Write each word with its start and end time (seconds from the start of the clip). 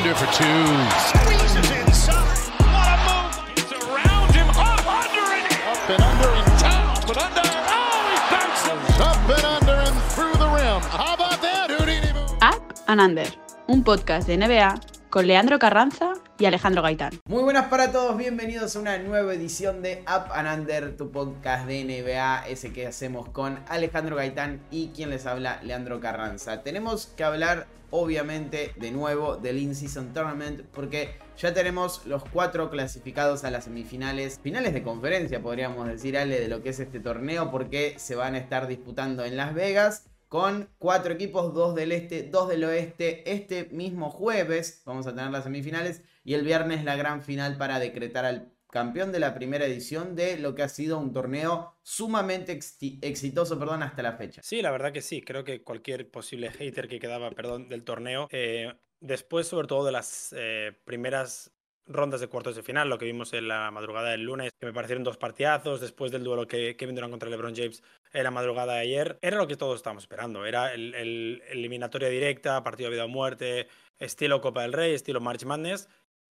Alexander 0.00 0.14
for 0.16 0.32
two. 0.32 0.64
Squeezes 1.12 1.70
inside. 1.76 2.48
What 2.72 2.88
a 2.88 2.96
move. 3.04 3.36
It's 3.56 3.72
around 3.72 4.32
him. 4.34 4.48
Up 4.48 4.86
under 4.88 5.26
and 5.36 5.46
up 5.68 5.90
and 5.90 6.02
under 6.02 6.30
and 6.40 6.60
down, 6.60 6.94
but 7.06 7.18
under. 7.18 7.42
Oh, 7.44 8.08
he 8.08 8.16
bounces. 8.32 9.00
Up 9.00 9.28
and 9.28 9.44
under 9.44 9.74
and 9.74 9.96
through 10.12 10.32
the 10.32 10.48
rim. 10.48 10.80
How 10.88 11.14
about 11.14 11.42
that, 11.42 11.70
Houdini? 11.70 12.12
Up 12.40 12.62
and 12.88 13.00
Under, 13.00 13.26
un 13.68 13.82
podcast 13.84 14.26
de 14.26 14.38
NBA 14.38 14.80
con 15.10 15.26
Leandro 15.26 15.58
Carranza 15.58 16.09
y 16.40 16.46
Alejandro 16.46 16.80
Gaitán. 16.80 17.20
Muy 17.26 17.42
buenas 17.42 17.66
para 17.66 17.92
todos, 17.92 18.16
bienvenidos 18.16 18.74
a 18.74 18.80
una 18.80 18.96
nueva 18.96 19.34
edición 19.34 19.82
de 19.82 20.02
Up 20.06 20.32
and 20.32 20.60
Under, 20.60 20.96
tu 20.96 21.10
podcast 21.10 21.66
de 21.66 21.84
NBA, 21.84 22.48
ese 22.48 22.72
que 22.72 22.86
hacemos 22.86 23.28
con 23.28 23.58
Alejandro 23.68 24.16
Gaitán 24.16 24.62
y 24.70 24.88
quien 24.88 25.10
les 25.10 25.26
habla, 25.26 25.60
Leandro 25.62 26.00
Carranza. 26.00 26.62
Tenemos 26.62 27.12
que 27.14 27.24
hablar, 27.24 27.66
obviamente, 27.90 28.72
de 28.76 28.90
nuevo 28.90 29.36
del 29.36 29.58
In-Season 29.58 30.14
Tournament, 30.14 30.62
porque 30.72 31.10
ya 31.36 31.52
tenemos 31.52 32.06
los 32.06 32.24
cuatro 32.24 32.70
clasificados 32.70 33.44
a 33.44 33.50
las 33.50 33.64
semifinales, 33.64 34.40
finales 34.42 34.72
de 34.72 34.82
conferencia, 34.82 35.42
podríamos 35.42 35.88
decir, 35.88 36.16
Ale, 36.16 36.40
de 36.40 36.48
lo 36.48 36.62
que 36.62 36.70
es 36.70 36.80
este 36.80 37.00
torneo, 37.00 37.50
porque 37.50 37.96
se 37.98 38.14
van 38.14 38.34
a 38.34 38.38
estar 38.38 38.66
disputando 38.66 39.26
en 39.26 39.36
Las 39.36 39.52
Vegas 39.52 40.06
con 40.28 40.68
cuatro 40.78 41.12
equipos, 41.12 41.52
dos 41.52 41.74
del 41.74 41.90
este, 41.90 42.22
dos 42.22 42.48
del 42.48 42.64
oeste. 42.64 43.30
Este 43.30 43.64
mismo 43.72 44.10
jueves 44.10 44.80
vamos 44.86 45.06
a 45.08 45.14
tener 45.14 45.30
las 45.32 45.42
semifinales 45.42 46.02
y 46.24 46.34
el 46.34 46.44
viernes 46.44 46.84
la 46.84 46.96
gran 46.96 47.22
final 47.22 47.56
para 47.56 47.78
decretar 47.78 48.24
al 48.24 48.52
campeón 48.70 49.12
de 49.12 49.20
la 49.20 49.34
primera 49.34 49.66
edición 49.66 50.14
de 50.14 50.38
lo 50.38 50.54
que 50.54 50.62
ha 50.62 50.68
sido 50.68 50.98
un 50.98 51.12
torneo 51.12 51.74
sumamente 51.82 52.52
exitoso 52.52 53.58
perdón, 53.58 53.82
hasta 53.82 54.02
la 54.02 54.12
fecha. 54.12 54.40
Sí, 54.44 54.62
la 54.62 54.70
verdad 54.70 54.92
que 54.92 55.02
sí. 55.02 55.22
Creo 55.22 55.44
que 55.44 55.62
cualquier 55.62 56.10
posible 56.10 56.50
hater 56.50 56.88
que 56.88 57.00
quedaba 57.00 57.30
perdón, 57.30 57.68
del 57.68 57.84
torneo, 57.84 58.28
eh, 58.30 58.72
después 59.00 59.46
sobre 59.46 59.66
todo 59.66 59.84
de 59.84 59.92
las 59.92 60.34
eh, 60.36 60.72
primeras 60.84 61.52
rondas 61.90 62.20
de 62.20 62.28
cuartos 62.28 62.56
de 62.56 62.62
final, 62.62 62.88
lo 62.88 62.98
que 62.98 63.04
vimos 63.04 63.32
en 63.32 63.48
la 63.48 63.70
madrugada 63.70 64.10
del 64.10 64.22
lunes, 64.22 64.52
que 64.58 64.66
me 64.66 64.72
parecieron 64.72 65.04
dos 65.04 65.16
partidazos, 65.16 65.80
después 65.80 66.12
del 66.12 66.24
duelo 66.24 66.46
que 66.46 66.76
Kevin 66.76 66.94
Durant 66.94 67.10
contra 67.10 67.28
LeBron 67.28 67.54
James 67.54 67.82
en 68.12 68.24
la 68.24 68.30
madrugada 68.30 68.74
de 68.74 68.80
ayer, 68.80 69.18
era 69.22 69.36
lo 69.36 69.46
que 69.46 69.56
todos 69.56 69.76
estábamos 69.76 70.04
esperando, 70.04 70.46
era 70.46 70.72
el, 70.72 71.42
eliminatoria 71.48 72.08
directa, 72.08 72.62
partido 72.62 72.90
de 72.90 72.96
vida 72.96 73.04
o 73.04 73.08
muerte, 73.08 73.66
estilo 73.98 74.40
Copa 74.40 74.62
del 74.62 74.72
Rey, 74.72 74.94
estilo 74.94 75.20
March 75.20 75.44
Madness, 75.44 75.88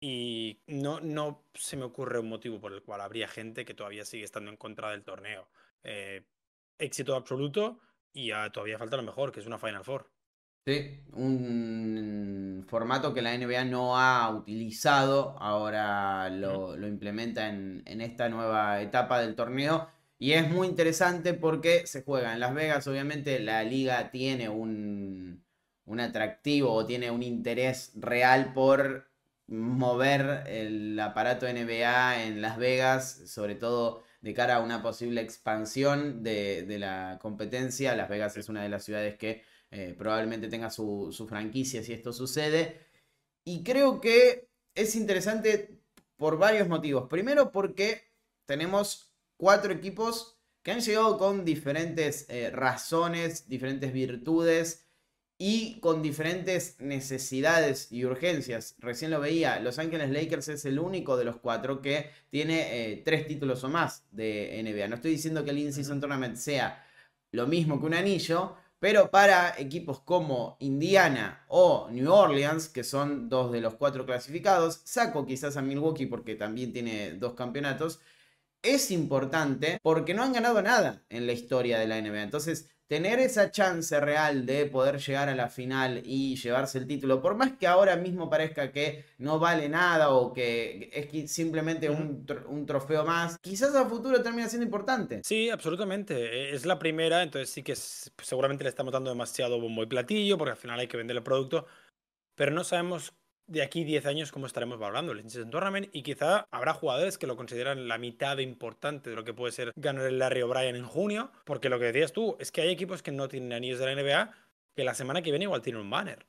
y 0.06 0.60
no, 0.68 1.00
no 1.00 1.46
se 1.54 1.78
me 1.78 1.86
ocurre 1.86 2.20
un 2.20 2.28
motivo 2.28 2.60
por 2.60 2.74
el 2.74 2.84
cual 2.84 3.00
habría 3.00 3.30
gente 3.30 3.64
que 3.64 3.74
todavía 3.74 4.04
sigue 4.04 4.26
estando 4.26 4.52
en 4.52 4.58
contra 4.58 4.92
del 4.92 5.06
torneo. 5.06 5.48
Eh, 5.82 6.26
éxito 6.78 7.16
absoluto 7.16 7.80
y 8.12 8.32
todavía 8.52 8.78
falta 8.78 8.98
lo 8.98 9.04
mejor, 9.04 9.32
que 9.32 9.40
es 9.40 9.46
una 9.46 9.58
Final 9.58 9.86
Four. 9.86 10.12
Sí, 10.66 11.00
un 11.14 12.66
formato 12.68 13.14
que 13.14 13.22
la 13.22 13.38
NBA 13.38 13.64
no 13.64 13.98
ha 13.98 14.30
utilizado, 14.30 15.38
ahora 15.40 16.30
lo, 16.30 16.76
implementa 16.86 17.48
en, 17.48 18.02
esta 18.02 18.28
nueva 18.28 18.82
etapa 18.82 19.22
del 19.22 19.36
torneo 19.36 19.88
y 20.20 20.34
es 20.34 20.50
muy 20.50 20.68
interesante 20.68 21.34
porque 21.34 21.88
se 21.88 22.04
juega 22.04 22.34
en 22.34 22.42
Las 22.42 22.54
Vegas, 22.54 22.86
obviamente 22.88 23.40
la 23.40 23.64
liga 23.64 24.12
tiene 24.12 24.50
un, 24.50 25.46
un 25.86 26.00
atractivo 26.02 26.74
o 26.74 26.86
tiene 26.86 27.10
un 27.10 27.24
interés 27.24 27.94
real 27.96 28.52
por 28.54 29.13
mover 29.48 30.44
el 30.48 31.00
aparato 31.00 31.48
NBA 31.48 32.24
en 32.26 32.42
Las 32.42 32.58
Vegas, 32.58 33.24
sobre 33.30 33.56
todo 33.56 34.04
de 34.22 34.34
cara 34.34 34.56
a 34.56 34.62
una 34.62 34.82
posible 34.82 35.22
expansión 35.22 36.24
de, 36.24 36.64
de 36.64 36.80
la 36.80 37.20
competencia. 37.22 37.96
Las 37.96 38.10
Vegas 38.10 38.38
es 38.38 38.50
una 38.50 38.64
de 38.64 38.70
las 38.70 38.84
ciudades 38.86 39.16
que 39.18 39.44
eh, 39.76 39.96
probablemente 39.98 40.50
tenga 40.50 40.70
su, 40.70 41.26
franquicia 41.28 41.82
si 41.82 41.94
esto 41.94 42.14
sucede. 42.14 42.80
Y 43.44 43.64
creo 43.64 44.02
que 44.02 44.50
es 44.76 44.96
interesante 44.96 45.82
por 46.16 46.38
varios 46.38 46.68
motivos. 46.68 47.10
Primero 47.10 47.52
porque 47.52 48.04
tenemos 48.46 49.12
cuatro 49.36 49.74
equipos 49.74 50.38
que 50.62 50.72
han 50.72 50.82
llegado 50.82 51.18
con 51.18 51.44
diferentes 51.44 52.28
eh, 52.30 52.52
razones, 52.52 53.50
diferentes 53.50 53.92
virtudes 53.92 54.83
y 55.46 55.78
con 55.82 56.02
diferentes 56.02 56.78
necesidades 56.80 57.92
y 57.92 58.06
urgencias. 58.06 58.76
Recién 58.80 59.12
lo 59.12 59.20
veía, 59.20 59.60
Los 59.60 59.78
Ángeles 59.78 60.10
Lakers 60.10 60.48
es 60.48 60.64
el 60.64 60.80
único 60.80 61.18
de 61.18 61.26
los 61.26 61.36
cuatro 61.36 61.82
que 61.82 62.12
tiene 62.30 62.94
eh, 62.94 63.02
tres 63.04 63.28
títulos 63.28 63.62
o 63.66 63.68
más 63.68 64.06
de 64.12 64.64
NBA. 64.64 64.88
No 64.88 64.96
estoy 64.96 65.12
diciendo 65.12 65.44
que 65.44 65.52
el 65.52 65.58
In-Season 65.58 66.00
Tournament 66.00 66.38
sea 66.38 66.82
lo 67.32 67.46
mismo 67.46 67.78
que 67.82 67.88
un 67.88 67.94
anillo, 67.94 68.56
pero 68.80 69.12
para 69.12 69.60
equipos 69.60 70.00
como 70.00 70.56
Indiana 70.62 71.44
o 71.50 71.90
New 71.92 72.10
Orleans, 72.10 72.70
que 72.70 72.86
son 72.86 73.28
dos 73.28 73.52
de 73.52 73.60
los 73.60 73.74
cuatro 73.76 74.06
clasificados, 74.06 74.80
saco 74.86 75.26
quizás 75.26 75.58
a 75.58 75.62
Milwaukee 75.62 76.06
porque 76.06 76.36
también 76.36 76.72
tiene 76.72 77.16
dos 77.16 77.34
campeonatos, 77.34 78.00
es 78.62 78.92
importante 78.92 79.78
porque 79.84 80.14
no 80.14 80.24
han 80.24 80.32
ganado 80.32 80.62
nada 80.62 81.04
en 81.10 81.28
la 81.28 81.34
historia 81.34 81.78
de 81.80 81.88
la 81.88 82.02
NBA. 82.02 82.24
Entonces, 82.24 82.70
tener 82.88 83.20
esa 83.20 83.50
chance 83.52 84.00
real 84.00 84.46
de 84.46 84.66
poder 84.66 85.00
llegar 85.00 85.30
a 85.30 85.36
la 85.36 85.50
final 85.50 86.02
y 86.04 86.36
llevarse 86.36 86.78
el 86.78 86.88
título, 86.88 87.22
por 87.22 87.36
más 87.36 87.54
que 87.54 87.68
ahora 87.68 87.96
mismo 87.96 88.30
parezca 88.30 88.72
que 88.72 89.06
no 89.18 89.40
vale 89.40 89.70
nada 89.70 90.12
o 90.12 90.34
que 90.34 90.90
es 90.94 91.32
simplemente 91.32 91.90
un, 91.90 92.26
trofeo 92.66 93.04
más, 93.06 93.38
quizás 93.40 93.76
a 93.76 93.86
futuro 93.86 94.22
termina 94.22 94.48
siendo 94.48 94.66
importante. 94.66 95.22
Sí, 95.24 95.50
absolutamente. 95.50 96.16
E, 96.16 96.56
es 96.56 96.66
la 96.66 96.80
primera, 96.80 97.24
entonces 97.24 97.50
sí 97.50 97.64
que 97.64 97.76
seguramente 97.76 98.64
le 98.64 98.70
estamos 98.70 98.94
dando 98.94 99.10
demasiado 99.10 99.60
bombo 99.60 99.84
y 99.84 99.88
platillo 99.88 100.38
porque 100.38 100.52
al 100.52 100.58
final 100.58 100.80
hay 100.80 100.88
que 100.88 100.98
vender 100.98 101.18
el 101.18 101.24
producto, 101.24 101.66
pero 102.36 102.52
no 102.52 102.64
sabemos 102.64 103.14
de 103.48 103.62
aquí 103.62 103.84
10 103.84 104.06
años 104.06 104.32
cómo 104.32 104.48
estaremos 104.48 104.80
valorando 104.80 105.12
el 105.12 105.20
in 105.20 105.50
Tournament 105.50 105.90
y 105.92 106.04
quizá 106.04 106.48
habrá 106.52 106.74
jugadores 106.74 107.18
que 107.18 107.28
lo 107.28 107.36
consideran 107.36 107.88
la 107.88 107.98
mitad 107.98 108.38
de 108.38 108.44
importante 108.44 109.10
de 109.10 109.16
lo 109.16 109.24
que 109.24 109.34
puede 109.34 109.52
ser 109.52 109.72
ganar 109.76 110.06
el 110.06 110.20
Larry 110.20 110.42
O'Brien 110.42 110.76
en 110.76 110.86
junio, 110.86 111.32
porque 111.46 111.70
lo 111.70 111.80
que 111.80 111.86
decías 111.86 112.14
tú 112.14 112.38
es 112.40 112.52
que 112.52 112.62
hay 112.62 112.70
equipos 112.70 113.04
que 113.04 113.12
no 113.12 113.28
tienen 113.28 113.54
anillos 113.54 113.80
de 113.80 113.86
la 113.86 114.02
NBA 114.02 114.32
que 114.76 114.84
la 114.84 114.94
semana 114.94 115.22
que 115.22 115.32
viene 115.32 115.44
igual 115.44 115.62
tienen 115.62 115.82
un 115.82 115.90
banner. 115.90 116.26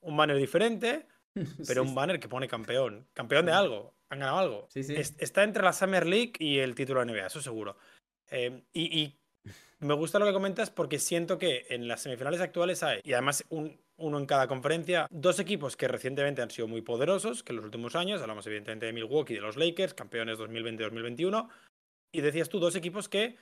Un 0.00 0.16
banner 0.16 0.36
diferente, 0.36 1.06
pero 1.66 1.82
un 1.82 1.94
banner 1.94 2.20
que 2.20 2.28
pone 2.28 2.48
campeón. 2.48 3.06
Campeón 3.12 3.46
de 3.46 3.52
algo. 3.52 3.94
Han 4.10 4.20
ganado 4.20 4.38
algo. 4.38 4.68
está 4.74 5.42
entre 5.42 5.62
la 5.62 5.72
Summer 5.72 6.06
League 6.06 6.32
y 6.38 6.58
el 6.58 6.74
título 6.74 7.00
de 7.00 7.12
NBA, 7.12 7.26
eso 7.26 7.42
seguro. 7.42 7.76
Eh, 8.30 8.62
y 8.72 9.18
me 9.80 9.94
gusta 9.94 10.18
lo 10.18 10.26
que 10.26 10.32
comentas 10.32 10.70
porque 10.70 10.98
siento 10.98 11.38
que 11.38 11.66
en 11.70 11.88
las 11.88 12.02
semifinales 12.02 12.40
actuales 12.40 12.82
hay, 12.82 13.00
y 13.04 13.12
además 13.12 13.44
un, 13.48 13.78
uno 13.98 14.18
en 14.18 14.26
cada 14.26 14.46
conferencia, 14.46 15.06
dos 15.10 15.38
equipos 15.38 15.76
que 15.76 15.88
recientemente 15.88 16.40
han 16.40 16.50
sido 16.50 16.68
muy 16.68 16.82
poderosos, 16.82 17.42
que 17.42 17.52
en 17.52 17.56
los 17.56 17.64
últimos 17.64 17.94
años, 17.96 18.22
hablamos 18.22 18.46
evidentemente 18.46 18.86
de 18.86 18.92
Milwaukee 18.92 19.34
y 19.34 19.36
de 19.36 19.42
los 19.42 19.56
Lakers, 19.56 19.94
campeones 19.94 20.38
2020-2021, 20.38 21.48
y 22.12 22.20
decías 22.20 22.48
tú, 22.48 22.58
dos 22.60 22.76
equipos 22.76 23.08
que 23.08 23.36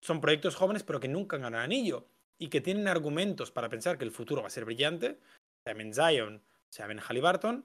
son 0.00 0.20
proyectos 0.20 0.54
jóvenes 0.54 0.82
pero 0.82 1.00
que 1.00 1.08
nunca 1.08 1.36
han 1.36 1.42
ganado 1.42 1.64
anillo 1.64 2.06
y 2.38 2.48
que 2.48 2.60
tienen 2.60 2.88
argumentos 2.88 3.50
para 3.50 3.68
pensar 3.68 3.98
que 3.98 4.04
el 4.04 4.12
futuro 4.12 4.42
va 4.42 4.48
a 4.48 4.50
ser 4.50 4.64
brillante, 4.64 5.18
sea 5.64 5.74
en 5.74 5.94
Zion, 5.94 6.42
sea 6.70 6.86
en 6.86 6.98
Halliburton, 6.98 7.64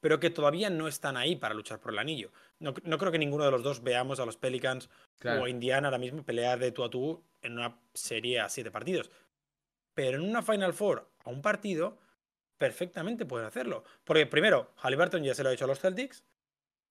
pero 0.00 0.20
que 0.20 0.30
todavía 0.30 0.70
no 0.70 0.86
están 0.86 1.16
ahí 1.16 1.36
para 1.36 1.54
luchar 1.54 1.80
por 1.80 1.92
el 1.92 1.98
anillo. 1.98 2.30
No, 2.58 2.74
creo 2.74 3.10
que 3.10 3.18
ninguno 3.18 3.44
de 3.44 3.50
los 3.50 3.62
dos 3.62 3.82
veamos 3.82 4.20
a 4.20 4.26
los 4.26 4.36
Pelicans 4.36 4.90
o 5.24 5.44
a 5.44 5.48
Indiana 5.48 5.88
ahora 5.88 5.98
mismo 5.98 6.22
pelear 6.24 6.58
de 6.58 6.72
tú 6.72 6.84
a 6.84 6.90
tú 6.90 7.22
en 7.42 7.54
una 7.54 7.78
serie 7.94 8.40
a 8.40 8.48
siete 8.48 8.70
partidos. 8.70 9.10
Pero 9.94 10.18
en 10.18 10.28
una 10.28 10.42
Final 10.42 10.74
Four 10.74 11.10
a 11.24 11.30
un 11.30 11.40
partido, 11.40 11.98
perfectamente 12.58 13.26
pueden 13.26 13.46
hacerlo. 13.46 13.84
Porque 14.04 14.26
primero, 14.26 14.72
Halliburton 14.76 15.22
ya 15.22 15.34
se 15.34 15.42
lo 15.42 15.48
ha 15.48 15.54
hecho 15.54 15.64
a 15.64 15.68
los 15.68 15.80
Celtics. 15.80 16.24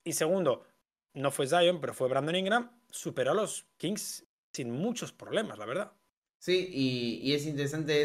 Y 0.03 0.13
segundo, 0.13 0.65
no 1.13 1.31
fue 1.31 1.47
Zion, 1.47 1.79
pero 1.79 1.94
fue 1.94 2.09
Brandon 2.09 2.35
Ingram. 2.35 2.71
Superó 2.89 3.31
a 3.31 3.35
los 3.35 3.67
Kings 3.77 4.25
sin 4.51 4.71
muchos 4.71 5.11
problemas, 5.11 5.57
la 5.57 5.65
verdad. 5.65 5.91
Sí, 6.39 6.69
y, 6.73 7.33
es 7.33 7.45
interesante 7.45 8.03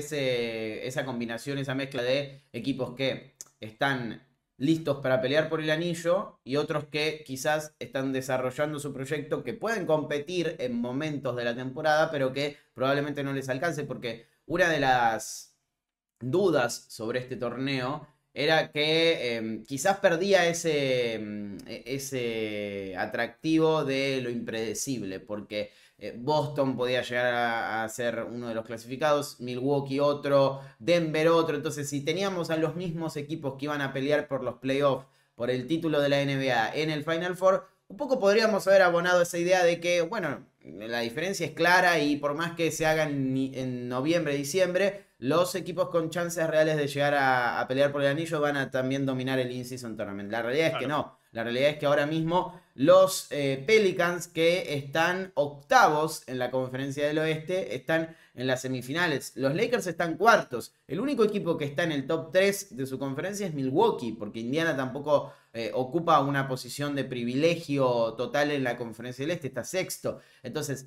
esa 0.87 1.05
combinación, 1.05 1.59
esa 1.59 1.75
mezcla 1.75 2.05
de 2.05 2.45
equipos 2.53 2.95
que 2.95 3.35
están 3.59 4.25
listos 4.57 4.99
para 5.03 5.21
pelear 5.21 5.49
por 5.49 5.61
el 5.61 5.71
anillo 5.71 6.39
y 6.45 6.57
otros 6.57 6.85
que 6.85 7.25
quizás 7.27 7.75
están 7.81 8.13
desarrollando 8.13 8.79
su 8.79 8.93
proyecto 8.93 9.43
que 9.43 9.55
pueden 9.55 9.87
competir 9.87 10.57
en 10.61 10.81
momentos 10.81 11.35
de 11.35 11.45
la 11.45 11.57
temporada, 11.57 12.11
pero 12.11 12.33
que 12.33 12.57
probablemente 12.75 13.25
no 13.25 13.33
les 13.33 13.49
alcance 13.49 13.85
porque 13.85 14.27
una 14.49 14.69
de 14.69 14.81
las 14.81 15.57
dudas 16.21 16.87
sobre 16.89 17.21
este 17.21 17.37
torneo 17.37 18.09
era 18.35 18.71
que 18.71 19.37
em, 19.37 19.65
quizás 19.65 19.99
perdía 19.99 20.47
ese, 20.47 21.15
em, 21.15 21.59
e-, 21.67 21.83
ese 21.87 22.95
atractivo 22.97 23.85
de 23.85 24.21
lo 24.23 24.31
impredecible, 24.31 25.21
porque 25.21 25.71
eh, 25.99 26.15
Boston 26.17 26.77
podía 26.77 27.03
llegar 27.03 27.35
a, 27.83 27.89
ser 27.89 28.23
uno 28.23 28.49
de 28.49 28.55
los 28.55 28.65
clasificados, 28.65 29.41
Milwaukee 29.41 30.01
otro, 30.01 30.61
Denver 30.79 31.29
otro, 31.29 31.57
entonces 31.57 31.89
si 31.89 32.05
teníamos 32.05 32.51
a 32.51 32.57
los 32.57 32.77
mismos 32.77 33.17
equipos 33.17 33.55
que 33.59 33.67
iban 33.67 33.81
a 33.81 33.93
pelear 33.93 34.29
por 34.29 34.45
los 34.45 34.57
playoffs, 34.57 35.07
por 35.35 35.51
el 35.51 35.67
título 35.67 36.01
de 36.01 36.09
la 36.09 36.25
NBA 36.25 36.75
en 36.77 36.91
el 36.91 37.05
Final 37.05 37.37
Four, 37.37 37.67
un 37.89 37.97
poco 37.97 38.21
podríamos 38.21 38.67
haber 38.69 38.83
abonado 38.83 39.23
esa 39.23 39.39
idea 39.39 39.65
de 39.65 39.81
que, 39.81 40.03
bueno, 40.03 40.47
la 40.77 41.01
diferencia 41.01 41.47
es 41.47 41.53
clara 41.53 41.99
y 41.99 42.17
por 42.17 42.35
más 42.35 42.53
que 42.53 42.71
se 42.71 42.87
haga 42.87 43.05
en, 43.05 43.89
noviembre, 43.89 44.35
diciembre, 44.35 45.07
los 45.19 45.55
equipos 45.55 45.89
con 45.89 46.11
chances 46.11 46.47
reales 46.49 46.77
de 46.77 46.87
llegar 46.87 47.15
a, 47.17 47.65
pelear 47.69 47.93
por 47.93 48.03
el 48.03 48.09
anillo 48.09 48.41
van 48.41 48.57
a 48.57 48.71
también 48.71 49.07
dominar 49.07 49.39
el 49.39 49.51
In-Season 49.51 49.97
Tournament. 49.97 50.31
La 50.31 50.43
realidad 50.43 50.69
es 50.69 50.79
que 50.79 50.87
no. 50.87 51.19
La 51.33 51.45
realidad 51.45 51.71
es 51.71 51.79
que 51.79 51.87
ahora 51.87 52.07
mismo 52.07 52.61
los 52.79 53.27
eh, 53.31 53.65
Pelicans 53.67 54.29
que 54.29 54.77
están 54.77 55.33
octavos 55.35 56.23
en 56.29 56.39
la 56.39 56.53
conferencia 56.53 57.09
del 57.09 57.19
oeste 57.19 57.75
están 57.75 58.15
en 58.37 58.47
las 58.47 58.61
semifinales. 58.61 59.33
Los 59.35 59.57
Lakers 59.57 59.89
están 59.89 60.17
cuartos. 60.17 60.73
El 60.87 61.01
único 61.01 61.25
equipo 61.25 61.59
que 61.59 61.65
está 61.65 61.83
en 61.83 61.91
el 61.91 62.07
top 62.07 62.31
3 62.31 62.77
de 62.77 62.87
su 62.87 62.97
conferencia 62.97 63.49
es 63.49 63.55
Milwaukee, 63.55 64.13
porque 64.13 64.39
Indiana 64.39 64.77
tampoco 64.77 65.33
eh, 65.53 65.73
ocupa 65.75 66.21
una 66.21 66.47
posición 66.47 66.95
de 66.95 67.03
privilegio 67.03 68.15
total 68.15 68.53
en 68.53 68.63
la 68.63 68.77
conferencia 68.77 69.25
del 69.25 69.33
este, 69.33 69.49
está 69.49 69.65
sexto. 69.65 70.21
Entonces, 70.45 70.87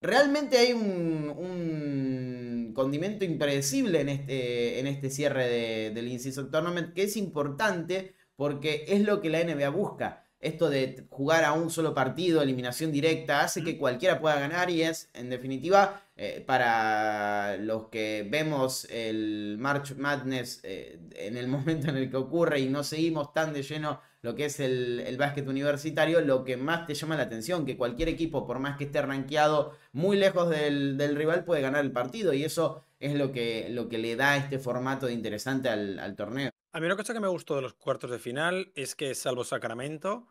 realmente 0.00 0.56
hay 0.56 0.72
un, 0.72 2.72
condimento 2.74 3.26
impredecible 3.26 4.00
en 4.00 4.08
este, 4.08 4.80
en 4.80 4.86
este 4.86 5.10
cierre 5.10 5.90
del 5.90 6.08
Inciso 6.08 6.46
Tournament 6.46 6.94
que 6.94 7.02
es 7.02 7.18
importante 7.18 8.14
porque 8.36 8.86
es 8.88 9.02
lo 9.02 9.20
que 9.20 9.28
la 9.28 9.44
NBA 9.44 9.68
busca. 9.68 10.24
Esto 10.40 10.70
de 10.70 11.04
jugar 11.10 11.44
a 11.44 11.52
un 11.52 11.70
solo 11.70 11.94
partido, 11.94 12.40
eliminación 12.40 12.92
directa, 12.92 13.40
hace 13.40 13.64
que 13.64 13.76
cualquiera 13.76 14.20
pueda 14.20 14.38
ganar 14.38 14.70
y 14.70 14.82
es, 14.82 15.10
en 15.14 15.30
definitiva, 15.30 16.02
eh, 16.16 16.42
para 16.46 17.56
los 17.56 17.88
que 17.88 18.26
vemos 18.30 18.86
el 18.90 19.56
March 19.58 19.96
Madness 19.96 20.60
eh, 20.62 21.00
en 21.16 21.36
el 21.36 21.48
momento 21.48 21.88
en 21.90 21.96
el 21.96 22.10
que 22.10 22.16
ocurre 22.16 22.60
y 22.60 22.68
no 22.68 22.84
seguimos 22.84 23.32
tan 23.32 23.52
de 23.52 23.62
lleno 23.62 24.00
lo 24.22 24.34
que 24.34 24.46
es 24.46 24.58
el, 24.60 25.00
el 25.06 25.16
básquet 25.16 25.46
universitario, 25.48 26.20
lo 26.20 26.44
que 26.44 26.56
más 26.56 26.86
te 26.86 26.94
llama 26.94 27.16
la 27.16 27.22
atención, 27.24 27.64
que 27.64 27.76
cualquier 27.76 28.08
equipo, 28.08 28.46
por 28.46 28.58
más 28.58 28.76
que 28.76 28.84
esté 28.84 29.00
rankeado 29.02 29.76
muy 29.92 30.16
lejos 30.16 30.50
del, 30.50 31.16
rival, 31.16 31.44
puede 31.44 31.62
ganar 31.62 31.84
el 31.84 31.92
partido 31.92 32.32
y 32.32 32.44
eso 32.44 32.82
es 33.00 33.14
lo 33.14 33.32
que, 33.32 33.68
lo 33.70 33.88
que 33.88 33.98
le 33.98 34.16
da 34.16 34.36
este 34.36 34.58
formato 34.58 35.06
de 35.06 35.12
interesante 35.12 35.68
al, 35.68 36.16
torneo. 36.16 36.50
A 36.72 36.80
mí 36.80 36.86
una 36.86 36.96
cosa 36.96 37.14
que 37.14 37.20
me 37.20 37.28
gustó 37.28 37.56
de 37.56 37.62
los 37.62 37.74
cuartos 37.74 38.10
de 38.10 38.18
final 38.18 38.72
es 38.74 38.94
que, 38.94 39.14
salvo 39.14 39.44
Sacramento, 39.44 40.28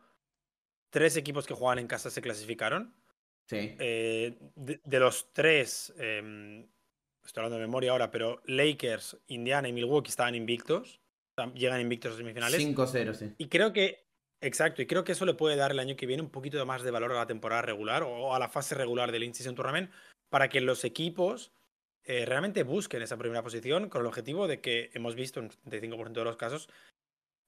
tres 0.90 1.16
equipos 1.16 1.46
que 1.46 1.54
juegan 1.54 1.78
en 1.78 1.86
casa 1.86 2.10
se 2.10 2.22
clasificaron. 2.22 2.94
Sí. 3.48 3.74
Eh, 3.78 4.38
de, 4.54 5.00
los 5.00 5.32
tres, 5.32 5.92
em, 5.98 6.68
estoy 7.24 7.42
hablando 7.42 7.56
de 7.56 7.66
memoria 7.66 7.92
ahora, 7.92 8.10
pero 8.10 8.42
Lakers, 8.44 9.18
Indiana 9.26 9.68
y 9.68 9.72
Milwaukee 9.72 10.10
estaban 10.10 10.34
invictos 10.34 11.00
llegan 11.54 11.80
invictos 11.80 12.14
a 12.14 12.16
semifinales. 12.16 12.60
5-0, 12.60 13.14
sí. 13.14 13.32
Y 13.38 13.48
creo 13.48 13.72
que, 13.72 14.06
exacto, 14.40 14.82
y 14.82 14.86
creo 14.86 15.04
que 15.04 15.12
eso 15.12 15.24
le 15.24 15.34
puede 15.34 15.56
dar 15.56 15.70
el 15.70 15.78
año 15.78 15.96
que 15.96 16.06
viene 16.06 16.22
un 16.22 16.30
poquito 16.30 16.64
más 16.66 16.82
de 16.82 16.90
valor 16.90 17.12
a 17.12 17.16
la 17.16 17.26
temporada 17.26 17.62
regular 17.62 18.02
o 18.02 18.34
a 18.34 18.38
la 18.38 18.48
fase 18.48 18.74
regular 18.74 19.12
del 19.12 19.24
In-Season 19.24 19.54
Tournament 19.54 19.90
para 20.30 20.48
que 20.48 20.60
los 20.60 20.84
equipos 20.84 21.52
eh, 22.04 22.24
realmente 22.24 22.62
busquen 22.62 23.02
esa 23.02 23.16
primera 23.16 23.42
posición 23.42 23.88
con 23.88 24.00
el 24.00 24.06
objetivo 24.06 24.46
de 24.46 24.60
que 24.60 24.90
hemos 24.94 25.14
visto 25.14 25.40
en 25.40 25.50
35% 25.50 26.12
de 26.12 26.24
los 26.24 26.36
casos 26.36 26.68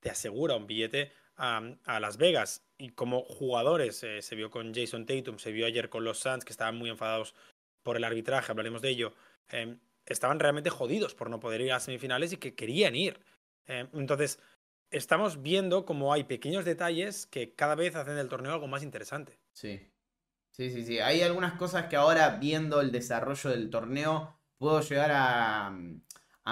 te 0.01 0.11
asegura 0.11 0.57
un 0.57 0.67
billete 0.67 1.13
a, 1.37 2.01
Las 2.01 2.17
Vegas. 2.17 2.65
Y 2.79 2.91
como 2.91 3.23
jugadores, 3.23 4.03
eh, 4.03 4.23
se 4.23 4.35
vio 4.35 4.51
con 4.51 4.75
Jason 4.75 5.07
Tatum, 5.07 5.39
se 5.39 5.53
vio 5.53 5.67
ayer 5.67 5.89
con 5.89 6.05
los 6.05 6.19
Suns, 6.19 6.45
que 6.45 6.53
estaban 6.53 6.77
muy 6.77 6.91
enfadados 6.91 7.35
por 7.83 7.97
el 7.97 8.05
arbitraje, 8.05 8.51
hablaremos 8.51 8.83
de 8.83 8.91
ello. 8.91 9.15
Em, 9.49 9.79
estaban 10.07 10.41
realmente 10.41 10.71
jodidos 10.71 11.15
por 11.15 11.31
no 11.31 11.41
poder 11.41 11.61
ir 11.61 11.73
a 11.73 11.81
semifinales 11.81 12.33
y 12.33 12.37
que 12.39 12.55
querían 12.55 12.95
ir. 12.95 13.21
Eh, 13.67 13.87
entonces, 13.93 14.39
estamos 14.91 15.43
viendo 15.43 15.85
como 15.85 16.13
hay 16.13 16.25
pequeños 16.25 16.65
detalles 16.65 17.27
que 17.27 17.55
cada 17.55 17.75
vez 17.75 17.95
hacen 17.95 18.17
del 18.17 18.29
torneo 18.29 18.53
algo 18.53 18.67
más 18.67 18.83
interesante. 18.83 19.39
Sí. 19.53 19.81
Sí, 20.51 20.71
sí, 20.71 20.85
sí. 20.85 20.99
Hay 20.99 21.23
algunas 21.23 21.55
cosas 21.55 21.87
que 21.87 21.97
ahora, 21.97 22.37
viendo 22.37 22.81
el 22.81 22.91
desarrollo 22.91 23.51
del 23.51 23.71
torneo, 23.71 24.40
puedo 24.61 24.81
llegar 24.83 25.11
a, 25.13 25.75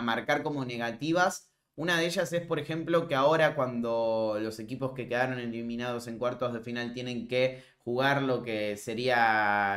marcar 0.03 0.43
como 0.43 0.65
negativas. 0.65 1.51
Una 1.77 1.99
de 1.99 2.07
ellas 2.07 2.33
es, 2.33 2.43
por 2.43 2.59
ejemplo, 2.59 3.07
que 3.07 3.15
ahora 3.15 3.55
cuando 3.55 4.39
los 4.41 4.59
equipos 4.59 4.93
que 4.95 5.09
quedaron 5.09 5.39
eliminados 5.39 6.09
en 6.09 6.19
cuartos 6.19 6.53
de 6.53 6.61
final 6.61 6.95
tienen 6.95 7.29
que 7.29 7.63
jugar 7.79 8.23
lo 8.23 8.43
que 8.43 8.77
sería 8.77 9.77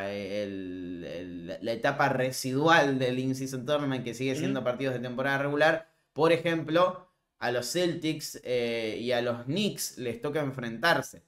la 1.61 1.71
etapa 1.71 2.09
residual 2.09 2.99
del 2.99 3.19
In-Season 3.19 3.65
Tournament, 3.65 4.03
que 4.03 4.13
sigue 4.13 4.35
siendo 4.35 4.63
partidos 4.63 4.93
de 4.93 5.01
temporada 5.01 5.39
regular, 5.39 5.89
por 6.13 6.31
ejemplo, 6.31 7.09
a 7.39 7.51
los 7.51 7.71
Celtics 7.71 8.39
eh, 8.43 8.97
y 9.01 9.11
a 9.11 9.21
los 9.21 9.43
Knicks 9.43 9.97
les 9.97 10.21
toca 10.21 10.41
enfrentarse. 10.41 11.23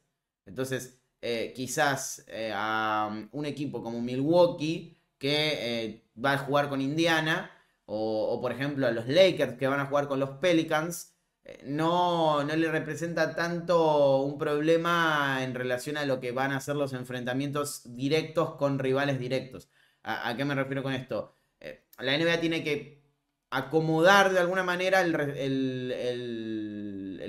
Entonces, 0.45 0.99
eh, 1.21 1.53
quizás 1.55 2.23
eh, 2.27 2.51
a 2.53 3.09
um, 3.11 3.27
un 3.31 3.45
equipo 3.45 3.81
como 3.81 4.01
Milwaukee 4.01 4.95
que 5.23 6.03
va 6.23 6.33
a 6.33 6.37
jugar 6.39 6.69
con 6.69 6.81
Indiana, 6.81 7.51
o, 7.85 8.39
por 8.41 8.51
ejemplo 8.51 8.87
a 8.87 8.91
los 8.91 9.07
Lakers 9.07 9.53
que 9.57 9.67
van 9.67 9.79
a 9.79 9.85
jugar 9.85 10.07
con 10.07 10.19
los 10.19 10.31
Pelicans, 10.39 11.13
no, 11.65 12.43
no 12.43 12.55
le 12.55 12.71
representa 12.71 13.35
tanto 13.35 14.21
un 14.21 14.37
problema 14.37 15.39
en 15.43 15.53
relación 15.55 15.97
a 15.97 16.05
lo 16.05 16.19
que 16.19 16.31
van 16.31 16.51
a 16.51 16.61
ser 16.61 16.75
los 16.75 16.93
enfrentamientos 16.93 17.81
directos 17.95 18.55
con 18.55 18.79
rivales 18.79 19.19
directos. 19.19 19.69
a 20.03 20.35
qué 20.37 20.45
me 20.45 20.55
refiero 20.55 20.83
con 20.83 20.93
esto? 20.93 21.37
la 21.99 22.17
NBA 22.17 22.39
tiene 22.41 22.63
que 22.63 23.03
acomodar 23.53 24.31
de 24.33 24.39
alguna 24.39 24.63
manera 24.63 25.01
el, 25.01 25.13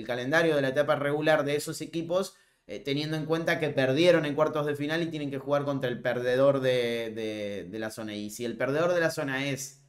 calendario 0.07 0.57
de 0.57 0.63
la 0.63 0.69
etapa 0.69 0.97
regular 0.97 1.45
de 1.45 1.57
esos 1.57 1.81
equipos, 1.81 2.37
eh, 2.67 2.81
teniendo 2.81 3.17
en 3.17 3.27
cuenta 3.27 3.59
que 3.59 3.71
perdieron 3.71 4.25
en 4.25 4.35
cuartos 4.35 4.67
de 4.67 4.77
final 4.77 5.03
y 5.03 5.07
tienen 5.07 5.31
que 5.31 5.39
jugar 5.39 5.65
contra 5.65 5.91
el 5.91 6.01
perdedor 6.01 6.61
de, 6.61 7.69
la 7.73 7.91
zona. 7.91 8.15
Y 8.15 8.31
si 8.31 8.45
el 8.45 8.57
perdedor 8.57 8.95
de 8.95 9.01
la 9.01 9.11
zona 9.11 9.47
es 9.47 9.85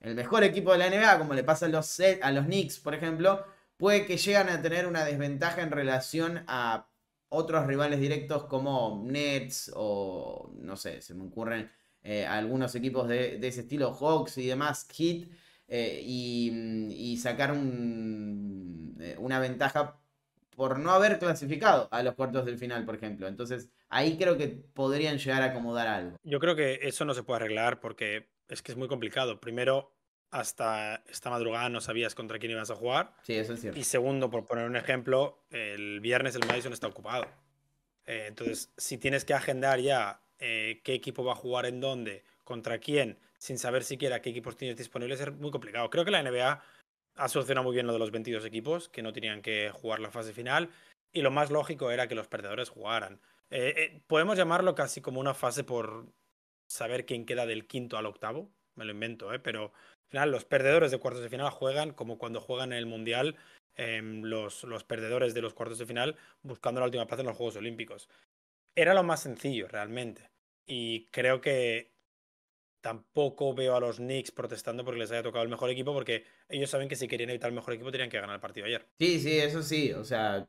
el 0.00 0.14
mejor 0.14 0.44
equipo 0.44 0.72
de 0.72 0.78
la 0.78 0.90
NBA, 0.90 1.18
como 1.18 1.34
le 1.34 1.44
pasa 1.44 1.66
a 1.66 1.68
los, 1.68 2.00
a 2.22 2.30
los 2.32 2.46
Knicks, 2.46 2.78
por 2.78 2.94
ejemplo, 2.94 3.44
puede 3.76 4.06
que 4.06 4.16
lleguen 4.16 4.48
a 4.48 4.62
tener 4.62 4.86
una 4.86 5.04
desventaja 5.04 5.62
en 5.62 5.70
relación 5.70 6.44
a 6.46 6.88
otros 7.28 7.66
rivales 7.66 8.00
directos 8.00 8.44
como 8.44 9.02
Nets 9.06 9.72
o 9.74 10.52
no 10.58 10.76
sé, 10.76 11.00
se 11.00 11.14
me 11.14 11.24
ocurren 11.24 11.70
eh, 12.02 12.26
algunos 12.26 12.74
equipos 12.74 13.08
de, 13.08 13.38
de, 13.38 13.48
ese 13.48 13.60
estilo, 13.62 13.92
Hawks 13.94 14.38
y 14.38 14.46
demás, 14.46 14.86
Heat, 14.96 15.28
eh, 15.68 16.02
y, 16.04 17.16
sacar 17.18 17.50
eh, 17.54 19.16
una 19.18 19.38
ventaja 19.38 20.00
por 20.56 20.78
no 20.78 20.90
haber 20.90 21.18
clasificado 21.18 21.88
a 21.90 22.02
los 22.02 22.14
cuartos 22.14 22.44
del 22.44 22.58
final, 22.58 22.84
por 22.84 22.94
ejemplo. 22.94 23.26
Entonces, 23.28 23.68
ahí 23.88 24.16
creo 24.18 24.36
que 24.36 24.48
podrían 24.48 25.18
llegar 25.18 25.42
a 25.42 25.46
acomodar 25.46 25.88
algo. 25.88 26.16
Yo 26.22 26.40
creo 26.40 26.54
que 26.54 26.80
eso 26.82 27.04
no 27.04 27.14
se 27.14 27.22
puede 27.22 27.36
arreglar 27.36 27.80
porque 27.80 28.28
es 28.48 28.62
que 28.62 28.72
es 28.72 28.78
muy 28.78 28.88
complicado. 28.88 29.40
Primero, 29.40 29.92
hasta 30.30 31.02
esta 31.08 31.30
madrugada 31.30 31.68
no 31.68 31.80
sabías 31.80 32.14
contra 32.14 32.38
quién 32.38 32.52
ibas 32.52 32.70
a 32.70 32.76
jugar. 32.76 33.14
Sí, 33.22 33.34
eso 33.34 33.54
es 33.54 33.60
cierto. 33.60 33.78
Y 33.78 33.84
segundo, 33.84 34.30
por 34.30 34.46
poner 34.46 34.66
un 34.66 34.76
ejemplo, 34.76 35.44
el 35.50 36.00
viernes 36.00 36.34
el 36.34 36.46
Madison 36.46 36.72
está 36.72 36.86
ocupado. 36.86 37.26
Eh, 38.06 38.26
entonces, 38.28 38.72
si 38.76 38.98
tienes 38.98 39.24
que 39.24 39.34
agendar 39.34 39.80
ya 39.80 40.20
qué 40.38 40.94
equipo 40.94 41.22
va 41.22 41.32
a 41.32 41.36
jugar 41.36 41.66
en 41.66 41.80
dónde, 41.80 42.24
contra 42.44 42.78
quién, 42.78 43.18
sin 43.38 43.58
saber 43.58 43.84
siquiera 43.84 44.20
qué 44.20 44.30
equipos 44.30 44.56
tienes 44.56 44.76
disponibles 44.76 45.20
es 45.20 45.32
muy 45.32 45.50
complicado. 45.50 45.88
Creo 45.88 46.04
que 46.04 46.10
la 46.10 46.22
NBA 46.22 46.62
ha 47.16 47.28
solucionado 47.28 47.64
muy 47.64 47.74
bien 47.74 47.86
lo 47.86 47.92
de 47.92 47.98
los 47.98 48.10
22 48.10 48.44
equipos 48.44 48.88
que 48.88 49.02
no 49.02 49.12
tenían 49.12 49.42
que 49.42 49.70
jugar 49.70 50.00
la 50.00 50.10
fase 50.10 50.32
final 50.32 50.70
y 51.12 51.22
lo 51.22 51.30
más 51.30 51.50
lógico 51.50 51.90
era 51.90 52.08
que 52.08 52.14
los 52.14 52.28
perdedores 52.28 52.68
jugaran. 52.68 53.20
Eh, 53.50 53.74
eh, 53.76 54.02
podemos 54.06 54.38
llamarlo 54.38 54.74
casi 54.74 55.00
como 55.00 55.20
una 55.20 55.34
fase 55.34 55.64
por 55.64 56.06
saber 56.68 57.04
quién 57.04 57.26
queda 57.26 57.46
del 57.46 57.66
quinto 57.66 57.98
al 57.98 58.06
octavo, 58.06 58.50
me 58.76 58.84
lo 58.84 58.92
invento, 58.92 59.32
¿eh? 59.34 59.40
pero 59.40 59.64
al 59.64 60.08
final 60.08 60.30
los 60.30 60.44
perdedores 60.44 60.90
de 60.90 60.98
cuartos 60.98 61.22
de 61.22 61.28
final 61.28 61.50
juegan 61.50 61.92
como 61.92 62.16
cuando 62.16 62.40
juegan 62.40 62.72
en 62.72 62.78
el 62.78 62.86
Mundial 62.86 63.36
em, 63.74 64.22
los, 64.22 64.62
los 64.64 64.84
perdedores 64.84 65.34
de 65.34 65.42
los 65.42 65.54
cuartos 65.54 65.78
de 65.78 65.86
final 65.86 66.16
buscando 66.42 66.80
la 66.80 66.86
última 66.86 67.06
plaza 67.06 67.22
en 67.22 67.28
los 67.28 67.36
Juegos 67.36 67.56
Olímpicos. 67.56 68.08
Era 68.76 68.94
lo 68.94 69.02
más 69.02 69.20
sencillo 69.20 69.66
realmente. 69.66 70.30
Y 70.64 71.06
creo 71.06 71.40
que 71.40 71.90
tampoco 72.80 73.54
veo 73.54 73.76
a 73.76 73.80
los 73.80 73.96
Knicks 73.96 74.30
protestando 74.30 74.84
porque 74.84 75.00
les 75.00 75.10
haya 75.10 75.22
tocado 75.22 75.42
el 75.42 75.50
mejor 75.50 75.70
equipo, 75.70 75.92
porque 75.92 76.24
ellos 76.48 76.70
saben 76.70 76.88
que 76.88 76.96
si 76.96 77.08
querían 77.08 77.30
evitar 77.30 77.48
el 77.48 77.54
mejor 77.54 77.74
equipo 77.74 77.90
tenían 77.90 78.10
que 78.10 78.20
ganar 78.20 78.34
el 78.34 78.40
partido 78.40 78.66
ayer. 78.66 78.86
Sí, 78.98 79.20
sí, 79.20 79.38
eso 79.38 79.62
sí. 79.62 79.92
O 79.92 80.04
sea, 80.04 80.48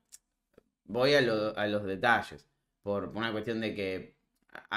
voy 0.85 1.13
a, 1.13 1.21
los 1.21 1.85
detalles. 1.85 2.47
Por 2.81 3.09
una 3.09 3.31
cuestión 3.31 3.61
de 3.61 3.75
que 3.75 4.15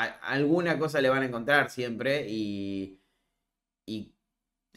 alguna 0.02 0.78
cosa 0.78 1.00
le 1.00 1.08
van 1.08 1.22
a 1.22 1.26
encontrar 1.26 1.70
siempre 1.70 2.26
y, 2.28 3.00
y 3.86 4.12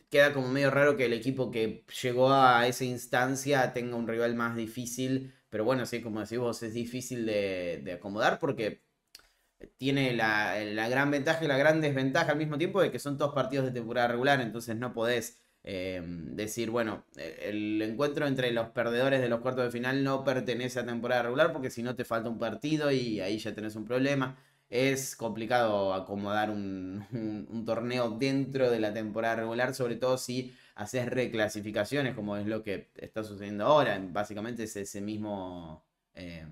queda 0.09 0.33
como 0.33 0.47
medio 0.47 0.71
raro 0.71 0.95
que 0.95 1.05
el 1.05 1.13
equipo 1.13 1.51
que 1.51 1.83
llegó 2.01 2.31
a 2.31 2.65
esa 2.67 2.85
instancia 2.85 3.73
tenga 3.73 3.97
un 3.97 4.07
rival 4.07 4.35
más 4.35 4.55
difícil. 4.55 5.33
Pero 5.49 5.65
bueno, 5.65 5.85
sí, 5.85 6.01
como 6.01 6.21
decís 6.21 6.39
vos, 6.39 6.63
es 6.63 6.73
difícil 6.73 7.25
de 7.25 7.93
acomodar 7.93 8.39
porque 8.39 8.86
tiene 9.77 10.13
la, 10.13 10.55
gran 10.89 11.11
ventaja 11.11 11.43
y 11.43 11.47
la 11.47 11.57
gran 11.57 11.81
desventaja 11.81 12.31
al 12.31 12.37
mismo 12.37 12.57
tiempo 12.57 12.81
de 12.81 12.91
que 12.91 12.99
son 12.99 13.17
todos 13.17 13.33
partidos 13.33 13.65
de 13.65 13.71
temporada 13.71 14.07
regular, 14.07 14.41
entonces 14.41 14.75
no 14.75 14.93
podés 14.93 15.39
eh, 15.63 16.01
decir, 16.05 16.69
bueno, 16.69 17.05
el 17.17 17.81
encuentro 17.81 18.27
entre 18.27 18.51
los 18.51 18.69
perdedores 18.69 19.21
de 19.21 19.29
los 19.29 19.41
cuartos 19.41 19.65
de 19.65 19.71
final 19.71 20.03
no 20.03 20.23
pertenece 20.23 20.79
a 20.79 20.85
temporada 20.85 21.23
regular 21.23 21.51
porque 21.51 21.69
si 21.69 21.83
no 21.83 21.95
te 21.95 22.05
falta 22.05 22.29
un 22.29 22.39
partido 22.39 22.91
y 22.91 23.19
ahí 23.19 23.37
ya 23.39 23.53
tenés 23.53 23.75
un 23.75 23.85
problema. 23.85 24.37
es 24.69 25.15
complicado 25.15 25.93
acomodar 25.93 26.49
un, 26.51 27.63
torneo 27.65 28.11
dentro 28.11 28.69
de 28.71 28.79
la 28.79 28.93
temporada 28.93 29.35
regular, 29.37 29.73
sobre 29.75 29.95
todo 29.95 30.17
si 30.17 30.55
haces 30.75 31.07
reclasificaciones, 31.09 32.15
como 32.15 32.37
es 32.37 32.45
lo 32.47 32.63
que 32.63 32.89
está 32.95 33.23
sucediendo 33.23 33.65
ahora. 33.65 33.99
Básicamente 34.11 34.63
es 34.63 34.75
ese 34.75 35.01
mismo 35.01 35.83
eh, 36.13 36.45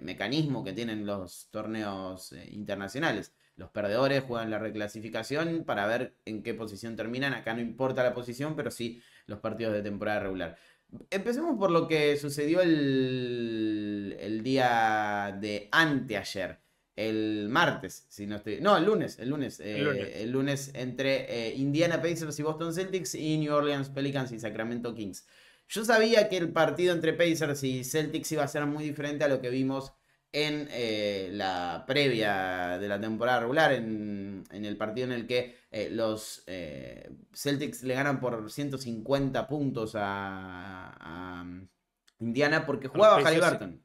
mecanismo 0.00 0.64
que 0.64 0.72
tienen 0.72 1.06
los 1.06 1.48
torneos 1.50 2.32
eh, 2.32 2.48
internacionales. 2.50 3.32
Los 3.56 3.70
perdedores 3.70 4.22
juegan 4.22 4.50
la 4.50 4.58
reclasificación 4.58 5.64
para 5.64 5.86
ver 5.86 6.14
en 6.24 6.42
qué 6.42 6.54
posición 6.54 6.96
terminan. 6.96 7.34
Acá 7.34 7.54
no 7.54 7.60
importa 7.60 8.02
la 8.02 8.14
posición, 8.14 8.54
pero 8.54 8.70
sí 8.70 9.02
los 9.26 9.40
partidos 9.40 9.72
de 9.72 9.82
temporada 9.82 10.20
regular. 10.20 10.56
Empecemos 11.10 11.58
por 11.58 11.70
lo 11.70 11.88
que 11.88 12.16
sucedió 12.16 12.60
el, 12.60 14.16
el 14.20 14.42
día 14.42 15.36
de 15.40 15.68
anteayer 15.72 16.60
el 16.98 17.48
martes, 17.48 18.06
si 18.08 18.26
no 18.26 18.36
estoy. 18.36 18.60
No, 18.60 18.76
el 18.76 18.84
lunes, 18.84 19.20
el 19.20 19.28
lunes. 19.28 19.60
el, 19.60 20.32
lunes. 20.32 20.68
Eh, 20.68 20.80
entre 20.82 21.48
eh, 21.48 21.54
Indiana 21.54 22.02
Pacers 22.02 22.36
y 22.40 22.42
Boston 22.42 22.74
Celtics 22.74 23.14
y 23.14 23.38
New 23.38 23.54
Orleans 23.54 23.88
Pelicans 23.88 24.32
y 24.32 24.40
Sacramento 24.40 24.92
Kings. 24.94 25.24
Yo 25.68 25.84
sabía 25.84 26.28
que 26.28 26.36
el 26.36 26.52
partido 26.52 26.94
entre 26.94 27.12
Pacers 27.12 27.62
y 27.62 27.84
Celtics 27.84 28.32
iba 28.32 28.42
a 28.42 28.48
ser 28.48 28.66
muy 28.66 28.84
diferente 28.84 29.24
a 29.24 29.28
lo 29.28 29.40
que 29.40 29.50
vimos 29.50 29.92
en 30.32 30.68
eh, 30.70 31.30
la 31.32 31.84
previa 31.86 32.78
de 32.78 32.88
la 32.88 33.00
temporada 33.00 33.40
regular, 33.40 33.72
en, 33.72 34.44
el 34.50 34.76
partido 34.76 35.06
en 35.06 35.12
el 35.12 35.26
que 35.26 35.56
los 35.90 36.44
Celtics 37.34 37.82
le 37.82 37.94
ganan 37.94 38.20
por 38.20 38.50
150 38.50 39.46
puntos 39.46 39.94
a, 39.94 40.94
a 41.00 41.46
Indiana 42.18 42.66
porque 42.66 42.88
jugaba 42.88 43.20
Halliburton. 43.22 43.82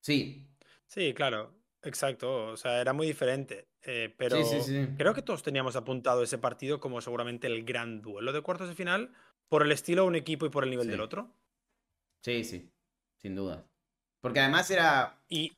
Sí. 0.00 0.46
Sí, 0.86 1.14
claro. 1.14 1.54
Exacto, 1.82 2.46
o 2.46 2.56
sea, 2.56 2.80
era 2.80 2.92
muy 2.92 3.06
diferente. 3.06 3.68
Eh, 3.82 4.14
pero 4.16 4.38
creo 4.96 5.12
que 5.12 5.20
todos 5.20 5.42
teníamos 5.42 5.76
apuntado 5.76 6.22
ese 6.22 6.38
partido 6.38 6.80
como 6.80 7.02
seguramente 7.02 7.46
el 7.46 7.64
gran 7.64 8.00
duelo 8.00 8.32
de 8.32 8.40
cuartos 8.40 8.68
de 8.68 8.74
final, 8.74 9.12
por 9.48 9.62
el 9.62 9.72
estilo 9.72 10.02
de 10.02 10.08
un 10.08 10.16
equipo 10.16 10.46
y 10.46 10.50
por 10.50 10.64
el 10.64 10.70
nivel 10.70 10.88
del 10.88 11.00
otro. 11.00 11.30
Sí, 12.22 12.44
sí, 12.44 12.70
sin 13.16 13.34
duda. 13.34 13.66
Porque 14.20 14.40
además 14.40 14.70
era. 14.70 15.22
Y. 15.28 15.52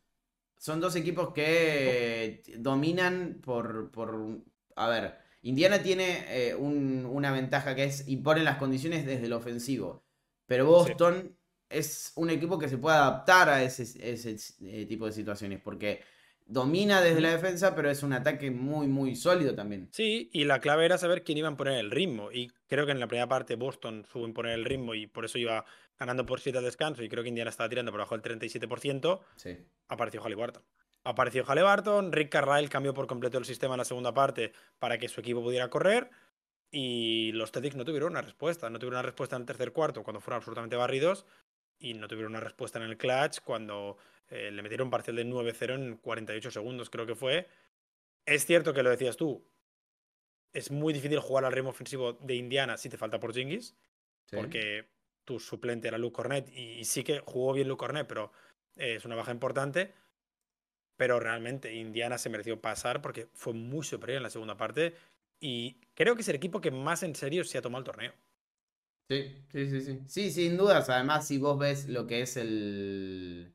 Son 0.58 0.80
dos 0.80 0.96
equipos 0.96 1.32
que 1.32 2.42
dominan 2.58 3.40
por. 3.42 3.90
por 3.90 4.42
a 4.74 4.88
ver, 4.88 5.18
Indiana 5.42 5.82
tiene 5.82 6.24
eh, 6.28 6.54
una 6.54 7.30
ventaja 7.30 7.74
que 7.74 7.84
es 7.84 8.08
imponen 8.08 8.44
las 8.44 8.58
condiciones 8.58 9.06
desde 9.06 9.26
el 9.26 9.32
ofensivo. 9.32 10.04
Pero 10.46 10.66
Boston 10.66 11.36
es 11.68 12.12
un 12.16 12.30
equipo 12.30 12.58
que 12.58 12.68
se 12.68 12.78
puede 12.78 12.96
adaptar 12.96 13.48
a 13.48 13.62
ese, 13.62 13.82
ese 13.82 14.36
eh, 14.64 14.86
tipo 14.86 15.06
de 15.06 15.12
situaciones. 15.12 15.60
Porque 15.60 16.02
domina 16.46 17.00
desde 17.00 17.20
la 17.20 17.30
defensa, 17.30 17.74
pero 17.74 17.90
es 17.90 18.02
un 18.02 18.12
ataque 18.12 18.50
muy, 18.50 18.86
muy 18.86 19.16
sólido 19.16 19.54
también. 19.54 19.88
Sí, 19.92 20.30
y 20.32 20.44
la 20.44 20.60
clave 20.60 20.84
era 20.84 20.96
saber 20.96 21.24
quién 21.24 21.38
iba 21.38 21.48
a 21.48 21.56
poner 21.56 21.74
el 21.74 21.90
ritmo. 21.90 22.30
Y 22.32 22.50
creo 22.68 22.86
que 22.86 22.92
en 22.92 23.00
la 23.00 23.08
primera 23.08 23.28
parte 23.28 23.56
Boston 23.56 24.06
supo 24.10 24.26
imponer 24.26 24.52
el 24.52 24.64
ritmo 24.64 24.94
y 24.94 25.06
por 25.06 25.24
eso 25.24 25.38
iba 25.38 25.64
ganando 25.98 26.24
por 26.24 26.40
7 26.40 26.58
al 26.58 26.64
descanso. 26.64 27.02
Y 27.02 27.08
creo 27.08 27.22
que 27.22 27.28
Indiana 27.28 27.50
estaba 27.50 27.68
tirando 27.68 27.90
por 27.90 28.00
abajo 28.00 28.16
del 28.16 28.40
37%. 28.40 29.20
Sí. 29.36 29.58
Apareció 29.88 30.22
Halliburton. 30.22 30.62
Apareció 31.04 31.44
Halliburton. 31.44 32.12
Rick 32.12 32.30
Carlisle 32.30 32.68
cambió 32.68 32.94
por 32.94 33.06
completo 33.06 33.38
el 33.38 33.44
sistema 33.44 33.74
en 33.74 33.78
la 33.78 33.84
segunda 33.84 34.14
parte 34.14 34.52
para 34.78 34.98
que 34.98 35.08
su 35.08 35.20
equipo 35.20 35.42
pudiera 35.42 35.68
correr. 35.68 36.10
Y 36.70 37.32
los 37.32 37.50
Celtics 37.52 37.76
no 37.76 37.84
tuvieron 37.84 38.12
una 38.12 38.22
respuesta. 38.22 38.70
No 38.70 38.78
tuvieron 38.78 38.98
una 38.98 39.02
respuesta 39.02 39.36
en 39.36 39.42
el 39.42 39.46
tercer 39.46 39.72
cuarto 39.72 40.04
cuando 40.04 40.20
fueron 40.20 40.38
absolutamente 40.38 40.76
barridos. 40.76 41.26
Y 41.78 41.94
no 41.94 42.08
tuvieron 42.08 42.32
una 42.32 42.40
respuesta 42.40 42.78
en 42.78 42.86
el 42.86 42.96
clutch 42.96 43.40
cuando 43.40 43.98
eh, 44.28 44.50
le 44.50 44.62
metieron 44.62 44.86
un 44.86 44.90
parcial 44.90 45.16
de 45.16 45.24
9-0 45.24 45.74
en 45.74 45.96
48 45.98 46.50
segundos, 46.50 46.90
creo 46.90 47.06
que 47.06 47.14
fue. 47.14 47.48
Es 48.24 48.44
cierto 48.44 48.74
que 48.74 48.82
lo 48.82 48.90
decías 48.90 49.16
tú. 49.16 49.46
Es 50.52 50.70
muy 50.70 50.92
difícil 50.92 51.18
jugar 51.20 51.44
al 51.44 51.52
ritmo 51.52 51.70
ofensivo 51.70 52.14
de 52.14 52.34
Indiana 52.34 52.76
si 52.76 52.88
te 52.88 52.96
falta 52.96 53.20
por 53.20 53.32
Jingis. 53.32 53.76
Porque 54.30 54.88
tu 55.24 55.38
suplente 55.38 55.86
era 55.86 55.98
Luke 55.98 56.14
Cornet. 56.14 56.50
Y, 56.52 56.84
sí 56.84 57.04
que 57.04 57.20
jugó 57.20 57.52
bien 57.52 57.68
Luke 57.68 57.78
Cornet, 57.78 58.06
pero 58.06 58.32
eh, 58.76 58.96
es 58.96 59.04
una 59.04 59.14
baja 59.14 59.30
importante. 59.30 59.92
Pero 60.96 61.20
realmente 61.20 61.74
Indiana 61.74 62.18
se 62.18 62.30
mereció 62.30 62.60
pasar 62.60 63.02
porque 63.02 63.28
fue 63.34 63.52
muy 63.52 63.84
superior 63.84 64.16
en 64.16 64.22
la 64.24 64.30
segunda 64.30 64.56
parte. 64.56 64.94
Y 65.38 65.78
creo 65.94 66.16
que 66.16 66.22
es 66.22 66.28
el 66.28 66.36
equipo 66.36 66.60
que 66.60 66.70
más 66.70 67.02
en 67.02 67.14
serio 67.14 67.44
se 67.44 67.58
ha 67.58 67.62
tomado 67.62 67.80
el 67.80 67.84
torneo. 67.84 68.12
Sí, 69.08 69.44
sí, 69.52 69.70
sí, 69.70 69.80
sí. 69.82 70.00
Sí, 70.06 70.30
sin 70.32 70.56
dudas. 70.56 70.88
Además, 70.88 71.28
si 71.28 71.38
vos 71.38 71.58
ves 71.58 71.86
lo 71.88 72.06
que 72.06 72.22
es 72.22 72.36
el, 72.36 73.54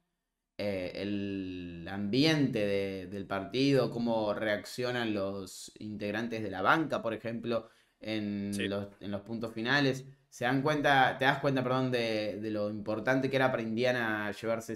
eh, 0.63 1.01
el 1.01 1.87
ambiente 1.89 3.07
del 3.07 3.25
partido, 3.25 3.89
cómo 3.89 4.31
reaccionan 4.35 5.11
los 5.11 5.71
integrantes 5.79 6.43
de 6.43 6.51
la 6.51 6.61
banca, 6.61 7.01
por 7.01 7.15
ejemplo, 7.15 7.67
en, 7.99 8.51
los, 8.69 9.21
puntos 9.21 9.53
finales. 9.55 10.05
Se 10.29 10.45
dan 10.45 10.61
cuenta, 10.61 11.17
te 11.17 11.25
das 11.25 11.39
cuenta, 11.39 11.63
perdón, 11.63 11.91
de, 11.91 12.39
lo 12.51 12.69
importante 12.69 13.31
que 13.31 13.37
era 13.37 13.49
para 13.49 13.63
Indiana 13.63 14.31
llevarse 14.39 14.73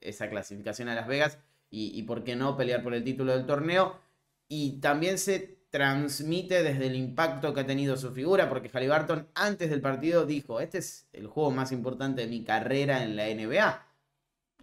esa 0.00 0.28
clasificación 0.28 0.88
a 0.88 0.96
Las 0.96 1.06
Vegas 1.06 1.38
y, 1.70 1.96
y 1.96 2.02
por 2.02 2.24
qué 2.24 2.34
no 2.34 2.56
pelear 2.56 2.82
por 2.82 2.92
el 2.94 3.04
título 3.04 3.36
del 3.36 3.46
torneo. 3.46 4.00
Y 4.48 4.80
también 4.80 5.16
se 5.16 5.58
transmite 5.70 6.64
desde 6.64 6.88
el 6.88 6.96
impacto 6.96 7.54
que 7.54 7.60
ha 7.60 7.66
tenido 7.66 7.96
su 7.96 8.10
figura, 8.10 8.48
porque 8.48 8.68
Halliburton 8.68 9.28
antes 9.34 9.70
del 9.70 9.80
partido 9.80 10.26
dijo, 10.26 10.58
este 10.58 10.78
es 10.78 11.06
el 11.12 11.28
juego 11.28 11.52
más 11.52 11.70
importante 11.70 12.22
de 12.22 12.26
mi 12.26 12.42
carrera 12.42 13.04
en 13.04 13.14
la 13.14 13.28
NBA. 13.28 13.91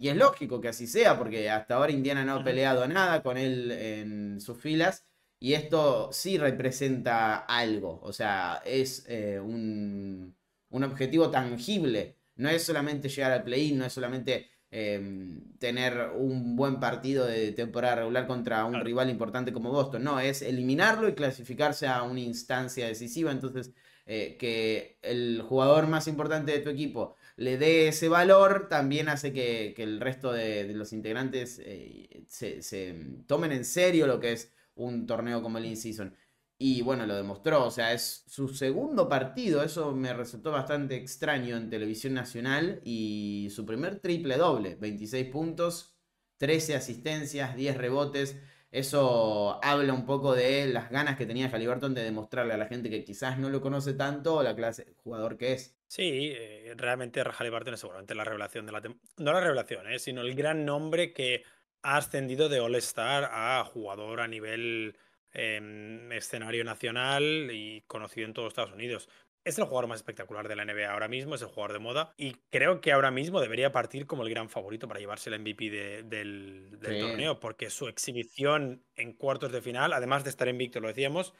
Y 0.00 0.08
es 0.08 0.16
lógico 0.16 0.62
que 0.62 0.68
así 0.68 0.86
sea, 0.86 1.18
porque 1.18 1.50
hasta 1.50 1.74
ahora 1.74 1.92
Indiana 1.92 2.24
no 2.24 2.36
ha 2.36 2.42
peleado 2.42 2.88
nada 2.88 3.22
con 3.22 3.36
él 3.36 3.70
en 3.70 4.40
sus 4.40 4.58
filas. 4.58 5.04
Y 5.38 5.52
esto 5.52 6.08
sí 6.10 6.38
representa 6.38 7.36
algo. 7.36 8.00
O 8.02 8.10
sea, 8.10 8.62
es 8.64 9.04
eh, 9.08 9.38
un, 9.38 10.34
objetivo 10.70 11.30
tangible. 11.30 12.16
No 12.36 12.48
es 12.48 12.62
solamente 12.64 13.10
llegar 13.10 13.32
al 13.32 13.44
play-in, 13.44 13.76
no 13.76 13.84
es 13.84 13.92
solamente 13.92 14.48
em, 14.70 15.52
tener 15.58 16.12
un 16.16 16.56
buen 16.56 16.80
partido 16.80 17.26
de 17.26 17.52
temporada 17.52 17.96
regular 17.96 18.26
contra 18.26 18.64
un 18.64 18.80
rival 18.80 19.10
importante 19.10 19.52
como 19.52 19.70
Boston. 19.70 20.02
No, 20.02 20.18
es 20.18 20.40
eliminarlo 20.40 21.08
y 21.08 21.14
clasificarse 21.14 21.86
a 21.86 22.04
una 22.04 22.20
instancia 22.20 22.86
decisiva. 22.86 23.32
Entonces, 23.32 23.72
eh, 24.06 24.36
que 24.38 24.98
el 25.02 25.42
jugador 25.42 25.88
más 25.88 26.08
importante 26.08 26.52
de 26.52 26.60
tu 26.60 26.70
equipo 26.70 27.16
le 27.40 27.56
dé 27.56 27.88
ese 27.88 28.10
valor, 28.10 28.68
también 28.68 29.08
hace 29.08 29.32
que, 29.32 29.74
el 29.78 29.98
resto 29.98 30.30
de, 30.30 30.74
los 30.74 30.92
integrantes 30.92 31.58
eh, 31.64 32.26
se, 32.28 33.06
tomen 33.26 33.52
en 33.52 33.64
serio 33.64 34.06
lo 34.06 34.20
que 34.20 34.32
es 34.32 34.52
un 34.74 35.06
torneo 35.06 35.42
como 35.42 35.56
el 35.56 35.64
In-Season. 35.64 36.14
Y 36.58 36.82
bueno, 36.82 37.06
lo 37.06 37.16
demostró, 37.16 37.64
o 37.64 37.70
sea, 37.70 37.94
es 37.94 38.24
su 38.26 38.48
segundo 38.48 39.08
partido, 39.08 39.62
eso 39.62 39.92
me 39.92 40.12
resultó 40.12 40.50
bastante 40.52 40.96
extraño 40.96 41.56
en 41.56 41.70
televisión 41.70 42.12
nacional 42.12 42.82
y 42.84 43.48
su 43.50 43.64
primer 43.64 44.00
triple 44.00 44.36
doble, 44.36 44.74
26 44.74 45.30
puntos, 45.30 45.96
13 46.36 46.76
asistencias, 46.76 47.56
10 47.56 47.76
rebotes. 47.78 48.36
Eso 48.70 49.64
habla 49.64 49.94
un 49.94 50.04
poco 50.04 50.34
de 50.34 50.66
las 50.66 50.90
ganas 50.90 51.16
que 51.16 51.26
tenía 51.26 51.48
Halliburton 51.48 51.94
de 51.94 52.02
demostrarle 52.04 52.52
a 52.52 52.58
la 52.58 52.66
gente 52.66 52.90
que 52.90 53.02
quizás 53.04 53.38
no 53.38 53.48
lo 53.48 53.62
conoce 53.62 53.94
tanto 53.94 54.42
la 54.42 54.54
clase 54.54 54.94
jugador 55.02 55.38
que 55.38 55.54
es. 55.54 55.79
Sí, 55.90 56.32
eh, 56.36 56.72
realmente 56.76 57.20
Halliburton 57.20 57.74
es 57.74 57.80
seguramente 57.80 58.14
la 58.14 58.22
revelación 58.22 58.64
de 58.64 58.70
la 58.70 58.80
No 58.80 59.32
la 59.32 59.40
revelación, 59.40 59.90
eh, 59.90 59.98
sino 59.98 60.20
el 60.20 60.36
gran 60.36 60.64
nombre 60.64 61.12
que 61.12 61.42
ha 61.82 61.96
ascendido 61.96 62.48
de 62.48 62.60
All-Star 62.60 63.28
a 63.32 63.64
jugador 63.64 64.20
a 64.20 64.28
nivel 64.28 64.96
em, 65.32 66.12
escenario 66.12 66.62
nacional 66.62 67.50
y 67.50 67.80
conocido 67.88 68.28
en 68.28 68.34
todos 68.34 68.50
Estados 68.52 68.70
Unidos. 68.70 69.08
Es 69.42 69.58
el 69.58 69.64
jugador 69.64 69.88
más 69.88 69.98
espectacular 69.98 70.46
de 70.46 70.54
la 70.54 70.64
NBA 70.64 70.92
ahora 70.92 71.08
mismo, 71.08 71.34
es 71.34 71.42
el 71.42 71.48
jugador 71.48 71.72
de 71.72 71.80
moda 71.80 72.14
y 72.16 72.34
creo 72.50 72.80
que 72.80 72.92
ahora 72.92 73.10
mismo 73.10 73.40
debería 73.40 73.72
partir 73.72 74.06
como 74.06 74.22
el 74.22 74.30
gran 74.30 74.48
favorito 74.48 74.86
para 74.86 75.00
llevarse 75.00 75.28
el 75.28 75.40
MVP 75.40 76.04
del, 76.04 76.78
torneo 76.80 77.40
porque 77.40 77.68
su 77.68 77.88
exhibición 77.88 78.84
en 78.94 79.12
cuartos 79.14 79.50
de 79.50 79.60
final, 79.60 79.92
además 79.92 80.22
de 80.22 80.30
estar 80.30 80.46
invicto, 80.46 80.78
lo 80.78 80.86
decíamos, 80.86 81.34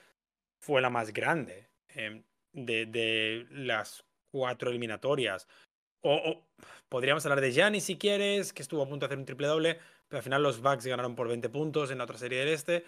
fue 0.59 0.81
la 0.81 0.91
más 0.91 1.13
grande 1.13 1.71
em, 1.95 2.25
de, 2.53 2.87
de 2.87 3.47
las 3.51 4.10
cuatro 4.31 4.71
eliminatorias. 4.71 5.49
O, 6.03 6.47
podríamos 6.89 7.25
hablar 7.27 7.41
de 7.41 7.53
Gianni 7.53 7.81
si 7.81 7.99
quieres, 7.99 8.53
que 8.53 8.63
estuvo 8.63 8.83
a 8.83 8.89
punto 8.89 9.05
de 9.05 9.07
hacer 9.07 9.19
un 9.19 9.27
triple 9.27 9.47
doble, 9.47 9.79
pero 10.09 10.19
al 10.19 10.23
final 10.23 10.43
los 10.43 10.61
Bucks 10.61 10.87
ganaron 10.87 11.15
por 11.15 11.29
20 11.29 11.49
puntos 11.51 11.91
en 11.91 11.99
la 11.99 12.05
otra 12.05 12.19
serie 12.19 12.39
del 12.39 12.49
este. 12.49 12.85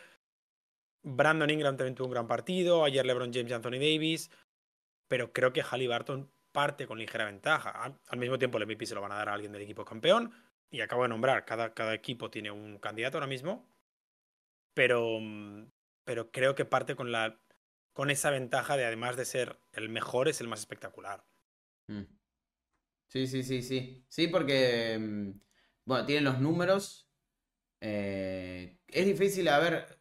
Brandon 1.05 1.51
Ingram 1.51 1.77
también 1.77 1.95
tuvo 1.95 2.07
un 2.07 2.13
gran 2.13 2.27
partido, 2.27 2.85
ayer 2.85 3.05
LeBron 3.05 3.33
James 3.33 3.51
y 3.51 3.55
Anthony 3.55 3.73
Davis, 3.73 4.31
pero 5.09 5.33
creo 5.33 5.53
que 5.53 5.63
Halliburton 5.63 6.31
parte 6.53 6.87
con 6.87 6.99
ligera 6.99 7.25
ventaja. 7.25 7.99
Al 8.09 8.19
mismo 8.19 8.39
tiempo 8.39 8.59
el 8.59 8.67
MVP 8.67 8.87
se 8.87 8.95
lo 8.95 9.01
van 9.01 9.13
a 9.13 9.17
dar 9.17 9.29
a 9.29 9.35
alguien 9.35 9.53
del 9.53 9.63
equipo 9.63 9.85
campeón, 9.85 10.33
y 10.71 10.81
acabo 10.81 11.03
de 11.03 11.09
nombrar, 11.09 11.45
cada, 11.45 11.75
cada 11.75 11.93
equipo 11.93 12.31
tiene 12.31 12.51
un 12.51 12.79
candidato 12.79 13.19
ahora 13.19 13.27
mismo, 13.27 13.67
pero, 14.75 15.19
pero 16.05 16.31
creo 16.31 16.55
que 16.55 16.65
parte 16.65 16.97
con 16.97 17.13
la 17.13 17.39
con 17.93 18.11
esa 18.11 18.31
ventaja 18.31 18.77
de 18.77 18.87
además 18.87 19.17
de 19.17 19.25
ser 19.25 19.59
el 19.73 19.89
mejor, 19.89 20.29
es 20.29 20.41
el 20.41 20.49
más 20.49 20.61
espectacular. 20.61 21.25
Mm. 21.89 22.07
Sí, 23.09 23.27
sí, 23.27 23.43
sí, 23.43 23.63
sí. 23.63 24.05
Sí, 24.09 24.29
porque, 24.29 24.99
mm, 24.99 25.31
bueno, 25.85 26.07
tienen 26.07 26.25
los 26.25 26.41
números. 26.41 27.09
Eh, 27.81 28.79
es 28.89 29.07
difícil 29.07 29.49
a 29.49 29.59
ver 29.61 30.01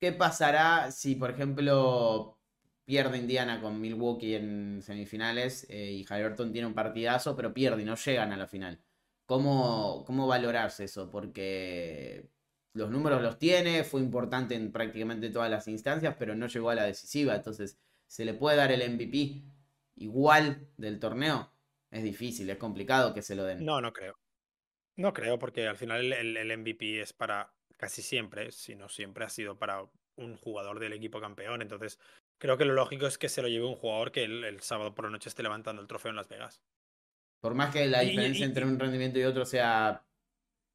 qué 0.00 0.12
pasará 0.12 0.90
si, 0.90 1.14
por 1.14 1.30
ejemplo, 1.30 2.38
pierde 2.84 3.18
Indiana 3.18 3.60
con 3.60 3.80
Milwaukee 3.80 4.34
en 4.34 4.82
semifinales 4.82 5.66
eh, 5.70 5.92
y 5.92 6.04
Halliburton 6.04 6.52
tiene 6.52 6.66
un 6.68 6.74
partidazo, 6.74 7.36
pero 7.36 7.54
pierde 7.54 7.82
y 7.82 7.84
no 7.84 7.96
llegan 7.96 8.32
a 8.32 8.36
la 8.36 8.46
final. 8.46 8.80
¿Cómo, 9.26 10.04
¿Cómo 10.06 10.26
valorás 10.26 10.80
eso? 10.80 11.10
Porque 11.10 12.28
los 12.74 12.90
números 12.90 13.22
los 13.22 13.38
tiene, 13.38 13.84
fue 13.84 14.00
importante 14.00 14.54
en 14.56 14.72
prácticamente 14.72 15.30
todas 15.30 15.50
las 15.50 15.68
instancias, 15.68 16.16
pero 16.18 16.34
no 16.34 16.46
llegó 16.48 16.70
a 16.70 16.74
la 16.74 16.84
decisiva. 16.84 17.34
Entonces, 17.36 17.78
¿se 18.06 18.24
le 18.24 18.34
puede 18.34 18.56
dar 18.56 18.72
el 18.72 18.82
MVP 18.82 19.42
igual 19.96 20.68
del 20.76 20.98
torneo? 20.98 21.52
Es 21.90 22.02
difícil, 22.02 22.48
es 22.50 22.56
complicado 22.56 23.12
que 23.12 23.22
se 23.22 23.34
lo 23.34 23.44
den. 23.44 23.64
No, 23.64 23.80
no 23.80 23.92
creo. 23.92 24.18
No 24.96 25.12
creo, 25.12 25.38
porque 25.38 25.66
al 25.66 25.76
final 25.76 26.12
el, 26.12 26.36
el 26.36 26.58
MVP 26.58 27.00
es 27.00 27.12
para 27.12 27.52
casi 27.76 28.02
siempre, 28.02 28.52
si 28.52 28.76
no 28.76 28.88
siempre 28.88 29.24
ha 29.24 29.28
sido 29.28 29.58
para 29.58 29.84
un 30.16 30.36
jugador 30.36 30.78
del 30.78 30.92
equipo 30.92 31.20
campeón. 31.20 31.62
Entonces, 31.62 31.98
creo 32.38 32.56
que 32.56 32.64
lo 32.64 32.74
lógico 32.74 33.06
es 33.06 33.18
que 33.18 33.28
se 33.28 33.42
lo 33.42 33.48
lleve 33.48 33.66
un 33.66 33.76
jugador 33.76 34.12
que 34.12 34.24
el, 34.24 34.60
sábado 34.60 34.94
por 34.94 35.04
la 35.04 35.10
noche 35.10 35.28
esté 35.28 35.42
levantando 35.42 35.82
el 35.82 35.88
trofeo 35.88 36.10
en 36.10 36.16
Las 36.16 36.28
Vegas. 36.28 36.62
Por 37.40 37.54
más 37.54 37.72
que 37.72 37.86
la 37.86 38.00
diferencia 38.00 38.44
entre 38.44 38.64
un 38.64 38.78
rendimiento 38.78 39.18
y 39.18 39.24
otro 39.24 39.44
sea 39.44 40.04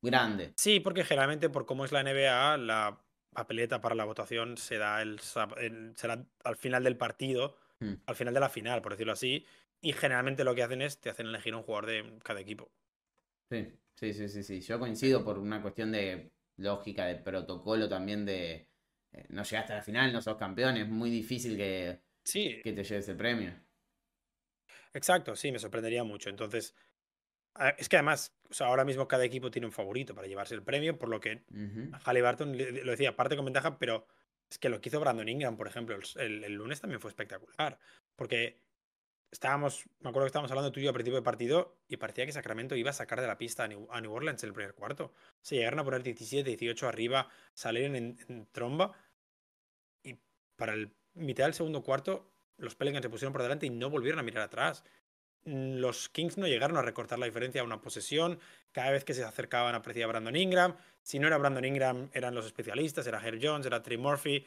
grande. 0.01 0.53
Sí, 0.57 0.79
porque 0.79 1.05
generalmente 1.05 1.49
por 1.49 1.65
cómo 1.65 1.85
es 1.85 1.91
la 1.91 2.03
NBA, 2.03 2.57
la 2.57 3.01
papeleta 3.33 3.81
para 3.81 3.95
la 3.95 4.05
votación 4.05 4.57
se 4.57 4.77
da 4.77 5.01
el, 5.01 5.19
será 5.19 6.25
al 6.43 6.55
final 6.55 6.83
del 6.83 6.97
partido, 6.97 7.55
hmm. 7.79 7.93
al 8.05 8.15
final 8.15 8.33
de 8.33 8.39
la 8.39 8.49
final, 8.49 8.81
por 8.81 8.93
decirlo 8.93 9.13
así. 9.13 9.45
Y 9.81 9.93
generalmente 9.93 10.43
lo 10.43 10.55
que 10.55 10.63
hacen 10.63 10.81
es 10.81 10.99
te 10.99 11.09
hacen 11.09 11.27
elegir 11.27 11.53
un 11.55 11.63
jugador 11.63 11.85
de 11.85 12.19
cada 12.23 12.39
equipo. 12.39 12.71
Sí, 13.49 13.67
sí, 13.95 14.13
sí, 14.13 14.27
sí, 14.27 14.43
sí. 14.43 14.61
Yo 14.61 14.79
coincido 14.79 15.23
por 15.23 15.37
una 15.37 15.61
cuestión 15.61 15.91
de 15.91 16.31
lógica, 16.57 17.05
de 17.05 17.15
protocolo 17.15 17.87
también 17.87 18.25
de 18.25 18.67
eh, 19.11 19.25
no 19.29 19.43
llegaste 19.43 19.73
a 19.73 19.77
la 19.77 19.81
final, 19.81 20.11
no 20.11 20.21
sos 20.21 20.37
campeón, 20.37 20.77
es 20.77 20.87
muy 20.87 21.09
difícil 21.09 21.55
que, 21.55 22.01
que 22.23 22.73
te 22.73 22.83
lleves 22.83 23.07
el 23.09 23.17
premio. 23.17 23.53
Exacto, 24.93 25.35
sí, 25.35 25.51
me 25.51 25.59
sorprendería 25.59 26.03
mucho. 26.03 26.29
Entonces, 26.29 26.75
es 27.77 27.89
que 27.89 27.97
además, 27.97 28.35
ahora 28.59 28.85
mismo 28.85 29.07
cada 29.07 29.25
equipo 29.25 29.51
tiene 29.51 29.67
un 29.67 29.71
favorito 29.71 30.13
para 30.13 30.27
llevarse 30.27 30.55
el 30.55 30.63
premio, 30.63 30.97
por 30.97 31.09
lo 31.09 31.19
que 31.19 31.43
Halliburton 32.03 32.57
lo 32.57 32.91
decía, 32.91 33.09
aparte 33.09 33.35
con 33.35 33.45
ventaja, 33.45 33.77
pero 33.77 34.07
es 34.49 34.59
que 34.59 34.69
lo 34.69 34.79
que 34.81 34.89
hizo 34.89 34.99
Brandon 34.99 35.27
Ingram, 35.27 35.57
por 35.57 35.67
ejemplo, 35.67 35.97
el 36.15 36.53
lunes 36.53 36.81
también 36.81 37.01
fue 37.01 37.09
espectacular. 37.09 37.79
Porque 38.15 38.61
estábamos, 39.31 39.85
me 39.99 40.09
acuerdo 40.09 40.25
que 40.25 40.27
estábamos 40.27 40.51
hablando 40.51 40.71
tú 40.71 40.79
y 40.79 40.83
yo 40.83 40.89
al 40.89 40.93
principio 40.93 41.15
del 41.15 41.23
partido 41.23 41.77
y 41.87 41.97
parecía 41.97 42.25
que 42.25 42.31
Sacramento 42.31 42.75
iba 42.75 42.91
a 42.91 42.93
sacar 42.93 43.21
de 43.21 43.27
la 43.27 43.37
pista 43.37 43.63
a 43.63 43.67
New, 43.67 44.11
Orleans 44.11 44.43
en 44.43 44.49
el 44.49 44.53
primer 44.53 44.73
cuarto. 44.73 45.13
Se 45.41 45.55
llegaron 45.55 45.79
a 45.79 45.83
poner 45.83 46.03
17, 46.03 46.49
18 46.49 46.87
arriba, 46.87 47.29
salieron 47.53 47.95
en, 47.95 48.47
tromba 48.51 48.93
y 50.03 50.17
para 50.55 50.73
el 50.73 50.93
mitad 51.13 51.45
del 51.45 51.53
segundo 51.53 51.83
cuarto 51.83 52.31
los 52.57 52.75
Pelicans 52.75 53.03
se 53.03 53.09
pusieron 53.09 53.33
por 53.33 53.43
delante 53.43 53.65
y 53.65 53.69
no 53.69 53.89
volvieron 53.89 54.19
a 54.19 54.23
mirar 54.23 54.43
atrás. 54.43 54.83
Los 55.43 56.09
Kings 56.09 56.37
no 56.37 56.47
llegaron 56.47 56.77
a 56.77 56.81
recortar 56.81 57.19
la 57.19 57.27
diferencia 57.27 57.61
a 57.61 57.63
una 57.63 57.81
posesión. 57.81 58.39
Cada 58.77 58.91
vez 58.91 59.03
que 59.03 59.15
se 59.15 59.23
acercaban 59.23 59.73
aparecía 59.73 60.05
Brandon 60.05 60.35
Ingram. 60.35 60.75
Si 61.01 61.17
no 61.17 61.25
era 61.25 61.39
Brandon 61.39 61.65
Ingram, 61.65 62.11
eran 62.13 62.35
los 62.35 62.45
especialistas, 62.45 63.07
era 63.07 63.19
Herr 63.19 63.39
Jones, 63.41 63.65
era 63.65 63.81
Trey 63.81 63.97
Murphy. 63.97 64.45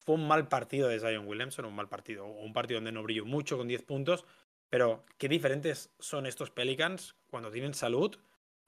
Fue 0.00 0.16
un 0.16 0.26
mal 0.26 0.48
partido 0.48 0.88
de 0.88 0.98
Zion 0.98 1.28
Williamson, 1.28 1.64
un 1.64 1.76
mal 1.76 1.88
partido, 1.88 2.26
un 2.26 2.52
partido 2.52 2.78
donde 2.78 2.90
no 2.90 3.04
brilló 3.04 3.24
mucho 3.24 3.56
con 3.56 3.68
10 3.68 3.84
puntos, 3.84 4.24
pero 4.68 5.04
qué 5.16 5.28
diferentes 5.28 5.92
son 6.00 6.26
estos 6.26 6.50
Pelicans 6.50 7.14
cuando 7.30 7.52
tienen 7.52 7.72
salud, 7.72 8.18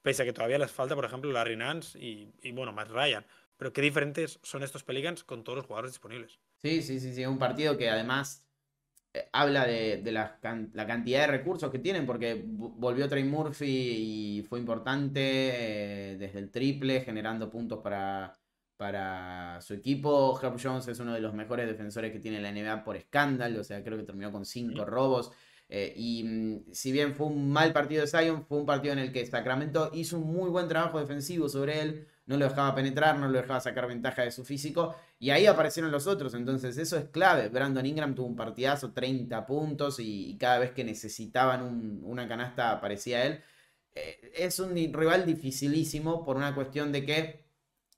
pese 0.00 0.22
a 0.22 0.26
que 0.26 0.32
todavía 0.32 0.58
les 0.58 0.70
falta, 0.70 0.94
por 0.94 1.04
ejemplo, 1.04 1.32
Larry 1.32 1.56
Nance 1.56 1.98
y, 1.98 2.52
bueno, 2.52 2.70
Matt 2.70 2.90
Ryan. 2.90 3.26
Pero 3.56 3.72
qué 3.72 3.82
diferentes 3.82 4.38
son 4.44 4.62
estos 4.62 4.84
Pelicans 4.84 5.24
con 5.24 5.42
todos 5.42 5.56
los 5.56 5.66
jugadores 5.66 5.90
disponibles. 5.90 6.38
Sí, 6.62 6.82
sí, 6.82 7.00
sí, 7.00 7.12
sí. 7.12 7.26
Un 7.26 7.40
partido 7.40 7.76
que 7.76 7.90
además 7.90 8.46
habla 9.32 9.66
de, 9.66 10.02
la, 10.12 10.38
cantidad 10.40 11.20
de 11.22 11.26
recursos 11.26 11.70
que 11.70 11.78
tienen, 11.78 12.06
porque 12.06 12.44
volvió 12.46 13.08
Trey 13.08 13.24
Murphy 13.24 13.66
y 13.66 14.42
fue 14.48 14.60
importante 14.60 16.12
eh, 16.12 16.16
desde 16.16 16.38
el 16.38 16.50
triple, 16.50 17.00
generando 17.00 17.50
puntos 17.50 17.80
para, 17.82 18.38
para 18.76 19.60
su 19.60 19.74
equipo. 19.74 20.38
Herb 20.40 20.58
Jones 20.62 20.86
es 20.88 21.00
uno 21.00 21.12
de 21.12 21.20
los 21.20 21.34
mejores 21.34 21.66
defensores 21.66 22.12
que 22.12 22.20
tiene 22.20 22.40
la 22.40 22.52
NBA 22.52 22.84
por 22.84 22.96
escándalo, 22.96 23.60
o 23.60 23.64
sea, 23.64 23.82
creo 23.82 23.98
que 23.98 24.04
terminó 24.04 24.30
con 24.30 24.44
cinco 24.44 24.84
robos. 24.84 25.32
Eh, 25.68 25.92
y 25.96 26.24
mm, 26.24 26.72
si 26.72 26.92
bien 26.92 27.14
fue 27.14 27.26
un 27.28 27.50
mal 27.50 27.72
partido 27.72 28.02
de 28.02 28.08
Zion, 28.08 28.44
fue 28.44 28.58
un 28.58 28.66
partido 28.66 28.92
en 28.92 28.98
el 29.00 29.12
que 29.12 29.24
Sacramento 29.26 29.90
hizo 29.94 30.18
un 30.18 30.32
muy 30.32 30.50
buen 30.50 30.68
trabajo 30.68 30.98
defensivo 31.00 31.48
sobre 31.48 31.80
él, 31.80 32.08
no 32.30 32.36
lo 32.36 32.48
dejaba 32.48 32.76
penetrar, 32.76 33.18
no 33.18 33.26
lo 33.26 33.40
dejaba 33.40 33.58
sacar 33.58 33.88
ventaja 33.88 34.22
de 34.22 34.30
su 34.30 34.44
físico, 34.44 34.94
y 35.18 35.30
ahí 35.30 35.46
aparecieron 35.46 35.90
los 35.90 36.06
otros, 36.06 36.32
entonces 36.34 36.78
eso 36.78 36.96
es 36.96 37.06
clave. 37.06 37.48
Brandon 37.48 37.84
Ingram 37.84 38.14
tuvo 38.14 38.28
un 38.28 38.36
partidazo, 38.36 38.92
30 38.92 39.44
puntos, 39.46 39.98
y, 39.98 40.36
cada 40.38 40.60
vez 40.60 40.70
que 40.70 40.84
necesitaban 40.84 42.00
una 42.04 42.28
canasta 42.28 42.70
aparecía 42.70 43.26
él. 43.26 43.40
Eh, 43.96 44.30
es 44.36 44.60
un 44.60 44.76
rival 44.76 45.26
dificilísimo 45.26 46.24
por 46.24 46.36
una 46.36 46.54
cuestión 46.54 46.92
de 46.92 47.04
que 47.04 47.44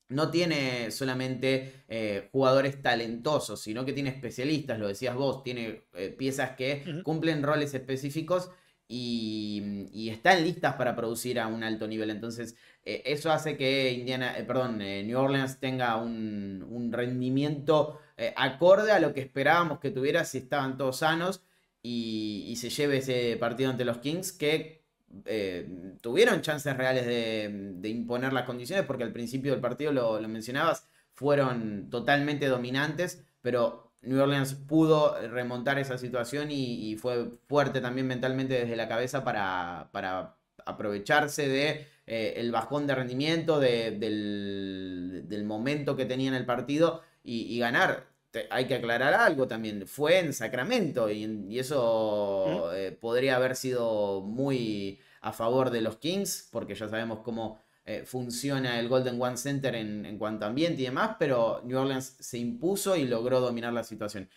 no 0.08 0.30
tiene 0.30 0.90
solamente 0.92 1.84
eh, 1.88 2.30
jugadores 2.32 2.80
talentosos, 2.80 3.60
sino 3.60 3.84
que 3.84 3.92
tiene 3.92 4.08
especialistas, 4.08 4.78
lo 4.78 4.88
decías 4.88 5.14
vos, 5.14 5.42
tiene 5.42 5.82
eh, 5.92 6.08
piezas 6.08 6.52
que 6.56 7.02
cumplen 7.04 7.42
roles 7.42 7.74
específicos 7.74 8.48
y, 8.94 10.09
están 10.11 10.42
listas 10.42 10.74
para 10.74 10.94
producir 10.94 11.40
a 11.40 11.46
un 11.46 11.64
alto 11.64 11.87
nivel. 11.87 12.11
Entonces, 12.11 12.57
eh, 12.85 13.02
eso 13.07 13.33
hace 13.33 13.57
que 13.57 13.92
Indiana, 13.92 14.35
perdón, 14.46 14.78
New 14.78 15.18
Orleans 15.18 15.59
tenga 15.59 15.96
un, 15.96 16.90
rendimiento 16.92 17.98
acorde 18.37 18.92
a 18.92 19.00
lo 19.00 19.14
que 19.14 19.20
esperábamos 19.20 19.81
que 19.81 19.90
tuviera 19.90 20.24
si 20.24 20.38
estaban 20.38 20.76
todos 20.76 20.98
sanos 20.98 21.42
y, 21.83 22.55
se 22.57 22.70
lleve 22.70 22.98
ese 22.98 23.37
partido 23.38 23.70
ante 23.70 23.85
los 23.85 23.98
Kings 23.98 24.33
que 24.33 24.83
eh, 25.26 25.96
tuvieron 26.00 26.40
chances 26.40 26.76
reales 26.76 27.07
de, 27.07 27.88
imponer 27.88 28.33
las 28.33 28.44
condiciones, 28.44 28.87
porque 28.87 29.05
al 29.05 29.12
principio 29.12 29.52
del 29.52 29.61
partido, 29.61 29.92
lo, 29.92 30.20
mencionabas, 30.28 30.88
fueron 31.12 31.90
totalmente 31.90 32.46
dominantes, 32.46 33.24
pero 33.42 33.91
New 34.02 34.20
Orleans 34.20 34.54
pudo 34.54 35.16
remontar 35.28 35.78
esa 35.78 35.96
situación 35.96 36.50
y, 36.50 36.96
fue 36.96 37.30
fuerte 37.48 37.80
también 37.80 38.06
mentalmente 38.06 38.54
desde 38.54 38.76
la 38.76 38.88
cabeza 38.88 39.24
para, 39.24 39.88
para 39.92 40.36
aprovecharse 40.66 41.48
de 41.48 41.86
eh, 42.06 42.34
el 42.36 42.50
bajón 42.50 42.86
de 42.86 42.94
rendimiento, 42.94 43.60
del, 43.60 45.44
momento 45.46 45.96
que 45.96 46.04
tenía 46.04 46.28
en 46.28 46.34
el 46.34 46.46
partido 46.46 47.02
y, 47.22 47.58
ganar. 47.58 48.06
hay 48.50 48.66
que 48.66 48.74
aclarar 48.74 49.14
algo 49.14 49.46
también, 49.46 49.86
fue 49.86 50.18
en 50.18 50.32
Sacramento 50.32 51.10
y, 51.10 51.58
eso 51.58 52.72
eh, 52.74 52.96
podría 53.00 53.36
haber 53.36 53.56
sido 53.56 54.20
muy 54.22 55.00
a 55.20 55.32
favor 55.32 55.70
de 55.70 55.80
los 55.80 55.96
Kings, 55.98 56.48
porque 56.50 56.74
ya 56.74 56.88
sabemos 56.88 57.20
cómo 57.20 57.60
eh, 57.84 58.04
funciona 58.04 58.78
el 58.78 58.88
Golden 58.88 59.20
One 59.20 59.36
Center 59.36 59.74
en, 59.74 60.18
cuanto 60.18 60.44
a 60.44 60.48
ambiente 60.48 60.82
y 60.82 60.84
demás, 60.84 61.16
pero 61.18 61.62
New 61.64 61.78
Orleans 61.78 62.16
se 62.20 62.38
impuso 62.38 62.96
y 62.96 63.06
logró 63.06 63.40
dominar 63.40 63.72
la 63.72 63.84
situación. 63.84 64.28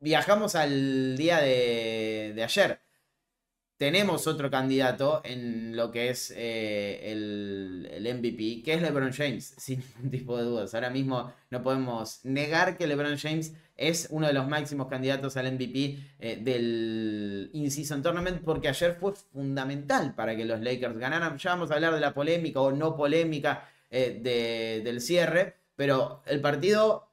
Viajamos 0.00 0.54
al 0.54 1.16
día 1.16 1.40
de, 1.40 2.32
de 2.34 2.42
ayer 2.42 2.80
tenemos 3.80 4.26
otro 4.26 4.50
candidato 4.50 5.22
en 5.24 5.74
lo 5.74 5.90
que 5.90 6.10
es 6.10 6.34
eh, 6.36 7.10
el, 7.12 8.14
MVP, 8.14 8.62
que 8.62 8.74
es 8.74 8.82
LeBron 8.82 9.10
James, 9.10 9.54
sin 9.56 9.80
ningún 9.80 10.10
tipo 10.10 10.36
de 10.36 10.44
dudas. 10.44 10.74
Ahora 10.74 10.90
mismo 10.90 11.32
no 11.48 11.62
podemos 11.62 12.22
negar 12.26 12.76
que 12.76 12.86
LeBron 12.86 13.16
James 13.16 13.54
es 13.80 14.08
uno 14.10 14.26
de 14.26 14.34
los 14.34 14.46
máximos 14.46 14.88
candidatos 14.88 15.38
al 15.38 15.50
MVP 15.52 15.98
eh, 16.18 16.38
del 16.42 17.48
In-Season 17.54 18.02
Tournament, 18.02 18.42
porque 18.44 18.68
ayer 18.68 18.94
fue 18.94 19.14
fundamental 19.14 20.14
para 20.14 20.36
que 20.36 20.44
los 20.44 20.60
Lakers 20.60 20.98
ganaran. 20.98 21.38
Ya 21.38 21.50
vamos 21.50 21.70
a 21.70 21.74
hablar 21.74 21.94
de 21.94 22.00
la 22.00 22.12
polémica 22.12 22.60
o 22.60 22.72
no 22.72 22.94
polémica 22.94 23.66
eh, 23.90 24.80
del 24.84 25.00
cierre, 25.00 25.56
pero 25.76 26.22
el 26.26 26.42
partido 26.42 27.08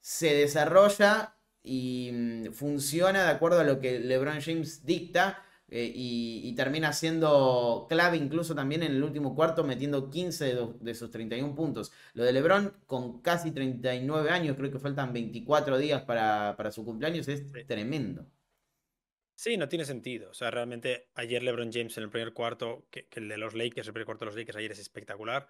se 0.00 0.32
desarrolla 0.34 1.34
y 1.60 2.10
mm, 2.12 2.52
funciona 2.52 3.24
de 3.24 3.30
acuerdo 3.30 3.58
a 3.58 3.64
lo 3.64 3.80
que 3.80 3.98
LeBron 3.98 4.40
James 4.40 4.86
dicta 4.86 5.42
eh, 5.74 5.90
y, 5.94 6.54
termina 6.54 6.92
siendo 6.92 7.86
clave 7.88 8.18
incluso 8.18 8.54
también 8.54 8.82
en 8.82 8.92
el 8.92 9.02
último 9.02 9.34
cuarto, 9.34 9.64
metiendo 9.64 10.10
15 10.10 10.54
de, 10.80 10.94
sus 10.94 11.10
31 11.10 11.54
puntos. 11.54 11.92
Lo 12.12 12.24
de 12.24 12.32
Lebron, 12.34 12.74
con 12.86 13.22
casi 13.22 13.52
39 13.52 14.28
años, 14.28 14.56
creo 14.58 14.70
que 14.70 14.78
faltan 14.78 15.14
24 15.14 15.78
días 15.78 16.02
para, 16.02 16.70
su 16.72 16.84
cumpleaños, 16.84 17.26
es 17.28 17.50
tremendo. 17.66 18.26
Sí, 19.34 19.56
no 19.56 19.66
tiene 19.68 19.86
sentido. 19.86 20.30
O 20.30 20.34
sea, 20.34 20.50
realmente 20.50 21.08
ayer 21.14 21.42
LeBron 21.42 21.72
James 21.72 21.96
en 21.96 22.04
el 22.04 22.10
primer 22.10 22.34
cuarto, 22.34 22.86
que, 22.90 23.08
que 23.08 23.20
el 23.20 23.28
de 23.30 23.38
los 23.38 23.54
Lakers, 23.54 23.86
el 23.86 23.94
primer 23.94 24.04
cuarto 24.06 24.26
de 24.26 24.30
los 24.30 24.36
Lakers 24.36 24.58
ayer 24.58 24.72
es 24.72 24.78
espectacular 24.78 25.48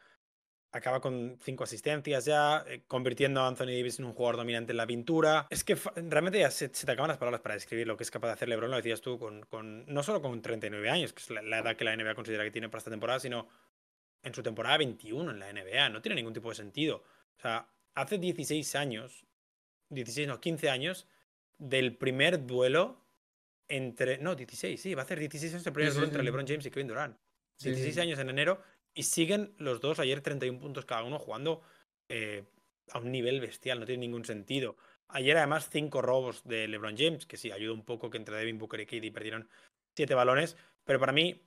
acaba 0.73 1.01
con 1.01 1.39
cinco 1.43 1.65
asistencias 1.65 2.25
ya, 2.25 2.65
eh, 2.67 2.83
convirtiendo 2.89 3.43
a 3.43 3.47
Anthony 3.47 3.67
Davis 3.67 3.99
en 3.99 4.07
un 4.07 4.15
jugador 4.15 4.39
dominante 4.39 4.73
en 4.73 4.79
la 4.79 4.87
pintura. 4.87 5.47
Es 5.51 5.65
que 5.65 5.77
realmente 5.97 6.39
ya 6.39 6.51
se, 6.51 6.69
te 6.71 6.91
acaban 6.91 7.09
las 7.09 7.19
palabras 7.19 7.43
para 7.43 7.55
describir 7.55 7.87
lo 7.87 7.97
que 7.97 8.05
es 8.05 8.11
capaz 8.11 8.29
de 8.29 8.33
hacer 8.33 8.49
LeBron, 8.49 8.71
lo 8.71 8.77
decías 8.79 9.03
tú, 9.03 9.19
con, 9.19 9.43
con 9.43 9.85
no 9.87 10.03
solo 10.03 10.23
con 10.23 10.41
39 10.41 10.89
años, 10.89 11.13
que 11.13 11.21
es 11.21 11.31
la, 11.31 11.59
edad 11.59 11.77
que 11.77 11.85
la 11.85 11.95
NBA 11.95 12.15
considera 12.15 12.43
que 12.43 12.51
tiene 12.51 12.71
para 12.71 12.79
esta 12.79 12.91
temporada, 12.91 13.21
sino 13.21 13.49
en 14.23 14.35
su 14.35 14.43
temporada 14.43 14.79
21 14.79 15.31
en 15.31 15.39
la 15.39 15.53
NBA. 15.53 15.91
No 15.91 16.01
tiene 16.01 16.17
ningún 16.17 16.33
tipo 16.33 16.49
de 16.49 16.55
sentido. 16.55 17.05
O 17.37 17.41
sea, 17.41 17.69
hace 17.95 18.17
16 18.17 18.75
años, 18.75 19.27
16, 19.91 20.27
no, 20.27 20.41
15 20.41 20.71
años, 20.71 21.07
del 21.59 21.97
primer 21.97 22.47
duelo 22.47 22.99
entre. 23.69 24.19
No, 24.19 24.35
16, 24.35 24.81
sí, 24.81 24.95
va 24.95 25.03
a 25.03 25.05
hacer 25.05 25.19
16 25.19 25.53
años 25.53 25.67
el 25.67 25.73
primer 25.75 25.93
duelo 25.93 26.07
entre 26.07 26.23
LeBron 26.23 26.47
James 26.47 26.65
y 26.65 26.71
Kevin 26.71 26.89
Durant. 26.89 27.17
16 27.63 27.99
años 27.99 28.19
en 28.19 28.31
enero 28.31 28.61
y 28.95 29.05
siguen 29.05 29.55
los 29.59 29.81
dos 29.81 29.99
ayer 29.99 30.21
31 30.21 30.59
puntos 30.59 30.85
cada 30.85 31.05
uno 31.05 31.19
jugando 31.19 31.63
eh, 32.09 32.45
a 32.91 32.99
un 32.99 33.11
nivel 33.11 33.41
bestial, 33.41 33.81
no 33.81 33.87
tiene 33.87 34.01
ningún 34.01 34.25
sentido. 34.25 34.77
Ayer 35.09 35.37
además 35.37 35.69
cinco 35.71 36.03
robos 36.03 36.43
de 36.45 36.69
LeBron 36.69 36.97
James, 36.97 37.27
que 37.27 37.37
sí, 37.37 37.53
ayuda 37.53 37.75
un 37.75 37.85
poco 37.85 38.11
que 38.11 38.19
entre 38.19 38.37
Devin 38.37 38.59
Booker 38.59 38.81
y 38.81 38.87
KD 38.87 39.13
perdieron 39.13 39.49
siete 39.95 40.15
balones, 40.15 40.57
pero 40.85 40.99
para 40.99 41.13
mí, 41.13 41.43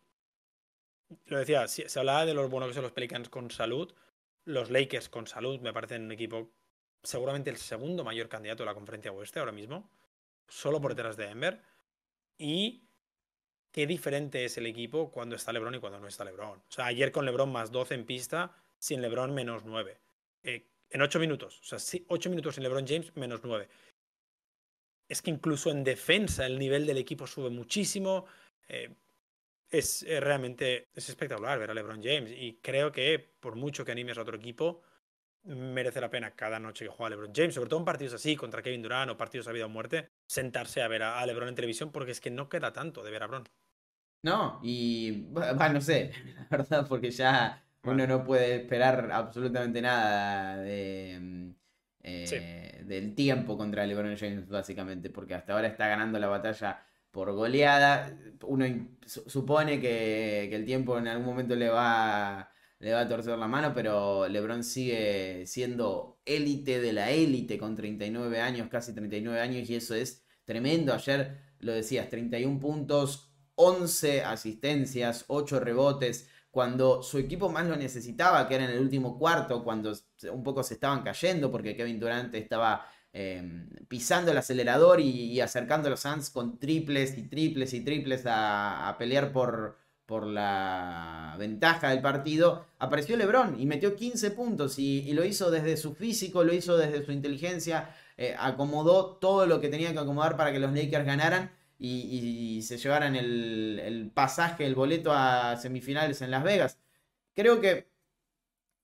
lo 1.26 1.40
decía, 1.40 1.68
se 1.68 2.00
hablaba 2.00 2.26
de 2.26 2.34
los 2.34 2.50
buenos 2.50 2.70
que 2.70 2.76
son 2.76 2.84
los 2.84 2.92
Pelicans 2.92 3.30
con 3.30 3.52
salud, 3.52 3.94
los 4.46 4.70
Lakers 4.70 5.10
con 5.10 5.28
salud 5.28 5.60
me 5.62 5.74
parecen 5.74 6.04
un 6.04 6.12
equipo 6.12 6.52
seguramente 7.04 7.50
el 7.50 7.58
segundo 7.58 8.04
mayor 8.04 8.30
candidato 8.30 8.64
de 8.64 8.68
la 8.68 8.74
conferencia 8.74 9.12
oeste 9.12 9.40
ahora 9.40 9.52
mismo, 9.52 9.90
solo 10.48 10.82
por 10.82 10.96
detrás 10.96 11.18
de 11.18 11.28
Denver. 11.28 11.62
Y 12.38 12.85
qué 13.76 13.86
diferente 13.86 14.46
es 14.46 14.58
el 14.58 14.68
equipo 14.68 15.12
cuando 15.12 15.36
está 15.36 15.52
LeBron 15.52 15.76
y 15.76 15.80
cuando 15.80 16.00
no 16.00 16.08
está 16.08 16.24
LeBron. 16.24 16.60
O 16.60 16.72
sea, 16.72 16.86
ayer 16.86 17.12
con 17.12 17.26
LeBron 17.26 17.52
más 17.52 17.74
12 17.74 17.96
en 17.96 18.06
pista, 18.06 18.56
sin 18.80 19.02
LeBron 19.02 19.34
menos 19.34 19.66
9. 19.66 20.00
Eh, 20.44 20.66
en 20.90 21.02
8 21.02 21.20
minutos. 21.20 21.60
O 21.60 21.64
sea, 21.66 21.78
sí, 21.78 22.06
8 22.08 22.30
minutos 22.30 22.56
sin 22.56 22.64
LeBron 22.64 22.88
James 22.88 23.14
menos 23.18 23.42
9. 23.44 23.68
Es 25.10 25.22
que 25.22 25.30
incluso 25.30 25.72
en 25.72 25.84
defensa 25.84 26.46
el 26.46 26.58
nivel 26.58 26.86
del 26.86 26.98
equipo 26.98 27.28
sube 27.28 27.50
muchísimo. 27.50 28.28
Eh, 28.70 28.96
es 29.70 30.04
eh, 30.04 30.22
realmente 30.22 30.88
es 30.94 31.10
espectacular 31.10 31.60
ver 31.60 31.72
a 31.72 31.74
LeBron 31.74 32.02
James. 32.02 32.32
Y 32.32 32.60
creo 32.62 32.94
que 32.94 33.20
por 33.42 33.58
mucho 33.58 33.84
que 33.84 33.92
animes 33.92 34.18
a 34.18 34.22
otro 34.22 34.38
equipo, 34.38 34.84
merece 35.44 36.00
la 36.00 36.10
pena 36.10 36.32
cada 36.32 36.60
noche 36.60 36.86
que 36.86 36.92
juega 36.92 37.10
LeBron 37.10 37.34
James, 37.36 37.56
sobre 37.56 37.70
todo 37.70 37.80
en 37.80 37.86
partidos 37.86 38.14
así, 38.14 38.38
contra 38.38 38.62
Kevin 38.62 38.82
Durant 38.82 39.12
o 39.12 39.18
partidos 39.18 39.50
a 39.50 39.52
vida 39.52 39.66
o 39.66 39.70
muerte, 39.70 40.08
sentarse 40.26 40.82
a 40.82 40.88
ver 40.88 41.04
a, 41.04 41.26
LeBron 41.26 41.50
en 41.50 41.56
televisión 41.56 41.92
porque 41.92 42.12
es 42.12 42.22
que 42.22 42.32
no 42.32 42.48
queda 42.48 42.72
tanto 42.72 43.04
de 43.04 43.12
ver 43.12 43.24
a 43.24 43.26
LeBron. 43.26 43.44
No, 44.26 44.60
y 44.64 45.28
bueno, 45.30 45.54
no 45.74 45.82
sé, 45.82 46.12
la 46.50 46.58
verdad, 46.58 46.88
porque 46.90 47.12
ya 47.12 47.64
uno 47.84 48.08
no 48.08 48.24
puede 48.24 48.56
esperar 48.56 49.12
absolutamente 49.12 49.84
nada 49.84 50.58
de, 50.58 51.20
mm, 51.22 51.50
eh, 52.02 52.82
del 52.86 53.14
tiempo 53.14 53.56
contra 53.56 53.86
LeBron 53.86 54.18
James, 54.18 54.48
básicamente, 54.50 55.12
porque 55.12 55.36
hasta 55.36 55.54
ahora 55.54 55.68
está 55.68 55.88
ganando 55.88 56.18
la 56.18 56.26
batalla 56.28 56.84
por 57.12 57.34
goleada. 57.34 58.18
Uno 58.48 58.66
supone 59.06 59.80
que, 59.80 60.48
que 60.50 60.56
el 60.56 60.66
tiempo 60.66 60.98
en 60.98 61.08
algún 61.08 61.28
momento 61.28 61.56
le 61.56 61.70
va 61.70 62.50
le 62.80 62.94
va 62.94 63.02
a 63.02 63.08
torcer 63.08 63.38
la 63.38 63.48
mano, 63.48 63.74
pero 63.76 64.28
LeBron 64.28 64.64
sigue 64.64 65.46
siendo 65.46 66.20
élite 66.26 66.80
de 66.80 66.94
la 66.94 67.12
élite 67.12 67.58
con 67.60 67.76
39 67.76 68.42
años, 68.42 68.70
casi 68.70 68.94
39 68.94 69.40
años, 69.40 69.70
y 69.70 69.76
eso 69.76 69.94
es 69.96 70.26
tremendo. 70.46 70.94
Ayer 70.94 71.38
lo 71.60 71.74
decías, 71.74 72.10
31 72.10 72.60
puntos, 72.60 73.35
11 73.56 74.24
asistencias, 74.24 75.26
8 75.28 75.60
rebotes, 75.60 76.30
cuando 76.52 77.04
su 77.04 77.18
equipo 77.18 77.50
más 77.50 77.66
lo 77.68 77.76
necesitaba, 77.76 78.48
que 78.48 78.56
era 78.56 78.66
en 78.66 78.72
el 78.72 78.80
último 78.80 79.18
cuarto, 79.18 79.64
cuando 79.64 79.94
un 80.32 80.44
poco 80.44 80.64
se 80.64 80.76
estaban 80.76 81.04
cayendo, 81.04 81.52
porque 81.52 81.76
Kevin 81.76 82.00
Durant 82.00 82.34
estaba 82.36 82.88
em, 83.12 83.70
pisando 83.88 84.32
el 84.32 84.38
acelerador 84.38 85.00
y, 85.00 85.40
acercando 85.42 85.88
a 85.88 85.92
los 85.92 86.02
Suns 86.02 86.30
con 86.30 86.58
triples 86.60 87.18
y 87.18 87.24
triples 87.24 87.74
y 87.74 87.82
triples 87.82 88.24
a 88.26 88.96
pelear 88.98 89.32
por 89.32 89.78
por 90.06 90.28
la 90.28 91.36
ventaja 91.40 91.90
del 91.90 92.02
partido, 92.02 92.66
apareció 92.78 93.18
Lebron 93.18 93.60
y 93.60 93.66
metió 93.66 93.96
15 93.96 94.32
puntos 94.32 94.78
y, 94.78 95.12
lo 95.14 95.26
hizo 95.26 95.50
desde 95.50 95.78
su 95.78 95.96
físico, 95.96 96.44
lo 96.44 96.54
hizo 96.54 96.78
desde 96.78 97.04
su 97.04 97.12
inteligencia, 97.12 97.96
eh, 98.18 98.36
acomodó 98.38 99.18
todo 99.18 99.46
lo 99.48 99.60
que 99.60 99.70
tenía 99.70 99.92
que 99.94 100.00
acomodar 100.00 100.38
para 100.38 100.52
que 100.52 100.60
los 100.60 100.74
Lakers 100.74 101.06
ganaran 101.06 101.52
y, 101.78 102.62
se 102.64 102.78
llevaran 102.78 103.16
el, 103.16 104.12
pasaje, 104.14 104.66
el 104.66 104.76
boleto 104.76 105.12
a 105.14 105.58
semifinales 105.58 106.22
en 106.22 106.32
Las 106.32 106.44
Vegas. 106.44 106.80
Creo 107.34 107.62
que 107.62 107.90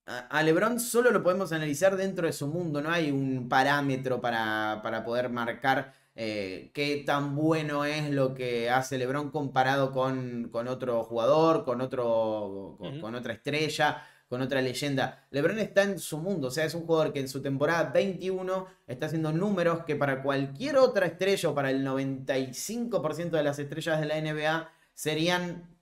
a, 0.05 0.43
Lebron 0.43 0.79
solo 0.79 1.11
lo 1.11 1.23
podemos 1.23 1.51
analizar 1.53 1.95
dentro 1.95 2.27
de 2.27 2.33
su 2.33 2.47
mundo, 2.47 2.81
no 2.81 2.91
hay 2.91 3.11
un 3.11 3.47
parámetro 3.49 4.21
para, 4.21 4.81
para 4.83 5.03
poder 5.03 5.29
marcar 5.29 5.93
eh, 6.15 6.71
qué 6.73 7.03
tan 7.05 7.35
bueno 7.35 7.85
es 7.85 8.11
lo 8.11 8.33
que 8.33 8.69
hace 8.69 8.97
LeBron 8.97 9.31
comparado 9.31 9.93
con, 9.93 10.49
con 10.51 10.67
otro 10.67 11.03
jugador, 11.03 11.63
con, 11.63 11.79
otro, 11.79 12.77
con, 12.99 13.15
otra 13.15 13.33
estrella, 13.33 14.05
con 14.31 14.41
otra 14.41 14.61
leyenda. 14.61 15.27
LeBron 15.31 15.59
está 15.59 15.83
en 15.83 15.99
su 15.99 16.17
mundo, 16.17 16.47
o 16.47 16.51
sea, 16.51 16.63
es 16.63 16.73
un 16.73 16.85
jugador 16.85 17.11
que 17.11 17.19
en 17.19 17.27
su 17.27 17.41
temporada 17.41 17.91
21 17.91 18.65
está 18.87 19.07
haciendo 19.07 19.33
números 19.33 19.83
que 19.83 19.97
para 19.97 20.23
cualquier 20.23 20.77
otra 20.77 21.05
estrella 21.05 21.49
o 21.49 21.53
para 21.53 21.69
el 21.69 21.85
95% 21.85 23.31
de 23.31 23.43
las 23.43 23.59
estrellas 23.59 23.99
de 23.99 24.05
la 24.05 24.21
NBA 24.21 24.71
serían, 24.93 25.77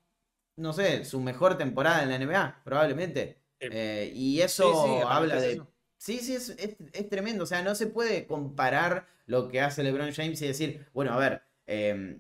no 0.56 0.74
sé, 0.74 1.06
su 1.06 1.20
mejor 1.20 1.60
temporada 1.60 2.02
en 2.02 2.10
la 2.10 2.18
NBA, 2.18 2.62
probablemente. 2.64 3.38
Eh, 3.60 4.12
y 4.16 4.42
eso 4.42 5.08
habla 5.08 5.36
de... 5.36 5.62
Sí, 6.00 6.18
sí, 6.18 6.34
es, 6.34 6.50
es, 6.50 7.08
tremendo. 7.08 7.44
O 7.44 7.48
sea, 7.48 7.62
no 7.62 7.76
se 7.76 7.86
puede 7.86 8.26
comparar 8.26 9.06
lo 9.28 9.48
que 9.48 9.62
hace 9.62 9.84
LeBron 9.84 10.12
James 10.12 10.42
y 10.42 10.48
decir, 10.48 10.88
bueno, 10.92 11.14
a 11.14 11.18
ver, 11.18 11.44
eh, 11.68 12.20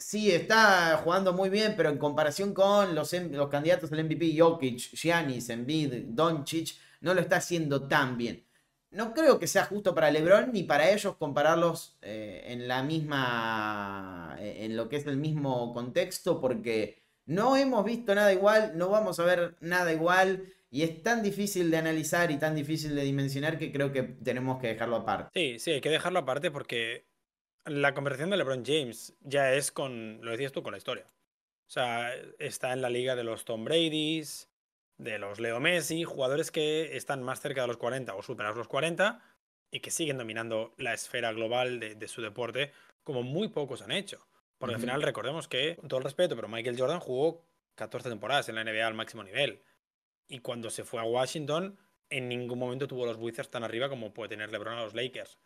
sí, 0.00 0.32
está 0.32 0.96
jugando 1.04 1.32
muy 1.32 1.50
bien, 1.50 1.74
pero 1.76 1.90
en 1.90 1.98
comparación 1.98 2.52
con 2.54 2.94
los, 2.94 3.12
los 3.12 3.48
candidatos 3.48 3.92
al 3.92 4.04
MVP, 4.04 4.34
Jokic, 4.36 4.78
Giannis, 4.94 5.48
Embiid, 5.50 5.92
Doncic, 6.08 6.76
no 7.00 7.14
lo 7.14 7.20
está 7.20 7.36
haciendo 7.36 7.86
tan 7.86 8.16
bien. 8.16 8.44
No 8.90 9.14
creo 9.14 9.38
que 9.38 9.46
sea 9.46 9.66
justo 9.66 9.94
para 9.94 10.10
LeBron 10.10 10.52
ni 10.52 10.64
para 10.64 10.90
ellos 10.90 11.14
compararlos 11.16 11.96
eh, 12.02 12.42
en 12.46 12.66
la 12.66 12.82
misma, 12.82 14.36
en 14.40 14.76
lo 14.76 14.88
que 14.88 14.96
es 14.96 15.06
el 15.06 15.16
mismo 15.16 15.72
contexto, 15.72 16.40
porque 16.40 17.00
no 17.26 17.56
hemos 17.56 17.84
visto 17.84 18.14
nada 18.14 18.32
igual, 18.32 18.72
no 18.76 18.88
vamos 18.88 19.20
a 19.20 19.24
ver 19.24 19.56
nada 19.60 19.92
igual. 19.92 20.44
Y 20.72 20.82
es 20.82 21.02
tan 21.02 21.22
difícil 21.22 21.70
de 21.70 21.76
analizar 21.76 22.30
y 22.30 22.38
tan 22.38 22.54
difícil 22.54 22.94
de 22.94 23.02
dimensionar 23.02 23.58
que 23.58 23.72
creo 23.72 23.92
que 23.92 24.02
tenemos 24.02 24.60
que 24.60 24.68
dejarlo 24.68 24.96
aparte. 24.96 25.30
Sí, 25.34 25.58
sí, 25.58 25.72
hay 25.72 25.80
que 25.80 25.90
dejarlo 25.90 26.20
aparte 26.20 26.50
porque 26.50 27.09
la 27.64 27.94
conversación 27.94 28.30
de 28.30 28.36
LeBron 28.36 28.64
James 28.64 29.14
ya 29.20 29.52
es 29.52 29.70
con, 29.70 30.20
lo 30.22 30.30
decías 30.30 30.52
tú, 30.52 30.62
con 30.62 30.72
la 30.72 30.78
historia. 30.78 31.06
O 31.66 31.70
sea, 31.70 32.12
está 32.38 32.72
en 32.72 32.82
la 32.82 32.90
liga 32.90 33.14
de 33.14 33.24
los 33.24 33.44
Tom 33.44 33.64
Brady's, 33.64 34.48
de 34.98 35.18
los 35.18 35.40
Leo 35.40 35.60
Messi, 35.60 36.04
jugadores 36.04 36.50
que 36.50 36.96
están 36.96 37.22
más 37.22 37.40
cerca 37.40 37.62
de 37.62 37.68
los 37.68 37.76
40 37.76 38.14
o 38.14 38.22
superados 38.22 38.58
los 38.58 38.68
40 38.68 39.22
y 39.70 39.80
que 39.80 39.90
siguen 39.90 40.18
dominando 40.18 40.74
la 40.78 40.92
esfera 40.92 41.32
global 41.32 41.78
de, 41.80 42.08
su 42.08 42.22
deporte 42.22 42.72
como 43.04 43.22
muy 43.22 43.48
pocos 43.48 43.82
han 43.82 43.92
hecho. 43.92 44.26
Porque 44.58 44.74
al 44.74 44.80
final 44.80 45.00
recordemos 45.00 45.48
que, 45.48 45.76
con 45.76 45.88
todo 45.88 45.98
el 45.98 46.04
respeto, 46.04 46.36
pero 46.36 46.48
Michael 46.48 46.78
Jordan 46.78 47.00
jugó 47.00 47.42
14 47.76 48.10
temporadas 48.10 48.48
en 48.48 48.56
la 48.56 48.64
NBA 48.64 48.86
al 48.86 48.94
máximo 48.94 49.24
nivel. 49.24 49.62
Y 50.28 50.40
cuando 50.40 50.68
se 50.68 50.84
fue 50.84 51.00
a 51.00 51.04
Washington, 51.04 51.78
en 52.10 52.28
ningún 52.28 52.58
momento 52.58 52.86
tuvo 52.86 53.06
los 53.06 53.16
Wizards 53.16 53.50
tan 53.50 53.64
arriba 53.64 53.88
como 53.88 54.12
puede 54.12 54.28
tener 54.28 54.50
LeBron 54.50 54.76
a 54.76 54.82
los 54.82 54.94
Lakers. 54.94 55.38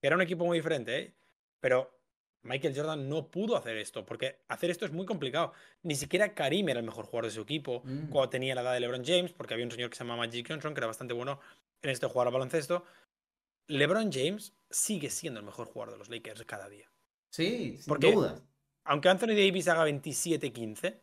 Era 0.00 0.16
un 0.16 0.22
equipo 0.22 0.46
muy 0.46 0.58
diferente, 0.58 0.98
¿eh? 0.98 1.12
Pero 1.62 1.96
Michael 2.42 2.74
Jordan 2.76 3.08
no 3.08 3.30
pudo 3.30 3.56
hacer 3.56 3.76
esto, 3.76 4.04
porque 4.04 4.40
hacer 4.48 4.70
esto 4.70 4.84
es 4.84 4.90
muy 4.90 5.06
complicado. 5.06 5.52
Ni 5.84 5.94
siquiera 5.94 6.34
Karim 6.34 6.68
era 6.68 6.80
el 6.80 6.84
mejor 6.84 7.04
jugador 7.06 7.26
de 7.26 7.30
su 7.30 7.40
equipo 7.40 7.82
mm. 7.84 8.08
cuando 8.08 8.30
tenía 8.30 8.56
la 8.56 8.62
edad 8.62 8.72
de 8.72 8.80
LeBron 8.80 9.04
James, 9.04 9.32
porque 9.32 9.54
había 9.54 9.64
un 9.64 9.70
señor 9.70 9.88
que 9.88 9.96
se 9.96 10.02
llamaba 10.02 10.26
Magic 10.26 10.46
Johnson, 10.48 10.74
que 10.74 10.80
era 10.80 10.88
bastante 10.88 11.14
bueno 11.14 11.38
en 11.80 11.90
este 11.90 12.08
jugar 12.08 12.26
al 12.26 12.32
baloncesto. 12.32 12.84
LeBron 13.68 14.10
James 14.12 14.52
sigue 14.68 15.08
siendo 15.08 15.38
el 15.38 15.46
mejor 15.46 15.68
jugador 15.68 15.92
de 15.92 15.98
los 15.98 16.08
Lakers 16.08 16.44
cada 16.44 16.68
día. 16.68 16.90
Sí, 17.30 17.78
sin 17.78 17.94
duda. 17.94 18.42
Aunque 18.84 19.08
Anthony 19.08 19.28
Davis 19.28 19.68
haga 19.68 19.86
27-15, 19.86 20.98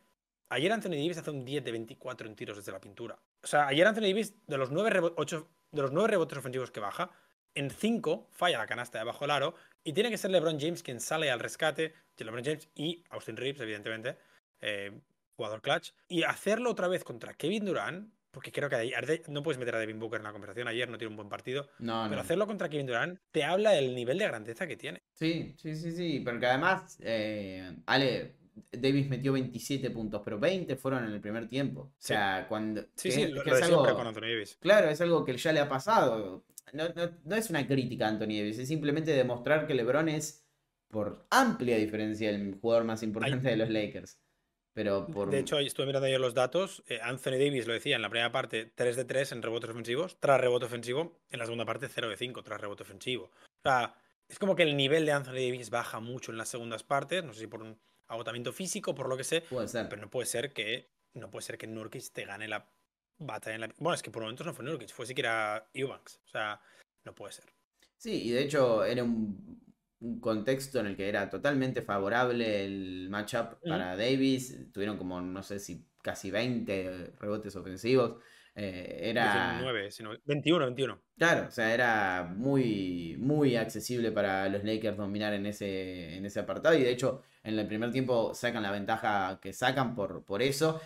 ayer 0.49 0.71
Anthony 0.73 0.91
Davis 0.91 1.19
hace 1.19 1.31
un 1.31 1.45
10 1.45 1.63
de 1.63 1.71
24 1.71 2.27
en 2.27 2.35
tiros 2.35 2.57
desde 2.57 2.73
la 2.73 2.81
pintura. 2.81 3.17
O 3.41 3.47
sea, 3.47 3.67
ayer 3.67 3.87
Anthony 3.87 4.01
Davis, 4.01 4.35
de 4.45 4.57
los 4.57 4.71
nueve, 4.71 4.89
de 4.91 5.81
los 5.81 5.91
nueve 5.93 6.09
rebotes 6.09 6.37
ofensivos 6.37 6.69
que 6.69 6.81
baja, 6.81 7.09
en 7.55 7.69
cinco 7.69 8.27
falla 8.31 8.57
la 8.57 8.67
canasta 8.67 8.97
de 8.97 9.03
abajo 9.03 9.21
del 9.21 9.31
aro 9.31 9.55
y 9.83 9.93
tiene 9.93 10.09
que 10.09 10.17
ser 10.17 10.31
LeBron 10.31 10.59
James 10.59 10.83
quien 10.83 10.99
sale 10.99 11.31
al 11.31 11.39
rescate 11.39 11.93
de 12.17 12.25
LeBron 12.25 12.43
James 12.43 12.69
y 12.75 13.03
Austin 13.09 13.37
Reeves, 13.37 13.61
evidentemente, 13.61 14.17
eh, 14.61 15.01
jugador 15.35 15.61
clutch, 15.61 15.91
y 16.07 16.23
hacerlo 16.23 16.71
otra 16.71 16.87
vez 16.87 17.03
contra 17.03 17.33
Kevin 17.33 17.65
Durant, 17.65 18.13
porque 18.31 18.51
creo 18.51 18.69
que 18.69 18.93
no 19.29 19.41
puedes 19.41 19.57
meter 19.57 19.75
a 19.75 19.79
Devin 19.79 19.99
Booker 19.99 20.19
en 20.19 20.25
la 20.25 20.31
conversación, 20.31 20.67
ayer 20.67 20.89
no 20.89 20.97
tiene 20.97 21.09
un 21.11 21.17
buen 21.17 21.29
partido, 21.29 21.69
pero 21.77 22.19
hacerlo 22.19 22.45
contra 22.45 22.69
Kevin 22.69 22.87
Durant 22.87 23.19
te 23.31 23.43
habla 23.43 23.71
del 23.71 23.95
nivel 23.95 24.17
de 24.17 24.27
grandeza 24.27 24.67
que 24.67 24.77
tiene. 24.77 24.99
Sí, 25.15 25.55
sí, 25.57 25.75
sí, 25.75 25.91
sí, 25.91 26.21
pero 26.23 26.39
que 26.39 26.45
además, 26.45 26.97
eh, 27.01 27.75
Ale, 27.85 28.35
Davis 28.71 29.09
metió 29.09 29.33
27 29.33 29.89
puntos, 29.91 30.21
pero 30.23 30.39
20 30.39 30.75
fueron 30.75 31.05
en 31.05 31.13
el 31.13 31.21
primer 31.21 31.47
tiempo. 31.47 31.81
O 31.81 31.93
sea, 31.97 32.45
cuando. 32.47 32.85
Sí, 32.95 33.11
sí, 33.11 33.27
lo, 33.27 33.43
es 33.43 33.61
algo, 33.61 33.83
con 33.83 34.07
Anthony 34.07 34.21
Davis. 34.21 34.57
Claro, 34.59 34.89
es 34.89 35.01
algo 35.01 35.25
que 35.25 35.35
ya 35.37 35.51
le 35.51 35.59
ha 35.59 35.69
pasado. 35.69 36.45
No, 36.73 37.35
es 37.35 37.49
una 37.49 37.67
crítica 37.67 38.05
a 38.05 38.09
Anthony 38.09 38.37
Davis, 38.37 38.59
es 38.59 38.67
simplemente 38.67 39.11
demostrar 39.11 39.65
que 39.65 39.73
LeBron 39.73 40.09
es, 40.09 40.45
por 40.89 41.25
amplia 41.31 41.77
diferencia, 41.77 42.29
el 42.29 42.55
jugador 42.61 42.83
más 42.85 43.01
importante 43.03 43.49
de 43.49 43.57
los 43.57 43.69
Lakers. 43.69 44.19
Pero 44.73 45.07
por... 45.07 45.29
De 45.29 45.39
hecho, 45.39 45.59
estuve 45.59 45.87
mirando 45.87 46.05
ayer 46.05 46.19
los 46.19 46.33
datos. 46.35 46.83
eh, 46.87 46.99
Anthony 47.01 47.31
Davis 47.31 47.67
lo 47.67 47.73
decía 47.73 47.95
en 47.95 48.01
la 48.01 48.09
primera 48.09 48.31
parte, 48.31 48.71
3 48.75 48.95
de 48.95 49.05
3 49.05 49.31
en 49.33 49.41
rebotes 49.41 49.69
ofensivos, 49.69 50.17
tras 50.19 50.39
rebote 50.39 50.65
ofensivo. 50.65 51.19
En 51.31 51.39
la 51.39 51.45
segunda 51.45 51.65
parte, 51.65 51.89
0 51.89 52.09
de 52.09 52.15
5 52.15 52.43
tras 52.43 52.61
rebote 52.61 52.83
ofensivo. 52.83 53.25
O 53.25 53.61
sea, 53.63 53.95
es 54.27 54.37
como 54.37 54.55
que 54.55 54.63
el 54.63 54.77
nivel 54.77 55.05
de 55.05 55.11
Anthony 55.11 55.33
Davis 55.33 55.69
baja 55.69 55.99
mucho 55.99 56.31
en 56.31 56.37
las 56.37 56.49
segundas 56.49 56.83
partes. 56.83 57.23
No 57.23 57.33
sé 57.33 57.41
si 57.41 57.47
por 57.47 57.61
un 57.61 57.77
agotamiento 58.09 58.51
físico, 58.51 58.93
por 58.93 59.07
lo 59.07 59.15
que 59.15 59.23
sé. 59.23 59.41
Puede 59.41 59.67
ser. 59.67 59.87
Pero 59.87 60.01
no 60.01 60.09
puede 60.09 60.25
ser 60.25 60.51
que 60.51 60.89
no 61.13 61.29
puede 61.31 61.43
ser 61.43 61.57
que 61.57 61.67
Nurkic 61.67 62.11
te 62.11 62.25
gane 62.25 62.47
la 62.47 62.69
batalla 63.17 63.55
en 63.55 63.61
la... 63.61 63.75
Bueno, 63.77 63.95
es 63.95 64.03
que 64.03 64.11
por 64.11 64.21
momentos 64.21 64.45
no 64.45 64.53
fue 64.53 64.65
Nurkic, 64.65 64.91
fue 64.91 65.05
siquiera 65.05 65.69
Eubanks. 65.73 66.21
O 66.25 66.29
sea, 66.29 66.61
no 67.03 67.15
puede 67.15 67.33
ser. 67.33 67.45
Sí, 67.97 68.27
y 68.27 68.31
de 68.31 68.43
hecho 68.43 68.83
era 68.83 69.03
un, 69.03 69.61
un 69.99 70.19
contexto 70.19 70.79
en 70.79 70.87
el 70.87 70.95
que 70.95 71.09
era 71.09 71.29
totalmente 71.29 71.81
favorable 71.81 72.65
el 72.65 73.07
matchup 73.09 73.59
para 73.67 73.97
Davis. 73.97 74.71
Tuvieron 74.71 74.97
como, 74.97 75.19
no 75.21 75.43
sé 75.43 75.59
si 75.59 75.85
casi 76.01 76.31
20 76.31 77.13
rebotes 77.19 77.55
ofensivos. 77.55 78.21
Eh, 78.55 79.09
era... 79.09 79.53
19, 79.59 79.91
sino 79.91 80.11
21, 80.25 80.65
21. 80.65 81.01
Claro, 81.17 81.47
o 81.47 81.51
sea, 81.51 81.73
era 81.73 82.23
muy, 82.23 83.15
muy 83.19 83.55
accesible 83.55 84.11
para 84.11 84.47
los 84.49 84.63
Lakers 84.63 84.97
dominar 84.97 85.33
en 85.33 85.45
ese, 85.45 86.15
en 86.15 86.25
ese 86.25 86.39
apartado. 86.39 86.75
Y 86.75 86.83
de 86.83 86.91
hecho, 86.91 87.23
en 87.43 87.57
el 87.59 87.67
primer 87.67 87.91
tiempo 87.91 88.33
sacan 88.33 88.63
la 88.63 88.71
ventaja 88.71 89.39
que 89.41 89.53
sacan 89.53 89.95
por, 89.95 90.23
por 90.23 90.41
eso. 90.41 90.81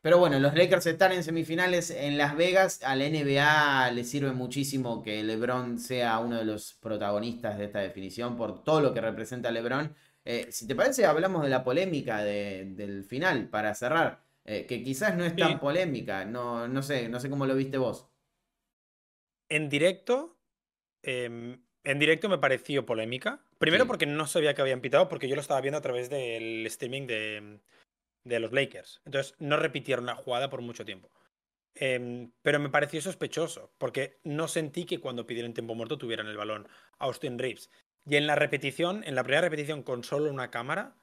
Pero 0.00 0.18
bueno, 0.18 0.38
los 0.38 0.54
Lakers 0.54 0.86
están 0.86 1.12
en 1.12 1.24
semifinales 1.24 1.90
en 1.90 2.16
Las 2.18 2.36
Vegas. 2.36 2.82
A 2.84 2.94
la 2.96 3.06
NBA 3.06 3.90
le 3.92 4.04
sirve 4.04 4.32
muchísimo 4.32 5.02
que 5.02 5.22
LeBron 5.24 5.78
sea 5.80 6.18
uno 6.20 6.36
de 6.38 6.44
los 6.44 6.74
protagonistas 6.74 7.58
de 7.58 7.64
esta 7.66 7.80
definición 7.80 8.36
por 8.36 8.62
todo 8.64 8.80
lo 8.80 8.94
que 8.94 9.00
representa 9.00 9.50
LeBron. 9.50 9.94
Eh, 10.24 10.48
si 10.52 10.66
te 10.68 10.74
parece, 10.76 11.04
hablamos 11.06 11.42
de 11.42 11.48
la 11.50 11.64
polémica 11.64 12.22
de- 12.22 12.66
del 12.76 13.04
final 13.04 13.48
para 13.48 13.74
cerrar. 13.74 14.22
eh, 14.50 14.64
que 14.66 14.82
quizás 14.82 15.14
no 15.14 15.24
es 15.26 15.36
tan 15.36 15.50
Sí. 15.52 15.56
polémica. 15.56 16.24
No, 16.24 16.66
no 16.68 16.82
sé, 16.82 17.08
no 17.10 17.20
sé 17.20 17.28
cómo 17.28 17.44
lo 17.44 17.54
viste 17.54 17.76
vos. 17.76 18.06
En 19.50 19.68
directo, 19.68 20.38
em, 21.02 21.60
en 21.90 21.98
directo 21.98 22.28
me 22.28 22.38
pareció 22.38 22.84
polémica. 22.86 23.40
Primero 23.58 23.84
Sí. 23.84 23.88
porque 23.88 24.06
no 24.06 24.26
sabía 24.26 24.54
que 24.54 24.62
habían 24.62 24.80
pitado, 24.80 25.08
porque 25.08 25.28
yo 25.28 25.34
lo 25.34 25.40
estaba 25.40 25.60
viendo 25.60 25.78
a 25.78 25.82
través 25.82 26.10
del 26.10 26.66
streaming 26.66 27.06
de, 27.06 27.60
de 28.24 28.40
los 28.40 28.52
Lakers. 28.52 29.00
Entonces 29.04 29.34
no 29.38 29.56
repitieron 29.56 30.06
la 30.06 30.14
jugada 30.14 30.50
por 30.50 30.60
mucho 30.60 30.84
tiempo. 30.84 31.10
Em, 31.74 32.32
pero 32.42 32.58
me 32.58 32.70
pareció 32.70 33.00
sospechoso, 33.00 33.72
porque 33.78 34.18
no 34.24 34.48
sentí 34.48 34.84
que 34.84 35.00
cuando 35.00 35.26
pidieron 35.26 35.54
tiempo 35.54 35.74
muerto 35.74 35.96
tuvieran 35.96 36.26
el 36.26 36.36
balón 36.36 36.68
Austin 36.98 37.38
Reeves. 37.38 37.70
Y 38.04 38.16
en 38.16 38.26
la 38.26 38.34
repetición, 38.34 39.04
en 39.04 39.14
la 39.14 39.22
primera 39.22 39.42
repetición 39.42 39.82
con 39.82 40.02
solo 40.02 40.30
una 40.30 40.50
cámara, 40.50 40.96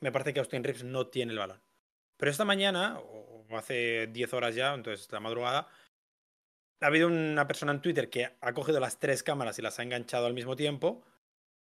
me 0.00 0.12
parece 0.12 0.32
que 0.32 0.40
Austin 0.40 0.64
Reeves 0.64 0.84
no 0.84 1.08
tiene 1.08 1.32
el 1.32 1.38
balón. 1.38 1.60
Pero 2.16 2.30
esta 2.30 2.44
mañana, 2.44 2.98
o 2.98 3.44
hace 3.56 4.06
10 4.06 4.32
horas 4.34 4.54
ya, 4.54 4.72
entonces 4.72 5.10
la 5.12 5.20
madrugada, 5.20 5.68
ha 6.84 6.88
habido 6.88 7.08
una 7.08 7.46
persona 7.46 7.72
en 7.72 7.80
Twitter 7.80 8.10
que 8.10 8.36
ha 8.40 8.52
cogido 8.52 8.78
las 8.80 8.98
tres 8.98 9.22
cámaras 9.22 9.58
y 9.58 9.62
las 9.62 9.78
ha 9.78 9.82
enganchado 9.82 10.26
al 10.26 10.34
mismo 10.34 10.54
tiempo 10.56 11.02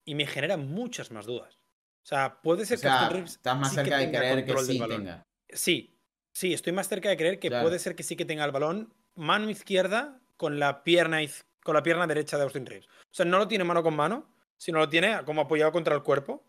y 0.06 0.15
me 0.15 0.26
genera 0.26 0.58
muchas 0.58 1.12
más 1.12 1.26
dudas. 1.26 1.56
O 2.04 2.08
sea, 2.08 2.41
puede 2.41 2.63
O 2.63 2.65
ser 2.65 2.78
que 2.78 2.82
sea, 2.84 3.10
Reeves 3.10 3.32
estás 3.34 3.58
más 3.58 3.69
sí 3.69 3.76
que 3.76 3.82
cerca 3.84 3.97
de 3.97 4.10
creer 4.12 4.45
que 4.45 4.58
sí 4.58 4.80
tenga. 4.80 5.28
Sí, 5.50 5.95
sí, 6.34 6.54
estoy 6.54 6.74
más 6.74 6.88
cerca 6.88 7.10
de 7.10 7.17
creer 7.17 7.39
que 7.39 7.50
Claro. 7.50 7.65
puede 7.67 7.78
ser 7.80 7.95
que 7.95 8.04
sí 8.04 8.15
que 8.15 8.26
tenga 8.26 8.45
el 8.45 8.52
balón 8.52 8.93
mano 9.15 9.50
izquierda 9.50 10.19
con 10.38 10.58
la 10.60 10.84
pierna 10.84 11.19
con 11.63 11.76
la 11.76 11.84
pierna 11.84 12.08
derecha 12.08 12.38
de 12.38 12.43
Austin 12.43 12.65
Reeves. 12.65 12.88
O 12.88 13.13
sea, 13.13 13.26
no 13.26 13.38
lo 13.38 13.47
tiene 13.47 13.63
mano 13.63 13.84
con 13.84 13.95
mano, 13.95 14.34
sino 14.58 14.80
lo 14.80 14.89
tiene 14.89 15.24
como 15.26 15.41
apoyado 15.41 15.71
contra 15.71 15.93
el 15.93 16.02
cuerpo, 16.02 16.47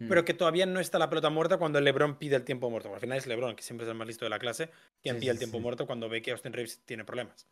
Mm. 0.00 0.08
pero 0.08 0.24
que 0.24 0.32
todavía 0.32 0.64
no 0.64 0.78
está 0.78 0.96
la 1.00 1.08
pelota 1.08 1.28
muerta 1.28 1.56
cuando 1.56 1.80
LeBron 1.80 2.18
pide 2.20 2.36
el 2.36 2.44
tiempo 2.44 2.70
muerto. 2.70 2.94
Al 2.94 3.00
final 3.00 3.18
es 3.18 3.26
LeBron, 3.26 3.56
que 3.56 3.64
siempre 3.64 3.84
es 3.84 3.90
el 3.90 3.96
más 3.96 4.06
listo 4.06 4.24
de 4.24 4.28
la 4.30 4.38
clase, 4.38 4.70
quien 5.02 5.16
Sí, 5.16 5.22
pide 5.22 5.32
el 5.32 5.38
tiempo 5.38 5.56
sí. 5.56 5.62
muerto 5.62 5.86
cuando 5.88 6.08
ve 6.08 6.22
que 6.22 6.30
Austin 6.30 6.52
Reeves 6.52 6.82
tiene 6.84 7.04
problemas. 7.04 7.48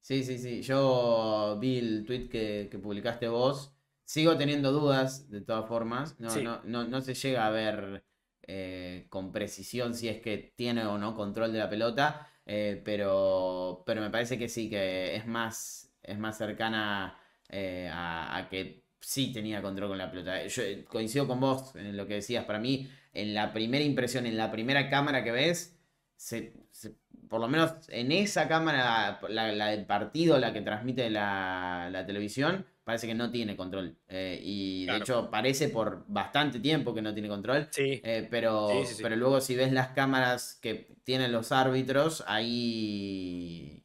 Sí, 0.00 0.24
sí, 0.24 0.38
sí. 0.38 0.62
Yo 0.62 1.58
vi 1.60 1.78
el 1.78 2.04
tweet 2.06 2.28
que, 2.28 2.68
que 2.70 2.78
publicaste 2.78 3.28
vos. 3.28 3.74
Sigo 4.04 4.36
teniendo 4.36 4.72
dudas, 4.72 5.30
de 5.30 5.40
todas 5.42 5.68
formas. 5.68 6.18
No, 6.18 6.30
Sí. 6.30 6.42
no, 6.42 6.62
no, 6.64 6.84
no 6.84 7.00
se 7.00 7.14
llega 7.14 7.46
a 7.46 7.50
ver 7.50 8.04
eh, 8.42 9.06
con 9.08 9.30
precisión 9.32 9.94
si 9.94 10.08
es 10.08 10.20
que 10.20 10.52
tiene 10.56 10.84
o 10.86 10.98
no 10.98 11.14
control 11.14 11.52
de 11.52 11.58
la 11.58 11.70
pelota. 11.70 12.26
eh, 12.46 12.80
pero, 12.84 13.82
pero 13.86 14.00
me 14.00 14.10
parece 14.10 14.36
que 14.38 14.48
sí, 14.48 14.68
que 14.68 15.14
es 15.14 15.26
más, 15.26 15.92
es 16.02 16.18
más 16.18 16.36
cercana 16.38 17.16
eh, 17.48 17.88
a, 17.92 18.36
a 18.36 18.48
que 18.48 18.84
sí 19.00 19.32
tenía 19.32 19.62
control 19.62 19.90
con 19.90 19.98
la 19.98 20.10
pelota. 20.10 20.44
Yo 20.46 20.62
coincido 20.88 21.28
con 21.28 21.38
vos 21.40 21.74
en 21.76 21.96
lo 21.96 22.06
que 22.08 22.14
decías. 22.14 22.44
Para 22.46 22.58
mí, 22.58 22.88
en 23.12 23.34
la 23.34 23.52
primera 23.52 23.84
impresión, 23.84 24.26
en 24.26 24.36
la 24.36 24.50
primera 24.50 24.88
cámara 24.90 25.22
que 25.22 25.30
ves, 25.32 25.78
se- 26.16 26.54
se- 26.70 26.96
por 27.30 27.40
lo 27.40 27.48
menos 27.48 27.88
en 27.88 28.12
esa 28.12 28.48
cámara, 28.48 29.20
la, 29.28 29.52
la 29.52 29.66
del 29.68 29.86
partido, 29.86 30.38
la 30.38 30.52
que 30.52 30.60
transmite 30.62 31.08
la, 31.10 31.88
la 31.90 32.04
televisión, 32.04 32.66
parece 32.84 33.06
que 33.06 33.14
no 33.14 33.30
tiene 33.30 33.56
control. 33.56 33.96
Eh, 34.08 34.40
y 34.42 34.84
de 34.86 34.96
hecho 34.96 35.30
parece 35.30 35.68
por 35.68 36.04
bastante 36.08 36.58
tiempo 36.58 36.92
que 36.92 37.02
no 37.02 37.14
tiene 37.14 37.28
control. 37.28 37.68
Sí, 37.70 38.02
Eh, 38.04 38.26
pero, 38.30 38.68
Sí, 38.84 39.02
pero 39.02 39.14
luego 39.16 39.40
si 39.40 39.54
ves 39.54 39.72
las 39.72 39.88
cámaras 39.88 40.58
que 40.60 40.96
tienen 41.04 41.30
los 41.32 41.52
árbitros, 41.52 42.24
ahí 42.26 43.82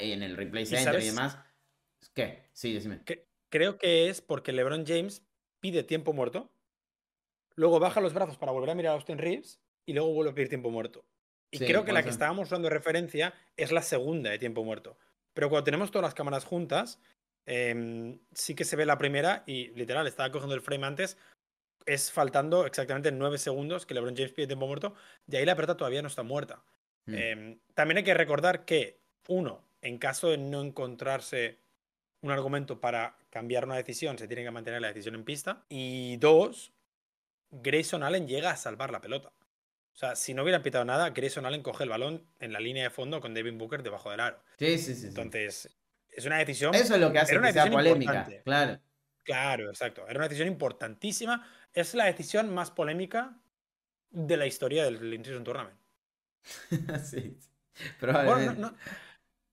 en 0.00 0.22
el 0.24 0.36
replay 0.36 0.64
¿Y 0.64 0.66
center 0.66 0.86
y 0.86 0.92
sabes? 0.92 1.14
demás. 1.14 1.38
¿Qué? 2.14 2.50
Sí, 2.52 2.74
decime. 2.74 3.00
creo 3.48 3.78
que 3.78 4.08
es 4.08 4.20
porque 4.20 4.52
LeBron 4.52 4.84
James 4.86 5.24
pide 5.60 5.84
tiempo 5.84 6.12
muerto, 6.12 6.50
luego 7.56 7.78
baja 7.80 8.00
los 8.00 8.14
brazos 8.14 8.38
para 8.38 8.52
volver 8.52 8.70
a 8.70 8.74
mirar 8.74 8.92
a 8.92 8.94
Austin 8.96 9.18
Reeves 9.18 9.60
y 9.86 9.92
luego 9.92 10.12
vuelve 10.12 10.30
a 10.32 10.34
pedir 10.34 10.48
tiempo 10.48 10.70
muerto. 10.70 11.04
Y 11.50 11.58
Sí, 11.58 11.66
creo 11.66 11.84
que 11.84 11.92
la 11.92 12.02
que 12.02 12.10
estábamos 12.10 12.48
usando 12.48 12.68
de 12.68 12.74
referencia 12.74 13.34
es 13.56 13.72
la 13.72 13.82
segunda 13.82 14.30
de 14.30 14.38
tiempo 14.38 14.64
muerto. 14.64 14.98
Pero 15.32 15.48
cuando 15.48 15.64
tenemos 15.64 15.90
todas 15.90 16.04
las 16.04 16.14
cámaras 16.14 16.44
juntas, 16.44 17.00
em, 17.46 18.18
sí 18.32 18.54
que 18.54 18.64
se 18.64 18.76
ve 18.76 18.84
la 18.84 18.98
primera 18.98 19.44
y 19.46 19.68
literal, 19.68 20.06
estaba 20.06 20.30
cogiendo 20.30 20.54
el 20.54 20.60
frame 20.60 20.86
antes, 20.86 21.16
es 21.86 22.12
faltando 22.12 22.66
exactamente 22.66 23.12
nueve 23.12 23.38
segundos 23.38 23.86
que 23.86 23.94
LeBron 23.94 24.14
James 24.16 24.32
pide 24.32 24.46
tiempo 24.46 24.66
muerto, 24.66 24.94
de 25.26 25.38
ahí 25.38 25.46
la 25.46 25.56
pelota 25.56 25.76
todavía 25.76 26.02
no 26.02 26.08
está 26.08 26.22
muerta. 26.22 26.62
Mm. 27.06 27.14
Em, 27.14 27.58
también 27.74 27.98
hay 27.98 28.04
que 28.04 28.14
recordar 28.14 28.64
que, 28.64 29.00
uno, 29.28 29.64
en 29.80 29.98
caso 29.98 30.28
de 30.28 30.38
no 30.38 30.60
encontrarse 30.60 31.58
un 32.20 32.30
argumento 32.30 32.80
para 32.80 33.16
cambiar 33.30 33.64
una 33.64 33.76
decisión, 33.76 34.18
se 34.18 34.26
tiene 34.26 34.44
que 34.44 34.50
mantener 34.50 34.80
la 34.80 34.88
decisión 34.88 35.14
en 35.14 35.24
pista. 35.24 35.64
Y 35.68 36.16
dos, 36.18 36.72
Grayson 37.50 38.02
Allen 38.02 38.26
llega 38.26 38.50
a 38.50 38.56
salvar 38.56 38.90
la 38.90 39.00
pelota. 39.00 39.32
O 39.98 40.00
sea, 40.00 40.14
si 40.14 40.32
no 40.32 40.44
hubieran 40.44 40.62
pitado 40.62 40.84
nada, 40.84 41.10
Grayson 41.10 41.44
Allen 41.44 41.60
coge 41.60 41.82
el 41.82 41.90
balón 41.90 42.24
en 42.38 42.52
la 42.52 42.60
línea 42.60 42.84
de 42.84 42.90
fondo 42.90 43.20
con 43.20 43.34
Devin 43.34 43.58
Booker 43.58 43.82
debajo 43.82 44.12
del 44.12 44.20
aro. 44.20 44.40
Sí, 44.56 44.78
sí, 44.78 44.94
sí. 44.94 45.08
Entonces, 45.08 45.76
es 46.08 46.24
una 46.24 46.38
decisión. 46.38 46.72
Eso 46.72 46.94
es 46.94 47.00
lo 47.00 47.10
que 47.10 47.18
hace 47.18 47.32
era 47.32 47.40
una 47.40 47.48
que 47.48 47.52
sea 47.54 47.68
polémica. 47.68 48.12
importante. 48.12 48.42
Claro. 48.44 48.78
Claro, 49.24 49.68
exacto. 49.70 50.04
Era 50.06 50.18
una 50.20 50.28
decisión 50.28 50.46
importantísima. 50.46 51.44
Es 51.74 51.94
la 51.94 52.04
decisión 52.04 52.54
más 52.54 52.70
polémica 52.70 53.40
de 54.10 54.36
la 54.36 54.46
historia 54.46 54.84
del 54.84 55.12
In-Season 55.12 55.42
Tournament. 55.42 55.76
sí, 57.04 57.36
sí. 57.40 57.50
Bueno, 57.74 57.96
Probablemente. 57.98 58.60
no, 58.60 58.70
no- 58.70 58.76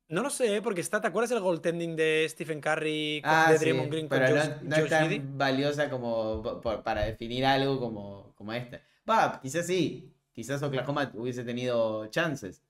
no 0.07 0.21
lo 0.21 0.29
sé, 0.29 0.55
¿eh? 0.57 0.61
porque 0.61 0.81
está, 0.81 1.01
¿te 1.01 1.07
acuerdas 1.07 1.31
del 1.31 1.39
goaltending 1.39 1.95
de 1.95 2.27
Stephen 2.29 2.61
Curry 2.61 3.21
con- 3.23 3.31
Ah, 3.33 3.47
de 3.51 3.57
sí, 3.57 3.65
Draymond 3.65 3.91
Green 3.91 4.07
con 4.07 4.19
pero 4.19 4.35
Josh, 4.35 4.47
no, 4.49 4.61
no 4.61 4.75
Josh 4.75 4.83
es 4.83 4.89
tan 4.91 5.03
Giddey? 5.09 5.21
valiosa 5.33 5.89
como 5.89 6.43
po- 6.43 6.61
po- 6.61 6.83
para 6.83 7.05
definir 7.05 7.43
algo 7.47 7.79
como, 7.79 8.35
como 8.35 8.53
este. 8.53 8.81
Va, 9.09 9.39
quizás 9.41 9.65
sí. 9.65 10.11
Quizás 10.35 10.61
Oklahoma 10.63 11.09
hubiese 11.15 11.43
tenido 11.45 12.07
chances. 12.07 12.61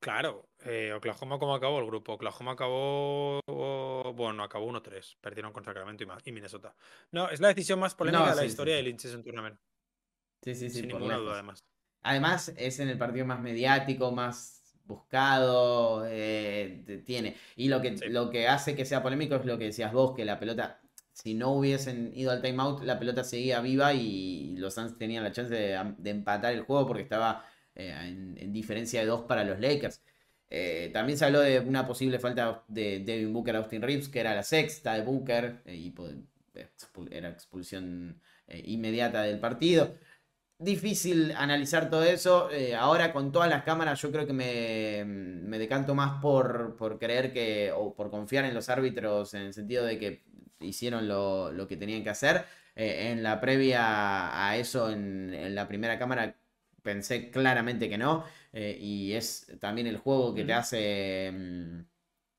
Claro, 0.00 0.48
eh, 0.64 0.92
Oklahoma, 0.92 1.38
¿cómo 1.38 1.54
acabó 1.54 1.78
el 1.80 1.86
grupo? 1.86 2.12
Oklahoma 2.14 2.52
acabó. 2.52 3.40
Bueno, 4.14 4.42
acabó 4.42 4.66
1-3. 4.66 5.16
Perdieron 5.20 5.52
con 5.52 5.64
Sacramento 5.64 6.04
y, 6.24 6.32
Minnesota. 6.32 6.74
No, 7.12 7.28
es 7.30 7.40
la 7.40 7.48
decisión 7.48 7.78
más 7.78 7.94
polémica 7.94 8.24
No, 8.24 8.30
de 8.30 8.36
la 8.36 8.42
sí, 8.42 8.48
historia 8.48 8.74
sí. 8.74 8.76
del 8.78 8.88
In-Season 8.88 9.22
Tournament. 9.22 9.58
Sí, 10.42 10.54
sí, 10.54 10.68
sí, 10.70 10.80
sin 10.80 10.88
ninguna 10.88 11.14
lejos. 11.14 11.24
duda, 11.24 11.34
además. 11.34 11.64
Además, 12.02 12.52
es 12.56 12.78
en 12.80 12.88
el 12.88 12.98
partido 12.98 13.26
más 13.26 13.40
mediático, 13.40 14.12
más 14.12 14.62
buscado, 14.84 16.04
eh, 16.06 17.02
tiene. 17.04 17.36
Y 17.56 17.68
lo 17.68 17.80
que, 17.82 17.96
Sí. 17.98 18.08
lo 18.08 18.30
que 18.30 18.48
hace 18.48 18.74
que 18.76 18.84
sea 18.84 19.02
polémico 19.02 19.34
es 19.34 19.44
lo 19.44 19.58
que 19.58 19.64
decías 19.64 19.92
vos, 19.92 20.14
que 20.14 20.24
la 20.24 20.38
pelota, 20.38 20.80
si 21.18 21.34
no 21.34 21.50
hubiesen 21.50 22.12
ido 22.14 22.30
al 22.30 22.40
timeout, 22.40 22.84
la 22.84 22.96
pelota 22.96 23.24
seguía 23.24 23.60
viva 23.60 23.92
y 23.92 24.54
los 24.56 24.74
Suns 24.74 24.96
tenían 24.96 25.24
la 25.24 25.32
chance 25.32 25.52
de, 25.52 25.74
empatar 26.04 26.54
el 26.54 26.62
juego 26.62 26.86
porque 26.86 27.02
estaba 27.02 27.44
eh, 27.74 27.92
en, 28.04 28.36
en 28.38 28.52
diferencia 28.52 29.00
de 29.00 29.06
dos 29.06 29.22
para 29.22 29.42
los 29.42 29.58
Lakers. 29.58 30.00
Eh, 30.48 30.90
también 30.92 31.18
se 31.18 31.24
habló 31.24 31.40
de 31.40 31.58
una 31.58 31.88
posible 31.88 32.20
falta 32.20 32.62
de 32.68 33.00
Devin 33.00 33.32
Booker 33.32 33.56
a 33.56 33.58
Austin 33.58 33.82
Reeves, 33.82 34.08
que 34.08 34.20
era 34.20 34.32
la 34.32 34.44
sexta 34.44 34.94
de 34.94 35.02
Booker, 35.02 35.62
eh, 35.64 35.74
y 35.74 35.94
era 37.10 37.30
expulsión 37.30 38.20
inmediata 38.48 39.22
del 39.22 39.40
partido 39.40 39.94
difícil 40.60 41.32
analizar 41.36 41.88
todo 41.88 42.02
eso. 42.02 42.48
Ahora 42.76 43.12
con 43.12 43.30
todas 43.30 43.48
las 43.48 43.62
cámaras 43.62 44.00
yo 44.02 44.10
creo 44.10 44.26
que 44.26 44.32
me, 44.32 45.04
me 45.04 45.58
decanto 45.58 45.94
más 45.94 46.20
por, 46.20 46.76
por 46.76 46.98
creer 46.98 47.32
que, 47.32 47.72
o 47.72 47.94
por 47.94 48.10
confiar 48.10 48.44
en 48.44 48.54
los 48.54 48.68
árbitros 48.68 49.34
en 49.34 49.42
el 49.42 49.54
sentido 49.54 49.84
de 49.84 49.98
que 49.98 50.27
hicieron 50.60 51.08
lo, 51.08 51.52
lo 51.52 51.68
que 51.68 51.76
tenían 51.76 52.02
que 52.02 52.10
hacer. 52.10 52.44
Eh, 52.76 53.10
en 53.10 53.22
la 53.22 53.40
previa 53.40 54.46
a 54.48 54.56
eso, 54.56 54.90
en, 54.90 55.34
en 55.34 55.54
la 55.54 55.66
primera 55.68 55.98
cámara, 55.98 56.36
pensé 56.82 57.30
claramente 57.30 57.88
que 57.88 57.98
no. 57.98 58.24
Eh, 58.52 58.78
y 58.80 59.12
es 59.12 59.46
también 59.60 59.86
el 59.86 59.98
juego 59.98 60.34
que 60.34 60.44
te 60.44 60.52
hace. 60.52 61.30
Mm, 61.32 61.80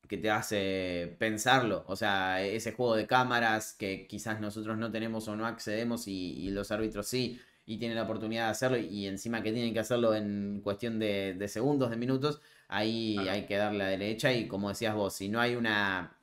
que 0.08 0.16
te 0.18 0.30
hace 0.30 1.16
pensarlo. 1.18 1.84
O 1.86 1.94
sea, 1.96 2.42
ese 2.42 2.72
juego 2.72 2.96
de 2.96 3.06
cámaras 3.06 3.74
que 3.74 4.08
quizás 4.08 4.40
nosotros 4.40 4.76
no 4.76 4.90
tenemos 4.90 5.28
o 5.28 5.36
no 5.36 5.46
accedemos 5.46 6.08
y, 6.08 6.50
los 6.50 6.72
árbitros 6.72 7.06
sí. 7.06 7.40
Y 7.64 7.78
tienen 7.78 7.96
la 7.96 8.04
oportunidad 8.04 8.46
de 8.46 8.50
hacerlo. 8.50 8.78
Y 8.78 9.06
encima 9.06 9.42
que 9.42 9.52
tienen 9.52 9.72
que 9.72 9.80
hacerlo 9.80 10.14
en 10.14 10.60
cuestión 10.64 10.98
de, 10.98 11.46
segundos, 11.48 11.90
de 11.90 11.96
minutos. 11.96 12.40
Ahí 12.68 13.18
hay 13.18 13.46
que 13.46 13.56
darle 13.56 13.84
a 13.84 13.86
la 13.86 13.90
derecha. 13.90 14.32
Y 14.32 14.48
como 14.48 14.68
decías 14.70 14.94
vos, 14.96 15.14
si 15.14 15.28
no 15.28 15.40
hay 15.40 15.54
una 15.54 16.18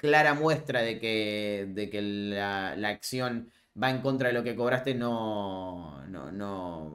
clara 0.00 0.32
muestra 0.32 0.80
de 0.80 0.98
que, 0.98 1.68
de 1.68 1.90
que 1.90 2.00
la, 2.00 2.74
la 2.74 2.88
acción 2.88 3.50
va 3.80 3.90
en 3.90 4.00
contra 4.00 4.28
de 4.28 4.34
lo 4.34 4.42
que 4.42 4.56
cobraste, 4.56 4.94
no, 4.94 6.06
no, 6.08 6.32
no, 6.32 6.90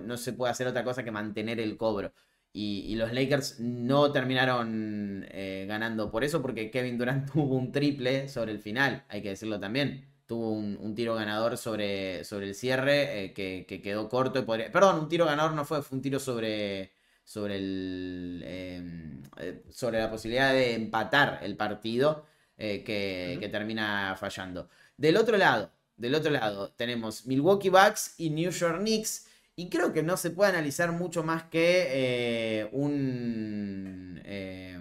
no, 0.00 0.16
se 0.16 0.32
puede 0.32 0.52
hacer 0.52 0.68
otra 0.68 0.84
cosa 0.84 1.02
que 1.02 1.10
mantener 1.10 1.58
el 1.58 1.76
cobro. 1.76 2.12
Y, 2.52 2.94
los 2.96 3.12
Lakers 3.12 3.60
no 3.60 4.12
terminaron 4.12 5.24
eh, 5.30 5.66
ganando 5.68 6.10
por 6.10 6.24
eso, 6.24 6.40
porque 6.42 6.70
Kevin 6.70 6.98
Durant 6.98 7.30
tuvo 7.32 7.56
un 7.56 7.72
triple 7.72 8.28
sobre 8.28 8.52
el 8.52 8.60
final, 8.60 9.04
hay 9.08 9.22
que 9.22 9.30
decirlo 9.30 9.58
también. 9.60 10.06
Tuvo 10.26 10.52
un, 10.52 10.94
tiro 10.94 11.16
ganador 11.16 11.56
sobre, 11.56 12.22
sobre 12.24 12.46
el 12.48 12.54
cierre 12.54 13.24
eh, 13.24 13.32
que, 13.32 13.82
quedó 13.82 14.08
corto. 14.08 14.38
Y 14.38 14.42
podría... 14.42 14.70
Perdón, 14.70 15.00
un 15.00 15.08
tiro 15.08 15.26
ganador 15.26 15.52
no 15.54 15.64
fue, 15.64 15.82
fue 15.82 15.96
un 15.96 16.02
tiro 16.02 16.20
sobre, 16.20 16.92
sobre, 17.30 17.56
el, 17.56 18.42
em, 18.44 19.22
eh, 19.36 19.62
sobre 19.70 20.00
la 20.00 20.10
posibilidad 20.10 20.52
de 20.52 20.74
empatar 20.74 21.38
el 21.42 21.56
partido 21.56 22.26
que, 22.58 23.38
que 23.40 23.48
termina 23.48 24.14
fallando. 24.20 24.68
Del 24.98 25.16
otro 25.16 25.38
lado, 25.38 25.72
del 26.00 26.14
otro 26.14 26.30
lado 26.30 26.72
tenemos 26.72 27.26
Milwaukee 27.26 27.68
Bucks 27.68 28.14
y 28.18 28.30
New 28.30 28.50
York 28.50 28.78
Knicks. 28.78 29.26
Y 29.54 29.68
creo 29.68 29.92
que 29.92 30.02
no 30.02 30.16
se 30.16 30.30
puede 30.30 30.52
analizar 30.52 30.90
mucho 30.92 31.22
más 31.22 31.42
que 31.44 31.88
eh, 31.90 32.68
un, 32.72 34.18
eh, 34.24 34.80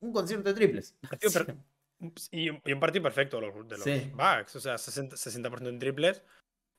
un 0.00 0.12
concierto 0.12 0.50
de 0.50 0.54
triples. 0.54 0.94
y, 2.30 2.50
un, 2.50 2.80
partido 2.80 3.02
perfecto 3.02 3.40
de 3.40 3.46
los, 3.46 3.54
Bucks. 4.12 4.56
O 4.56 4.60
sea, 4.60 4.74
60%, 4.74 5.68
en 5.68 5.78
triples. 5.78 6.22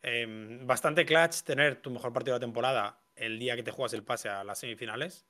Em, 0.03 0.65
bastante 0.67 1.05
clutch 1.05 1.41
tener 1.41 1.81
tu 1.81 1.89
mejor 1.89 2.13
partido 2.13 2.35
de 2.35 2.39
la 2.39 2.45
temporada 2.45 3.00
el 3.21 3.37
día 3.37 3.55
que 3.55 3.63
te 3.63 3.71
juegas 3.71 3.93
el 3.93 4.03
pase 4.03 4.29
a 4.29 4.43
las 4.43 4.59
semifinales. 4.59 5.25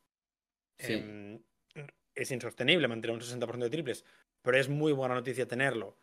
Em, 0.79 1.43
es 2.15 2.31
insostenible 2.31 2.87
mantener 2.87 3.13
un 3.13 3.21
60% 3.21 3.65
de 3.65 3.69
triples, 3.69 4.05
pero 4.41 4.57
es 4.57 4.69
muy 4.69 4.93
buena 4.93 5.13
noticia 5.13 5.47
tenerlo 5.47 5.97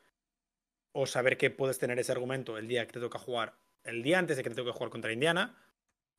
o 0.92 1.07
saber 1.07 1.37
que 1.37 1.51
puedes 1.51 1.79
tener 1.79 1.98
ese 1.98 2.12
argumento 2.12 2.59
el 2.59 2.68
día 2.68 2.87
que 2.87 2.92
te 2.92 3.01
toca 3.01 3.18
jugar, 3.18 3.59
el 3.85 4.03
día 4.03 4.18
antes 4.18 4.37
de 4.37 4.42
que 4.42 4.51
te 4.51 4.57
toque 4.57 4.72
jugar 4.72 4.90
contra 4.90 5.12
Indiana, 5.12 5.57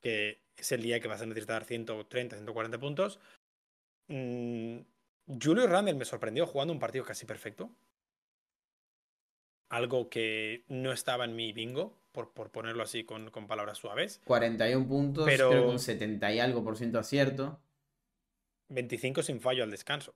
que 0.02 0.42
es 0.58 0.72
el 0.72 0.82
día 0.82 1.00
que 1.00 1.08
vas 1.08 1.22
a 1.22 1.26
necesitar 1.26 1.66
130, 1.66 2.36
140 2.36 2.80
puntos. 2.80 3.20
Mm, 4.08 4.80
Julio 5.42 5.68
Randle 5.68 5.94
me 5.94 6.06
sorprendió 6.06 6.48
jugando 6.48 6.74
un 6.74 6.80
partido 6.80 7.06
casi 7.06 7.26
perfecto. 7.26 7.72
Algo 9.70 10.10
que 10.10 10.64
no 10.68 10.92
estaba 10.92 11.26
en 11.26 11.36
mi 11.36 11.54
bingo, 11.54 11.99
por, 12.12 12.34
por 12.34 12.52
ponerlo 12.52 12.84
así 12.84 13.04
con, 13.04 13.30
con, 13.30 13.48
palabras 13.48 13.78
suaves. 13.78 14.22
41 14.26 14.88
puntos, 14.88 15.26
pero 15.26 15.50
creo 15.50 15.66
con 15.68 15.80
70 15.80 16.34
y 16.34 16.40
algo 16.40 16.64
por 16.64 16.78
ciento 16.78 17.00
acierto. 17.00 17.60
25 18.70 19.24
sin 19.24 19.40
fallo 19.40 19.64
al 19.64 19.72
descanso. 19.72 20.14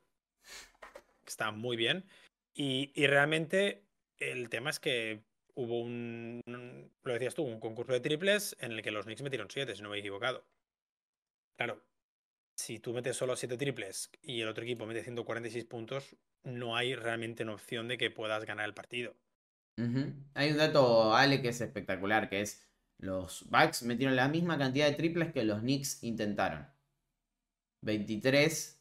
Está 1.26 1.52
muy 1.52 1.78
bien. 1.78 2.06
Y, 2.54 2.92
y 2.94 3.08
realmente 3.08 3.84
el 4.18 4.50
tema 4.50 4.70
es 4.70 4.80
que 4.80 5.24
hubo 5.56 5.82
un, 5.82 6.42
lo 7.04 7.14
decías 7.14 7.36
tú, 7.36 7.44
un 7.44 7.60
concurso 7.60 7.94
de 7.94 8.00
triples 8.00 8.56
en 8.60 8.72
el 8.74 8.82
que 8.82 8.92
los 8.92 9.06
Knicks 9.06 9.22
metieron 9.22 9.50
7, 9.50 9.76
si 9.76 9.82
no 9.82 9.90
me 9.90 9.98
he 9.98 10.00
equivocado. 10.00 10.46
Claro, 11.58 11.82
si 12.56 12.80
tú 12.80 12.94
metes 12.94 13.18
solo 13.18 13.36
7 13.36 13.58
triples 13.58 14.12
y 14.22 14.42
el 14.42 14.48
otro 14.48 14.64
equipo 14.64 14.86
mete 14.86 15.04
146 15.04 15.66
puntos, 15.66 16.16
no 16.44 16.76
hay 16.76 16.96
realmente 16.96 17.44
una 17.44 17.54
opción 17.54 17.88
de 17.88 17.98
que 17.98 18.12
puedas 18.12 18.46
ganar 18.46 18.66
el 18.66 18.74
partido. 18.74 19.16
Hay 20.36 20.52
un 20.52 20.58
dato, 20.58 21.16
Ale, 21.16 21.42
que 21.42 21.50
es 21.50 21.62
espectacular, 21.62 22.30
que 22.30 22.42
es 22.42 22.68
los 23.00 23.46
Bucks 23.50 23.84
metieron 23.84 24.16
la 24.16 24.28
misma 24.28 24.58
cantidad 24.58 24.88
de 24.88 24.96
triples 24.96 25.34
que 25.34 25.44
los 25.44 25.60
Knicks 25.60 26.04
intentaron. 26.04 26.66
23 27.82 28.80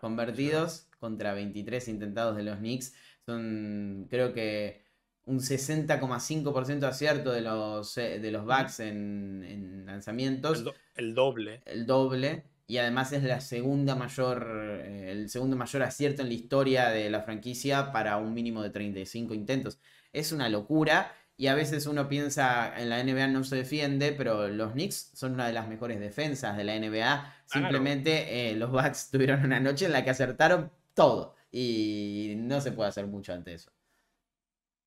convertidos 0.00 0.88
contra 0.98 1.32
23 1.32 1.88
intentados 1.88 2.36
de 2.36 2.42
los 2.42 2.58
Knicks. 2.58 2.94
Son, 3.24 4.06
creo 4.10 4.32
que, 4.32 4.82
un 5.24 5.40
60,5% 5.40 6.80
de 6.80 6.86
acierto 6.86 7.32
de 7.32 7.42
los, 7.42 7.96
eh, 7.96 8.18
de 8.18 8.30
los 8.30 8.44
backs 8.44 8.80
en, 8.80 9.84
lanzamientos. 9.86 10.64
El, 10.94 11.14
doble. 11.14 11.62
El 11.64 11.86
doble. 11.86 12.44
Y 12.72 12.78
además 12.78 13.12
es 13.12 13.22
la 13.22 13.42
segunda 13.42 13.94
mayor, 13.96 14.80
eh, 14.82 15.10
el 15.10 15.28
segundo 15.28 15.56
mayor 15.58 15.82
acierto 15.82 16.22
en 16.22 16.28
la 16.28 16.34
historia 16.34 16.88
de 16.88 17.10
la 17.10 17.20
franquicia 17.20 17.92
para 17.92 18.16
un 18.16 18.32
mínimo 18.32 18.62
de 18.62 18.70
35 18.70 19.34
intentos. 19.34 19.78
Es 20.10 20.32
una 20.32 20.48
locura. 20.48 21.14
Y 21.36 21.48
a 21.48 21.54
veces 21.54 21.84
uno 21.86 22.08
piensa 22.08 22.72
en 22.80 22.88
la 22.88 23.04
NBA 23.04 23.26
no 23.26 23.44
se 23.44 23.56
defiende, 23.56 24.12
pero 24.12 24.48
los 24.48 24.72
Knicks 24.72 25.10
son 25.12 25.34
una 25.34 25.46
de 25.46 25.52
las 25.52 25.68
mejores 25.68 26.00
defensas 26.00 26.56
de 26.56 26.64
la 26.64 26.78
NBA. 26.78 27.34
Simplemente 27.44 28.52
eh, 28.52 28.56
los 28.56 28.70
Bucks 28.70 29.10
tuvieron 29.12 29.44
una 29.44 29.60
noche 29.60 29.84
en 29.84 29.92
la 29.92 30.02
que 30.02 30.08
acertaron 30.08 30.72
todo. 30.94 31.34
Y 31.50 32.36
no 32.38 32.62
se 32.62 32.72
puede 32.72 32.88
hacer 32.88 33.06
mucho 33.06 33.34
ante 33.34 33.52
eso. 33.52 33.70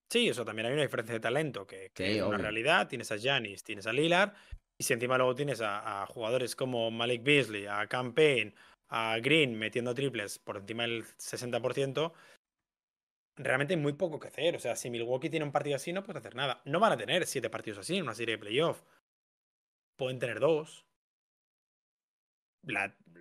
Sí, 0.10 0.28
eso 0.28 0.44
también 0.44 0.66
hay 0.66 0.74
una 0.74 0.82
diferencia 0.82 1.14
de 1.14 1.20
talento, 1.20 1.68
que, 1.68 1.92
es 1.96 2.24
una 2.24 2.40
realidad. 2.40 2.88
Tienes 2.88 3.12
a 3.12 3.18
Giannis, 3.18 3.64
tienes 3.64 3.86
a 3.86 3.94
Lillard, 3.94 4.34
y 4.78 4.84
si 4.84 4.94
encima 4.94 5.18
luego 5.18 5.36
tienes 5.36 5.62
a, 5.62 6.06
jugadores 6.08 6.56
como 6.56 6.92
Malik 6.92 7.24
Beasley, 7.24 7.66
a 7.66 7.88
Campaign, 7.88 8.54
a 8.90 9.18
Green 9.20 9.58
metiendo 9.58 9.96
triples 9.96 10.40
por 10.40 10.58
encima 10.58 10.84
del 10.84 11.06
60%, 11.06 12.14
realmente 13.38 13.74
hay 13.74 13.80
muy 13.80 13.94
poco 13.94 14.20
que 14.20 14.28
hacer. 14.28 14.56
O 14.56 14.60
sea, 14.60 14.76
si 14.76 14.90
Milwaukee 14.90 15.30
tiene 15.30 15.46
un 15.46 15.52
partido 15.52 15.78
así, 15.78 15.94
no 15.94 16.04
puedes 16.04 16.20
hacer 16.20 16.36
nada. 16.36 16.62
No 16.66 16.80
van 16.80 16.94
a 16.94 16.98
tener 16.98 17.26
siete 17.26 17.50
partidos 17.50 17.80
así 17.80 17.98
en 17.98 18.04
una 18.04 18.16
serie 18.16 18.36
de 18.36 18.40
playoff. 18.40 18.82
Pueden 19.98 20.20
tener 20.20 20.40
dos. 20.40 20.86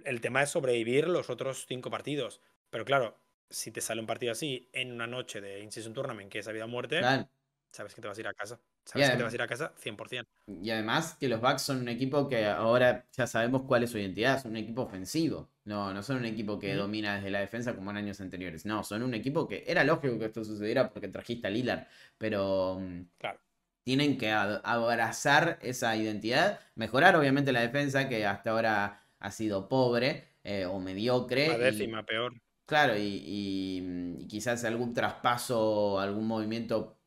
el 0.04 0.20
tema 0.20 0.42
es 0.42 0.50
sobrevivir 0.50 1.08
los 1.08 1.30
otros 1.30 1.66
cinco 1.68 1.90
partidos. 1.90 2.40
Pero 2.70 2.84
claro, 2.84 3.16
si 3.48 3.70
te 3.70 3.80
sale 3.80 4.00
un 4.00 4.06
partido 4.06 4.32
así 4.32 4.68
en 4.72 4.92
una 4.92 5.06
noche 5.06 5.40
de 5.40 5.60
In-Season 5.60 5.94
Tournament 5.94 6.30
que 6.30 6.40
es 6.40 6.48
a 6.48 6.52
vida 6.52 6.64
o 6.64 6.68
muerte, 6.68 7.00
sabes 7.70 7.94
que 7.94 8.00
te 8.00 8.08
vas 8.08 8.18
a 8.18 8.20
ir 8.20 8.28
a 8.28 8.34
casa. 8.34 8.60
Sabes 8.84 9.10
que 9.10 9.16
te 9.16 9.22
vas 9.22 9.32
a 9.32 9.36
ir 9.36 9.42
a 9.42 9.46
casa 9.46 9.72
100%. 9.76 10.26
Y 10.62 10.70
además 10.70 11.16
que 11.18 11.28
los 11.28 11.40
Bucks 11.40 11.62
son 11.62 11.78
un 11.78 11.88
equipo 11.88 12.28
que 12.28 12.46
ahora 12.46 13.06
ya 13.12 13.26
sabemos 13.26 13.62
cuál 13.62 13.82
es 13.82 13.90
su 13.90 13.98
identidad, 13.98 14.42
son 14.42 14.52
un 14.52 14.58
equipo 14.58 14.82
ofensivo. 14.82 15.48
No, 15.64 15.94
no 15.94 16.02
son 16.02 16.18
un 16.18 16.26
equipo 16.26 16.58
que 16.58 16.74
domina 16.74 17.16
desde 17.16 17.30
la 17.30 17.40
defensa 17.40 17.74
como 17.74 17.90
en 17.90 17.96
años 17.96 18.20
anteriores. 18.20 18.66
No, 18.66 18.84
son 18.84 19.02
un 19.02 19.14
equipo 19.14 19.48
que 19.48 19.64
era 19.66 19.82
lógico 19.84 20.18
que 20.18 20.26
esto 20.26 20.44
sucediera 20.44 20.90
porque 20.90 21.08
trajiste 21.08 21.46
a 21.46 21.50
Lillard, 21.50 21.86
pero 22.18 22.78
mm, 22.80 23.00
claro. 23.18 23.40
tienen 23.82 24.18
que 24.18 24.30
abrazar 24.30 25.58
esa 25.62 25.96
identidad, 25.96 26.60
mejorar 26.74 27.16
obviamente 27.16 27.52
la 27.52 27.62
defensa 27.62 28.08
que 28.08 28.26
hasta 28.26 28.50
ahora 28.50 29.02
ha 29.18 29.30
sido 29.30 29.68
pobre 29.70 30.28
eh, 30.44 30.66
o 30.66 30.78
mediocre. 30.78 31.48
La 31.48 31.58
décima, 31.58 32.04
peor. 32.04 32.34
Claro, 32.66 32.94
y, 32.98 33.80
mm, 33.82 34.26
quizás 34.26 34.64
algún 34.64 34.92
traspaso, 34.94 35.98
algún 35.98 36.26
movimiento 36.26 36.98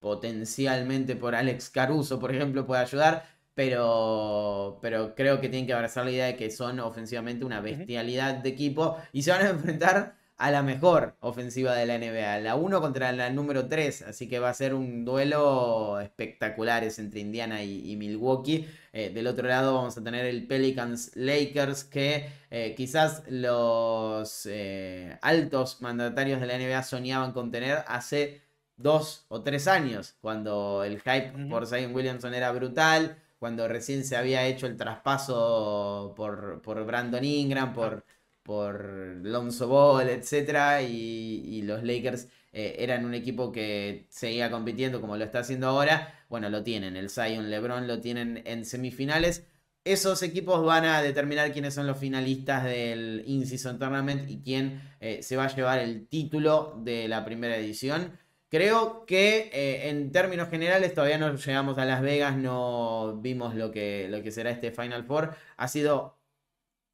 potencialmente 0.00 1.16
por 1.16 1.34
Alex 1.34 1.70
Caruso, 1.70 2.18
por 2.18 2.34
ejemplo, 2.34 2.66
puede 2.66 2.82
ayudar, 2.82 3.24
pero, 3.54 4.78
pero 4.82 5.14
creo 5.14 5.40
que 5.40 5.48
tienen 5.48 5.66
que 5.66 5.74
abrazar 5.74 6.04
la 6.04 6.10
idea 6.10 6.26
de 6.26 6.36
que 6.36 6.50
son 6.50 6.80
ofensivamente 6.80 7.44
una 7.44 7.60
bestialidad 7.60 8.34
de 8.36 8.48
equipo 8.48 8.96
y 9.12 9.22
se 9.22 9.30
van 9.30 9.46
a 9.46 9.50
enfrentar 9.50 10.16
a 10.40 10.50
la 10.50 10.62
mejor 10.62 11.16
ofensiva 11.20 11.74
de 11.74 11.84
la 11.84 11.98
NBA, 11.98 12.40
la 12.40 12.54
1 12.56 12.80
contra 12.80 13.12
la 13.12 13.28
número 13.28 13.68
3, 13.68 14.02
así 14.02 14.26
que 14.26 14.38
va 14.38 14.48
a 14.48 14.54
ser 14.54 14.72
un 14.72 15.04
duelo 15.04 16.00
espectacular 16.00 16.82
es 16.82 16.98
entre 16.98 17.20
Indiana 17.20 17.62
y, 17.62 17.94
Milwaukee. 17.96 18.66
Eh, 18.94 19.10
del 19.10 19.26
otro 19.26 19.46
lado 19.46 19.74
vamos 19.74 19.98
a 19.98 20.02
tener 20.02 20.24
el 20.24 20.46
Pelicans 20.46 21.12
Lakers, 21.14 21.84
que 21.84 22.30
eh, 22.50 22.74
quizás 22.74 23.22
los 23.28 24.46
eh, 24.46 25.18
altos 25.20 25.82
mandatarios 25.82 26.40
de 26.40 26.46
la 26.46 26.56
NBA 26.58 26.82
soñaban 26.84 27.32
con 27.32 27.50
tener 27.50 27.84
hace 27.86 28.40
dos 28.82 29.26
o 29.28 29.42
tres 29.42 29.68
años, 29.68 30.16
cuando 30.20 30.84
el 30.84 31.00
hype 31.00 31.32
por 31.48 31.66
Zion 31.66 31.94
Williamson 31.94 32.34
era 32.34 32.52
brutal, 32.52 33.18
cuando 33.38 33.68
recién 33.68 34.04
se 34.04 34.16
había 34.16 34.46
hecho 34.46 34.66
el 34.66 34.76
traspaso 34.76 36.12
por, 36.16 36.60
por 36.62 36.84
Brandon 36.84 37.24
Ingram, 37.24 37.72
por 37.72 38.04
por 38.42 39.20
Lonzo 39.22 39.68
Ball, 39.68 40.08
etc. 40.08 40.82
Y, 40.88 41.62
los 41.62 41.84
Lakers 41.84 42.26
eh, 42.52 42.76
eran 42.78 43.04
un 43.04 43.14
equipo 43.14 43.52
que 43.52 44.06
seguía 44.08 44.50
compitiendo 44.50 45.00
como 45.00 45.16
lo 45.16 45.24
está 45.24 45.40
haciendo 45.40 45.68
ahora. 45.68 46.24
Bueno, 46.28 46.48
lo 46.50 46.62
tienen, 46.64 46.96
el 46.96 47.10
Zion 47.10 47.48
LeBron 47.48 47.86
lo 47.86 48.00
tienen 48.00 48.42
en 48.46 48.64
semifinales. 48.64 49.46
Esos 49.84 50.22
equipos 50.24 50.64
van 50.64 50.84
a 50.84 51.00
determinar 51.00 51.52
quiénes 51.52 51.74
son 51.74 51.86
los 51.86 51.98
finalistas 51.98 52.64
del 52.64 53.22
In-Season 53.24 53.78
Tournament 53.78 54.28
y 54.28 54.40
quién 54.40 54.82
eh, 55.00 55.22
se 55.22 55.36
va 55.36 55.44
a 55.44 55.54
llevar 55.54 55.78
el 55.78 56.08
título 56.08 56.76
de 56.82 57.06
la 57.06 57.24
primera 57.24 57.56
edición. 57.56 58.18
Creo 58.50 59.06
que 59.06 59.48
eh, 59.52 59.88
en 59.90 60.10
términos 60.10 60.48
generales 60.50 60.92
todavía 60.92 61.18
no 61.18 61.32
llegamos 61.36 61.78
a 61.78 61.84
Las 61.84 62.02
Vegas, 62.02 62.36
no 62.36 63.16
vimos 63.22 63.54
lo 63.54 63.70
que, 63.70 64.08
lo 64.08 64.24
que 64.24 64.32
será 64.32 64.50
este 64.50 64.72
Final 64.72 65.04
Four. 65.04 65.36
Ha 65.56 65.68
sido 65.68 66.18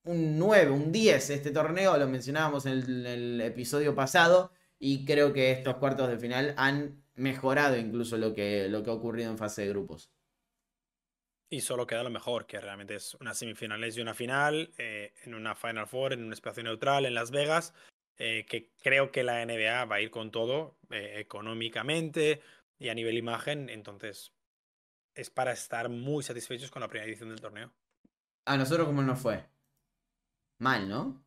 un 0.04 0.38
9, 0.38 0.70
un 0.70 0.92
10 0.92 1.30
este 1.30 1.50
torneo, 1.52 1.96
lo 1.96 2.06
mencionábamos 2.08 2.66
en 2.66 3.06
el, 3.06 3.40
episodio 3.40 3.94
pasado, 3.94 4.52
y 4.78 5.06
creo 5.06 5.32
que 5.32 5.50
estos 5.50 5.76
cuartos 5.76 6.10
de 6.10 6.18
final 6.18 6.54
han 6.58 7.02
mejorado 7.14 7.78
incluso 7.78 8.18
lo 8.18 8.34
que, 8.34 8.68
lo 8.68 8.82
que 8.82 8.90
ha 8.90 8.94
ocurrido 8.94 9.30
en 9.30 9.38
fase 9.38 9.62
de 9.62 9.70
grupos. 9.70 10.10
Y 11.48 11.60
solo 11.60 11.86
queda 11.86 12.02
lo 12.02 12.10
mejor, 12.10 12.46
que 12.46 12.60
realmente 12.60 12.96
es 12.96 13.14
una 13.14 13.32
semifinales 13.32 13.96
y 13.96 14.02
una 14.02 14.12
final, 14.12 14.74
eh, 14.76 15.14
en 15.24 15.34
una 15.34 15.54
Final 15.54 15.86
Four, 15.86 16.12
en 16.12 16.22
un 16.24 16.34
espacio 16.34 16.62
neutral, 16.62 17.06
en 17.06 17.14
Las 17.14 17.30
Vegas, 17.30 17.72
eh, 18.18 18.46
que 18.48 18.72
creo 18.82 19.12
que 19.12 19.22
la 19.22 19.44
NBA 19.44 19.84
va 19.84 19.96
a 19.96 20.00
ir 20.00 20.10
con 20.10 20.30
todo, 20.30 20.78
eh, 20.90 21.14
económicamente 21.18 22.40
y 22.78 22.88
a 22.88 22.94
nivel 22.94 23.16
imagen, 23.16 23.68
entonces 23.68 24.32
es 25.14 25.30
para 25.30 25.52
estar 25.52 25.88
muy 25.88 26.22
satisfechos 26.22 26.70
con 26.70 26.80
la 26.80 26.88
primera 26.88 27.08
edición 27.08 27.30
del 27.30 27.40
torneo. 27.40 27.72
A 28.44 28.56
nosotros, 28.56 28.86
¿cómo 28.86 29.02
nos 29.02 29.18
fue? 29.18 29.44
Mal, 30.58 30.88
¿no? 30.88 31.24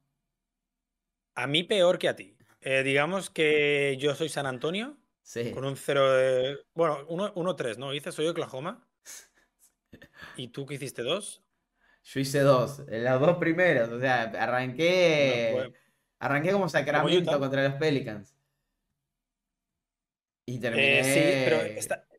A 1.35 1.47
mí 1.47 1.63
peor 1.63 1.97
que 1.99 2.09
a 2.09 2.15
ti. 2.15 2.35
Eh, 2.61 2.83
digamos 2.83 3.29
que 3.29 3.97
yo 3.99 4.15
soy 4.15 4.29
San 4.29 4.45
Antonio. 4.45 4.97
Sí. 5.21 5.51
Con 5.51 5.65
un 5.65 5.75
0 5.75 6.13
de. 6.13 6.59
Bueno, 6.73 7.07
1-3, 7.07 7.77
¿no? 7.77 7.93
Hice, 7.93 8.11
soy 8.11 8.27
Oklahoma. 8.27 8.87
¿Y 10.37 10.47
tú 10.47 10.65
qué 10.65 10.75
hiciste? 10.75 11.03
¿Dos? 11.03 11.43
Yo 12.03 12.19
hice 12.19 12.39
dos, 12.39 12.81
las 12.87 13.19
dos 13.19 13.37
primeras. 13.37 13.89
O 13.89 13.99
sea, 13.99 14.23
arranqué. 14.23 15.71
Arranqué 16.19 16.51
como 16.51 16.67
Sacramento 16.69 17.39
contra 17.39 17.63
los 17.67 17.73
Pelicans. 17.75 18.35
Y 20.45 20.59
terminé. 20.59 20.99
Eh, 20.99 21.03
sí, 21.03 21.41
pero 21.45 21.61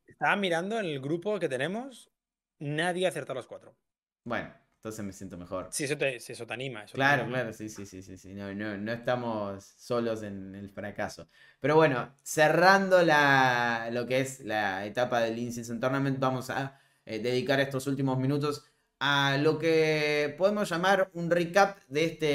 estaba 0.06 0.36
mirando 0.36 0.78
en 0.78 0.86
el 0.86 1.00
grupo 1.00 1.38
que 1.38 1.48
tenemos, 1.48 2.10
nadie 2.58 3.06
acertado 3.06 3.34
los 3.34 3.46
cuatro. 3.46 3.74
Bueno, 4.24 4.54
entonces 4.76 5.04
me 5.04 5.12
siento 5.12 5.36
mejor. 5.36 5.68
Sí, 5.72 5.84
eso 5.84 5.98
te, 5.98 6.16
eso 6.16 6.46
te 6.46 6.54
anima. 6.54 6.84
claro, 6.86 7.26
claro, 7.26 7.52
sí, 7.52 7.68
sí, 7.68 7.84
sí, 7.84 8.02
sí. 8.02 8.32
No, 8.32 8.54
no, 8.54 8.92
estamos 8.92 9.64
solos 9.64 10.22
en 10.22 10.54
el 10.54 10.70
fracaso. 10.70 11.28
Pero 11.60 11.76
bueno, 11.76 12.14
cerrando 12.22 13.02
la, 13.02 13.90
lo 13.92 14.06
que 14.06 14.20
es 14.20 14.40
la 14.40 14.86
etapa 14.86 15.20
del 15.20 15.38
In-Season 15.38 15.80
Tournament, 15.80 16.18
vamos 16.18 16.48
a 16.48 16.80
eh, 17.04 17.18
dedicar 17.18 17.60
estos 17.60 17.86
últimos 17.86 18.18
minutos 18.18 18.69
a 19.00 19.38
lo 19.38 19.58
que 19.58 20.34
podemos 20.38 20.68
llamar 20.68 21.10
un 21.14 21.30
recap 21.30 21.78
de, 21.88 22.04
este, 22.04 22.26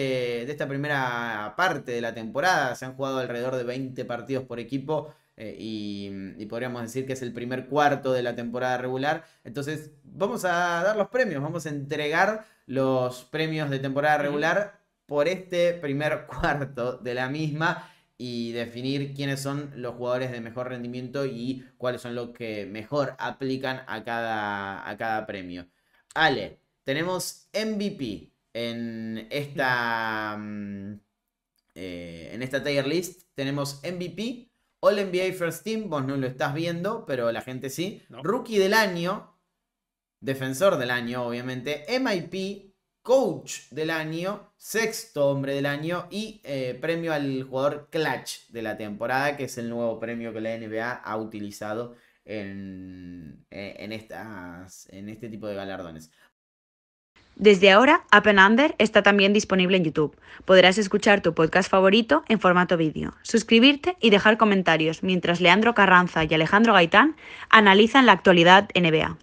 de 0.45 0.51
esta 0.51 0.67
primera 0.67 1.53
parte 1.55 1.91
de 1.91 2.01
la 2.01 2.13
temporada. 2.13 2.75
Se 2.75 2.85
han 2.85 2.95
jugado 2.95 3.19
alrededor 3.19 3.55
de 3.55 3.63
20 3.63 4.03
partidos 4.05 4.45
por 4.45 4.59
equipo 4.59 5.13
eh, 5.37 5.55
y, 5.59 6.45
podríamos 6.47 6.81
decir 6.81 7.05
que 7.05 7.13
es 7.13 7.21
el 7.21 7.33
primer 7.33 7.67
cuarto 7.67 8.13
de 8.13 8.23
la 8.23 8.35
temporada 8.35 8.77
regular. 8.77 9.25
Entonces 9.43 9.91
vamos 10.03 10.43
a 10.45 10.83
dar 10.83 10.95
los 10.97 11.09
premios, 11.09 11.41
vamos 11.41 11.65
a 11.65 11.69
entregar 11.69 12.45
los 12.65 13.25
premios 13.25 13.69
de 13.69 13.79
temporada 13.79 14.17
regular 14.17 14.79
por 15.05 15.27
este 15.27 15.73
primer 15.73 16.25
cuarto 16.27 16.97
de 16.97 17.13
la 17.13 17.29
misma 17.29 17.91
y 18.17 18.53
definir 18.53 19.13
quiénes 19.13 19.41
son 19.41 19.71
los 19.75 19.95
jugadores 19.95 20.31
de 20.31 20.41
mejor 20.41 20.69
rendimiento 20.69 21.25
y 21.25 21.65
cuáles 21.77 22.01
son 22.01 22.15
los 22.15 22.29
que 22.29 22.65
mejor 22.65 23.15
aplican 23.19 23.83
a 23.87 24.03
cada, 24.03 24.89
a 24.89 24.97
cada 24.97 25.25
premio. 25.27 25.67
Ale, 26.15 26.59
tenemos 26.83 27.49
MVP 27.53 28.31
en 28.53 29.27
esta, 29.29 30.37
mm, 30.39 30.99
eh, 31.75 32.29
en 32.33 32.41
esta 32.41 32.63
tier 32.63 32.87
list. 32.87 33.23
Tenemos 33.35 33.81
MVP, 33.83 34.49
All 34.79 34.97
NBA 34.97 35.33
First 35.33 35.63
Team, 35.63 35.89
vos 35.89 36.05
no 36.05 36.15
lo 36.15 36.25
estás 36.25 36.53
viendo, 36.53 37.05
pero 37.05 37.31
la 37.31 37.41
gente 37.41 37.69
sí. 37.69 38.01
Rookie 38.09 38.57
del 38.57 38.73
año, 38.73 39.37
defensor 40.21 40.77
del 40.77 40.91
año, 40.91 41.27
obviamente. 41.27 41.85
MIP, 41.99 42.73
coach 43.01 43.69
del 43.71 43.89
año, 43.89 44.53
sexto 44.55 45.27
hombre 45.27 45.53
del 45.53 45.65
año 45.65 46.07
y 46.09 46.41
eh, 46.43 46.77
premio 46.79 47.13
al 47.13 47.43
jugador 47.43 47.89
clutch 47.91 48.47
de 48.49 48.61
la 48.61 48.77
temporada, 48.77 49.35
que 49.35 49.43
es 49.43 49.57
el 49.57 49.69
nuevo 49.69 49.99
premio 49.99 50.33
que 50.33 50.41
la 50.41 50.57
NBA 50.57 50.91
ha 50.91 51.17
utilizado 51.17 51.95
en, 52.25 53.45
eh, 53.51 53.75
en, 53.79 53.91
estas, 53.91 54.87
en 54.91 55.09
este 55.09 55.29
tipo 55.29 55.47
de 55.47 55.55
galardones. 55.55 56.11
Desde 57.35 57.69
ahora, 57.69 58.05
Up 58.15 58.29
Under 58.29 58.75
está 58.77 59.03
también 59.03 59.33
disponible 59.33 59.75
en 59.75 59.83
YouTube. 59.83 60.17
Podrás 60.45 60.77
escuchar 60.77 61.21
tu 61.21 61.33
podcast 61.33 61.69
favorito 61.69 62.23
en 62.29 62.39
formato 62.39 62.77
vídeo, 62.77 63.13
suscribirte 63.23 63.97
y 63.99 64.09
dejar 64.09 64.37
comentarios 64.37 65.03
mientras 65.03 65.41
Leandro 65.41 65.73
Carranza 65.73 66.23
y 66.23 66.33
Alejandro 66.33 66.73
Gaitán 66.73 67.17
analizan 67.49 68.05
la 68.05 68.13
actualidad 68.13 68.69
NBA. 68.73 69.17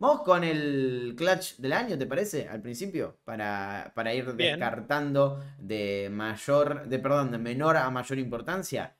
Vamos 0.00 0.20
con 0.20 0.44
el 0.44 1.14
clutch 1.16 1.56
del 1.56 1.72
año, 1.72 1.98
¿te 1.98 2.06
parece? 2.06 2.46
Al 2.46 2.60
principio, 2.60 3.18
para, 3.24 3.90
para 3.96 4.14
ir 4.14 4.34
descartando 4.34 5.42
de 5.58 6.08
mayor, 6.12 6.86
de 6.88 6.98
perdón, 6.98 7.32
de 7.32 7.38
menor 7.38 7.78
a 7.78 7.90
mayor 7.90 8.18
importancia. 8.18 8.96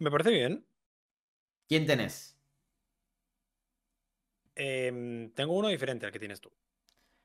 Me 0.00 0.10
parece 0.10 0.30
bien. 0.30 0.67
¿Quién 1.68 1.86
tenés? 1.86 2.36
Em, 4.54 5.30
tengo 5.30 5.52
uno 5.52 5.68
diferente 5.68 6.06
al 6.06 6.12
que 6.12 6.18
tienes 6.18 6.40
tú. 6.40 6.50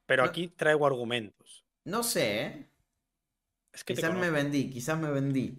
Pero 0.06 0.24
aquí 0.24 0.50
traigo 0.50 0.86
argumentos. 0.86 1.66
No 1.86 2.04
sé, 2.04 2.42
¿eh? 2.42 2.70
Es 3.72 3.84
que 3.84 3.96
quizás 3.96 4.14
me 4.14 4.30
vendí, 4.30 4.70
quizás 4.70 5.00
me 5.00 5.10
vendí. 5.10 5.58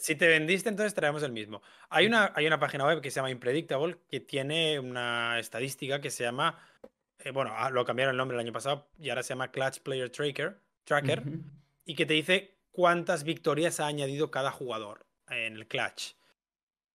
Si 0.00 0.14
te 0.16 0.28
vendiste, 0.28 0.68
entonces 0.68 0.94
traemos 0.94 1.22
el 1.22 1.32
mismo. 1.32 1.62
Hay 1.90 2.06
una, 2.06 2.32
hay 2.34 2.46
una 2.46 2.58
página 2.58 2.86
web 2.86 3.00
que 3.00 3.10
se 3.10 3.16
llama 3.16 3.30
Impredictable 3.30 3.98
que 4.08 4.20
tiene 4.20 4.78
una 4.78 5.38
estadística 5.38 6.00
que 6.00 6.10
se 6.10 6.24
llama. 6.24 6.58
Eh, 7.18 7.30
bueno, 7.30 7.52
ah, 7.54 7.70
lo 7.70 7.84
cambiaron 7.84 8.14
el 8.14 8.16
nombre 8.16 8.36
el 8.36 8.40
año 8.40 8.52
pasado 8.52 8.88
y 8.98 9.10
ahora 9.10 9.22
se 9.22 9.30
llama 9.30 9.50
Clutch 9.50 9.80
Player 9.80 10.10
Tracker, 10.10 10.60
tracker 10.84 11.22
y 11.84 11.94
que 11.94 12.06
te 12.06 12.14
dice 12.14 12.56
cuántas 12.72 13.24
victorias 13.24 13.80
ha 13.80 13.86
añadido 13.86 14.30
cada 14.30 14.50
jugador 14.50 15.06
en 15.28 15.54
el 15.54 15.66
Clutch. 15.66 16.14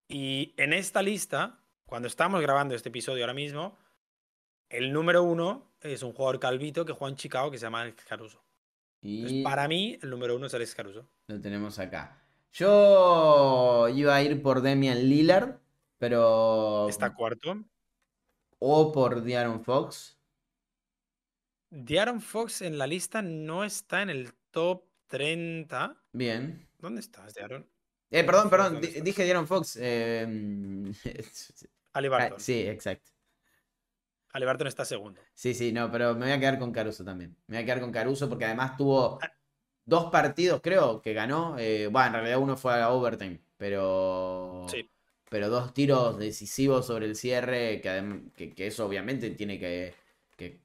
Y 0.10 0.54
en 0.58 0.74
esta 0.74 1.02
lista 1.02 1.60
cuando 1.90 2.08
estamos 2.08 2.40
grabando 2.40 2.76
este 2.76 2.90
episodio 2.90 3.24
ahora 3.24 3.34
mismo, 3.34 3.76
el 4.70 4.94
número 4.94 5.24
uno 5.24 5.72
es 5.82 6.04
un 6.04 6.14
jugador 6.14 6.40
calvito 6.40 6.86
que 6.86 6.94
juega 6.94 7.10
en 7.10 7.18
Chicago 7.18 7.50
que 7.50 7.58
se 7.58 7.66
llama 7.66 7.82
Alex 7.82 8.06
Caruso. 8.06 8.44
Y 9.02 9.44
para 9.44 9.68
mí, 9.68 9.98
el 10.02 10.12
número 10.12 10.36
uno 10.36 10.46
es 10.46 10.54
Alex 10.54 10.76
Caruso. 10.76 11.10
Lo 11.28 11.42
tenemos 11.42 11.80
acá. 11.80 12.22
Yo 12.54 13.88
iba 13.90 14.16
a 14.16 14.22
ir 14.22 14.42
por 14.44 14.62
Demian 14.62 15.10
Lillard, 15.10 15.58
pero. 15.98 16.88
Está 16.90 17.16
cuarto. 17.16 17.64
O 18.60 18.92
por 18.92 19.24
Diaron 19.24 19.64
Fox. 19.64 20.20
Diaron 21.72 22.22
Fox 22.22 22.62
en 22.62 22.78
la 22.78 22.86
lista 22.86 23.24
no 23.24 23.64
está 23.64 24.04
en 24.04 24.12
el 24.12 24.34
top 24.52 24.84
30. 25.08 25.96
Bien. 26.14 26.68
¿Dónde 26.78 27.02
estás, 27.02 27.34
Diaron? 27.34 27.68
Eh, 28.12 28.24
perdón, 28.24 28.50
perdón, 28.50 28.82
dije 28.82 29.24
Diaron 29.24 29.48
Fox. 29.48 29.78
Eh... 29.82 30.92
Alibarton. 31.94 32.40
Sí, 32.40 32.62
exacto. 32.68 33.12
Alibarton 34.32 34.68
está 34.68 34.86
segundo. 34.86 35.20
Sí, 35.34 35.54
sí, 35.54 35.72
no, 35.72 35.92
pero 35.92 36.14
me 36.14 36.26
voy 36.26 36.32
a 36.32 36.40
quedar 36.40 36.60
con 36.60 36.72
Caruso 36.72 37.04
también. 37.04 37.36
Me 37.48 37.58
voy 37.58 37.64
a 37.64 37.66
quedar 37.66 37.82
con 37.82 37.92
Caruso 37.92 38.30
porque 38.30 38.46
además 38.46 38.78
tuvo 38.78 39.20
ah. 39.22 39.32
dos 39.86 40.12
partidos, 40.12 40.62
creo, 40.62 41.02
que 41.02 41.14
ganó. 41.14 41.58
Eh, 41.58 41.88
bueno, 41.88 42.08
en 42.08 42.14
realidad 42.14 42.40
uno 42.40 42.56
fue 42.56 42.80
a 42.80 42.92
overtime, 42.92 43.40
pero. 43.58 44.66
Sí. 44.70 44.90
Pero 45.30 45.50
dos 45.50 45.74
tiros 45.76 46.18
decisivos 46.18 46.88
sobre 46.88 47.06
el 47.06 47.16
cierre, 47.16 47.82
que, 47.82 48.54
que, 48.56 48.68
eso 48.68 48.88
obviamente 48.88 49.30
tiene 49.30 49.60
que, 49.60 49.94
que, 50.36 50.60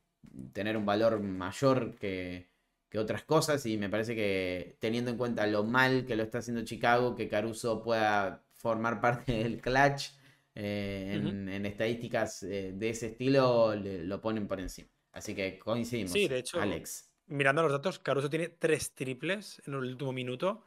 tener 0.54 0.78
un 0.78 0.86
valor 0.86 1.20
mayor 1.20 1.94
que, 1.96 2.48
que 2.94 3.00
otras 3.00 3.24
cosas. 3.24 3.66
Y 3.66 3.76
me 3.76 3.88
parece 3.88 4.14
que 4.14 4.76
teniendo 4.78 5.10
en 5.10 5.16
cuenta 5.16 5.44
lo 5.48 5.64
mal 5.64 6.06
que 6.06 6.14
lo 6.14 6.22
está 6.22 6.38
haciendo 6.38 6.64
Chicago, 6.64 7.16
que 7.16 7.28
Caruso 7.28 7.82
pueda 7.82 8.44
formar 8.52 9.00
parte 9.00 9.32
del 9.32 9.60
clutch 9.60 10.12
eh, 10.54 11.20
en, 11.20 11.66
estadísticas 11.66 12.44
eh, 12.44 12.72
de 12.72 12.90
ese 12.90 13.08
estilo 13.08 13.74
lo 13.74 14.20
ponen 14.20 14.46
por 14.46 14.60
encima. 14.60 14.88
Así 15.10 15.34
que 15.34 15.58
coincidimos. 15.58 16.12
Sí, 16.12 16.28
de 16.28 16.38
hecho, 16.38 16.60
Alex. 16.60 17.12
Mirando 17.26 17.62
los 17.64 17.72
datos, 17.72 17.98
Caruso 17.98 18.30
tiene 18.30 18.48
tres 18.48 18.94
triples 18.94 19.60
en 19.66 19.74
el 19.74 19.80
último 19.80 20.12
minuto 20.12 20.64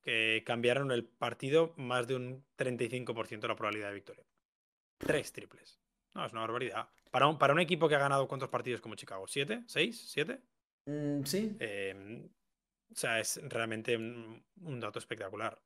que 0.00 0.44
cambiaron 0.46 0.92
el 0.92 1.04
partido 1.04 1.74
más 1.76 2.06
de 2.06 2.14
un 2.14 2.44
35% 2.56 3.40
de 3.40 3.48
la 3.48 3.56
probabilidad 3.56 3.88
de 3.88 3.94
victoria. 3.94 4.24
Tres 4.98 5.32
triples. 5.32 5.80
No, 6.14 6.24
es 6.24 6.30
una 6.30 6.42
barbaridad. 6.42 6.88
Para 7.10 7.26
un, 7.26 7.36
para 7.36 7.52
un 7.52 7.58
equipo 7.58 7.88
que 7.88 7.96
ha 7.96 7.98
ganado 7.98 8.28
cuántos 8.28 8.48
partidos 8.48 8.80
como 8.80 8.94
Chicago, 8.94 9.26
¿siete? 9.26 9.64
¿Seis? 9.66 10.08
¿Siete? 10.08 10.40
Mm, 10.86 11.24
sí. 11.24 11.56
Em, 11.58 12.26
o 12.26 12.94
sea, 12.94 13.20
es 13.20 13.40
realmente 13.48 13.96
un 13.96 14.80
dato 14.80 14.98
espectacular. 14.98 15.60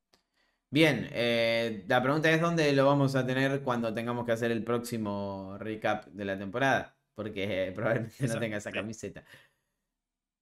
Bien, 0.70 1.08
eh, 1.12 1.84
la 1.88 2.02
pregunta 2.02 2.30
es 2.30 2.40
dónde 2.42 2.70
lo 2.74 2.84
vamos 2.84 3.14
a 3.16 3.24
tener 3.26 3.62
cuando 3.62 3.94
tengamos 3.94 4.26
que 4.26 4.32
hacer 4.32 4.50
el 4.50 4.62
próximo 4.62 5.56
recap 5.58 6.06
de 6.08 6.24
la 6.26 6.38
temporada, 6.38 6.94
porque 7.14 7.68
eh, 7.68 7.72
probablemente 7.74 8.26
no 8.26 8.38
tenga 8.38 8.58
esa 8.58 8.70
camiseta. 8.70 9.24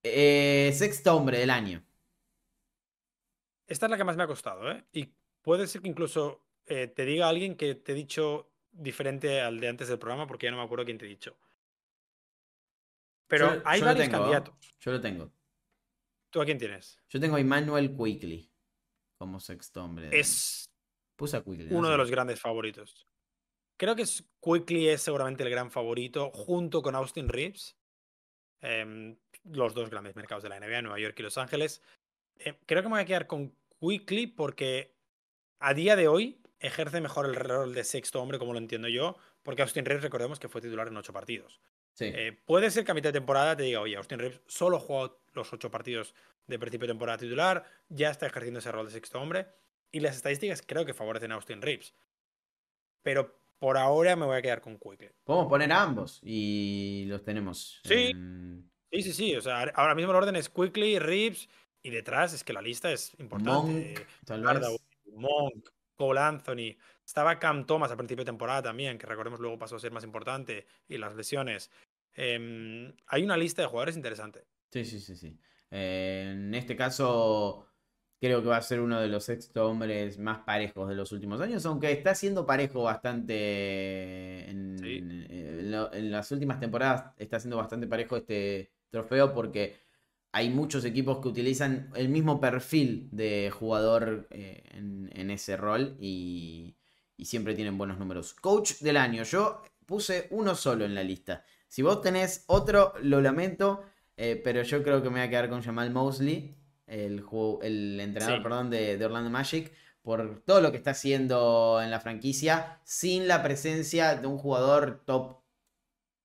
Eh, 0.02 0.72
sexto 0.74 1.16
hombre 1.16 1.38
del 1.38 1.50
año. 1.50 1.84
Esta 3.68 3.86
es 3.86 3.90
la 3.90 3.96
que 3.96 4.04
más 4.04 4.16
me 4.16 4.24
ha 4.24 4.26
costado, 4.28 4.70
¿eh? 4.70 4.84
Y 4.92 5.12
puede 5.42 5.66
ser 5.68 5.82
que 5.82 5.88
incluso 5.88 6.44
eh, 6.66 6.88
te 6.88 7.04
diga 7.04 7.28
alguien 7.28 7.56
que 7.56 7.76
te 7.76 7.92
he 7.92 7.94
dicho 7.94 8.50
diferente 8.72 9.40
al 9.40 9.60
de 9.60 9.68
antes 9.68 9.88
del 9.88 9.98
programa, 9.98 10.26
porque 10.26 10.46
ya 10.46 10.50
no 10.50 10.58
me 10.58 10.64
acuerdo 10.64 10.84
quién 10.84 10.98
te 10.98 11.06
he 11.06 11.08
dicho. 11.08 11.36
Pero 13.28 13.54
Yo- 13.56 13.62
hay 13.64 13.80
yo 13.80 13.86
varios 13.86 14.04
tengo, 14.06 14.18
candidatos. 14.18 14.54
Yo 14.80 14.92
lo 14.92 15.00
tengo. 15.00 15.32
¿Tú 16.30 16.40
a 16.40 16.44
quién 16.44 16.58
tienes? 16.58 16.98
Yo 17.08 17.18
tengo 17.20 17.36
a 17.36 17.40
Emmanuel 17.40 17.94
Quickly 17.96 18.50
como 19.18 19.40
sexto 19.40 19.82
hombre. 19.84 20.10
de- 20.10 20.18
Es 20.20 20.70
Puse 21.16 21.36
a 21.38 21.42
Quickly. 21.42 21.68
no 21.70 21.78
uno 21.78 21.86
sé. 21.88 21.92
de 21.92 21.98
los 21.98 22.10
grandes 22.10 22.40
favoritos. 22.40 23.06
Creo 23.78 23.96
que 23.96 24.02
es- 24.02 24.24
Quickly 24.40 24.88
es 24.88 25.02
seguramente 25.02 25.42
el 25.42 25.50
gran 25.50 25.70
favorito, 25.70 26.30
junto 26.30 26.82
con 26.82 26.94
Austin 26.94 27.28
Reeves. 27.28 27.76
Em, 28.60 29.16
los 29.44 29.74
dos 29.74 29.90
grandes 29.90 30.16
mercados 30.16 30.42
de 30.42 30.48
la 30.48 30.56
NBA, 30.56 30.82
Nueva 30.82 30.98
York 30.98 31.18
y 31.18 31.22
Los 31.22 31.38
Ángeles. 31.38 31.82
Eh, 32.38 32.58
creo 32.66 32.82
que 32.82 32.88
me 32.88 32.94
voy 32.94 33.02
a 33.02 33.06
quedar 33.06 33.26
con 33.26 33.54
Quickly 33.80 34.26
porque 34.26 34.94
a 35.60 35.72
día 35.74 35.94
de 35.96 36.08
hoy 36.08 36.40
ejerce 36.58 37.00
mejor 37.00 37.26
el 37.26 37.34
rol 37.34 37.74
de 37.74 37.84
sexto 37.84 38.20
hombre, 38.20 38.38
como 38.38 38.52
lo 38.52 38.58
entiendo 38.58 38.88
yo, 38.88 39.16
porque 39.42 39.62
Austin 39.62 39.84
Reeves, 39.84 40.02
recordemos 40.02 40.38
que 40.40 40.48
fue 40.48 40.60
titular 40.60 40.88
en 40.88 40.96
ocho 40.96 41.12
partidos. 41.12 41.60
Sí. 41.96 42.10
Eh, 42.14 42.38
puede 42.44 42.70
ser 42.70 42.84
que 42.84 42.90
a 42.90 42.94
mitad 42.94 43.08
de 43.08 43.14
temporada 43.20 43.56
te 43.56 43.62
diga, 43.62 43.80
oye, 43.80 43.96
Austin 43.96 44.18
Reeves 44.18 44.42
solo 44.46 44.78
jugó 44.78 45.18
los 45.32 45.50
ocho 45.52 45.70
partidos 45.70 46.14
de 46.46 46.58
principio 46.58 46.86
de 46.86 46.92
temporada 46.92 47.16
titular, 47.18 47.64
ya 47.88 48.10
está 48.10 48.26
ejerciendo 48.26 48.60
ese 48.60 48.70
rol 48.70 48.84
de 48.86 48.92
sexto 48.92 49.18
hombre, 49.20 49.46
y 49.90 50.00
las 50.00 50.14
estadísticas 50.16 50.60
creo 50.60 50.84
que 50.84 50.92
favorecen 50.92 51.32
a 51.32 51.36
Austin 51.36 51.62
Reeves. 51.62 51.94
Pero 53.02 53.38
por 53.58 53.78
ahora 53.78 54.14
me 54.14 54.26
voy 54.26 54.36
a 54.36 54.42
quedar 54.42 54.60
con 54.60 54.78
Quickly. 54.78 55.08
Podemos 55.24 55.48
poner 55.48 55.72
a 55.72 55.82
ambos 55.82 56.20
y 56.22 57.04
los 57.08 57.22
tenemos. 57.24 57.80
Sí. 57.84 58.10
en- 58.10 58.70
Sí, 58.92 59.02
sí, 59.02 59.12
sí. 59.12 59.36
O 59.36 59.40
sea, 59.40 59.62
ahora 59.74 59.94
mismo 59.94 60.12
el 60.12 60.16
orden 60.18 60.36
es 60.36 60.48
Quickly, 60.48 60.98
Reeves, 60.98 61.48
y 61.82 61.90
detrás 61.90 62.32
es 62.34 62.44
que 62.44 62.52
la 62.52 62.62
lista 62.62 62.90
es 62.92 63.12
importante. 63.18 63.50
Monk, 63.96 64.00
tal 64.24 64.44
Hardaway, 64.44 64.78
vez. 64.78 65.14
Monk, 65.14 65.68
Cole 65.96 66.20
Anthony. 66.20 66.76
Estaba 67.06 67.38
Cam 67.38 67.64
Thomas 67.66 67.90
a 67.92 67.96
principio 67.96 68.24
de 68.24 68.30
temporada 68.32 68.62
también, 68.62 68.98
que 68.98 69.06
recordemos 69.06 69.38
luego 69.40 69.58
pasó 69.58 69.76
a 69.76 69.78
ser 69.80 69.92
más 69.92 70.02
importante, 70.04 70.66
y 70.88 70.98
las 70.98 71.14
lesiones. 71.14 71.70
Em, 72.14 72.92
hay 73.06 73.22
una 73.22 73.36
lista 73.36 73.62
de 73.62 73.68
jugadores 73.68 73.96
interesante. 73.96 74.44
Sí, 74.72 74.84
sí, 74.84 74.98
sí, 75.00 75.14
sí. 75.16 75.38
Eh, 75.70 76.32
en 76.34 76.54
este 76.54 76.74
caso, 76.74 77.66
creo 78.20 78.42
que 78.42 78.48
va 78.48 78.56
a 78.56 78.62
ser 78.62 78.80
uno 78.80 79.00
de 79.00 79.06
los 79.08 79.24
sexto 79.24 79.68
hombres 79.68 80.18
más 80.18 80.38
parejos 80.40 80.88
de 80.88 80.96
los 80.96 81.12
últimos 81.12 81.40
años, 81.40 81.64
aunque 81.66 81.92
está 81.92 82.14
siendo 82.14 82.44
parejo 82.44 82.82
bastante 82.82 84.50
en, 84.50 84.78
Sí. 84.78 84.96
en 84.98 85.70
lo- 85.70 85.92
en 85.92 86.10
las 86.10 86.30
últimas 86.32 86.58
temporadas, 86.58 87.12
está 87.18 87.38
siendo 87.38 87.56
bastante 87.56 87.86
parejo 87.86 88.16
este 88.16 88.72
trofeo 88.90 89.32
porque 89.32 89.76
hay 90.32 90.50
muchos 90.50 90.84
equipos 90.84 91.18
que 91.20 91.28
utilizan 91.28 91.90
el 91.94 92.08
mismo 92.08 92.40
perfil 92.40 93.08
de 93.12 93.50
jugador 93.52 94.26
eh, 94.30 94.62
en 94.72 95.30
ese 95.30 95.56
rol 95.56 95.96
y, 96.00 96.76
y 97.16 97.24
siempre 97.24 97.54
tienen 97.54 97.78
buenos 97.78 97.98
números. 97.98 98.34
Coach 98.34 98.80
del 98.80 98.96
año, 98.96 99.22
yo 99.24 99.62
puse 99.86 100.28
uno 100.30 100.54
solo 100.54 100.84
en 100.84 100.94
la 100.94 101.02
lista. 101.02 101.44
Si 101.68 101.82
vos 101.82 102.00
tenés 102.02 102.44
otro, 102.46 102.94
lo 103.02 103.20
lamento, 103.20 103.84
eh, 104.16 104.40
pero 104.42 104.62
yo 104.62 104.82
creo 104.82 105.02
que 105.02 105.08
me 105.10 105.20
voy 105.20 105.26
a 105.26 105.30
quedar 105.30 105.48
con 105.48 105.62
Jamal 105.62 105.90
Mosley, 105.90 106.54
el, 106.86 107.24
el 107.62 108.00
entrenador 108.00 108.38
Sí. 108.38 108.42
perdón, 108.42 108.70
de, 108.70 108.96
de 108.96 109.04
Orlando 109.04 109.30
Magic, 109.30 109.72
por 110.02 110.40
todo 110.44 110.60
lo 110.60 110.70
que 110.70 110.76
está 110.76 110.92
haciendo 110.92 111.80
en 111.82 111.90
la 111.90 111.98
franquicia, 112.00 112.80
sin 112.84 113.26
la 113.26 113.42
presencia 113.42 114.14
de 114.14 114.26
un 114.26 114.38
jugador 114.38 115.02
top, 115.04 115.38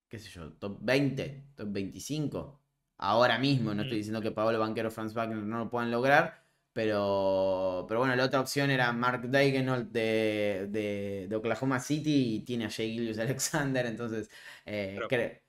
qué 0.07 0.19
sé 0.19 0.29
yo, 0.29 0.51
top 0.53 0.77
20, 0.81 1.45
top 1.55 1.67
25. 1.71 2.59
Ahora 2.97 3.39
mismo, 3.39 3.73
no 3.73 3.81
estoy 3.81 3.97
diciendo 3.97 4.21
que 4.21 4.31
Pablo 4.31 4.59
Banquero 4.59 4.89
o 4.89 4.91
Franz 4.91 5.13
Wagner 5.15 5.37
no 5.37 5.57
lo 5.57 5.69
puedan 5.71 5.89
lograr, 5.89 6.40
pero, 6.73 7.85
pero 7.87 7.99
bueno, 7.99 8.15
la 8.15 8.25
otra 8.25 8.39
opción 8.41 8.71
era 8.71 8.91
Mark 8.93 9.29
Daigneault 9.29 9.89
de, 9.91 10.67
de, 10.69 11.27
de 11.29 11.35
Oklahoma 11.35 11.79
City 11.79 12.35
y 12.35 12.39
tiene 12.45 12.65
a 12.65 12.69
Shea 12.69 12.87
Gillius 12.87 13.19
Alexander, 13.75 13.85
entonces 13.85 14.29
eh, 14.65 14.93
Pero- 14.95 15.07
cre- 15.09 15.41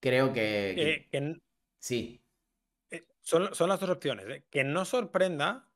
creo 0.00 0.32
que, 0.32 1.06
que- 1.10 1.18
Eh, 1.18 1.40
sí, 1.78 2.24
eh, 2.90 3.06
son, 3.20 3.54
son 3.54 3.68
las 3.68 3.80
dos 3.80 3.90
opciones. 3.90 4.26
eh. 4.28 4.44
Que 4.50 4.64
no 4.64 4.84
sorprenda 4.84 5.68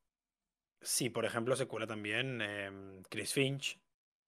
si, 0.80 1.10
por 1.10 1.24
ejemplo, 1.24 1.56
se 1.56 1.66
cuela 1.66 1.86
también 1.86 2.40
em, 2.42 3.02
Chris 3.04 3.32
Finch, 3.32 3.80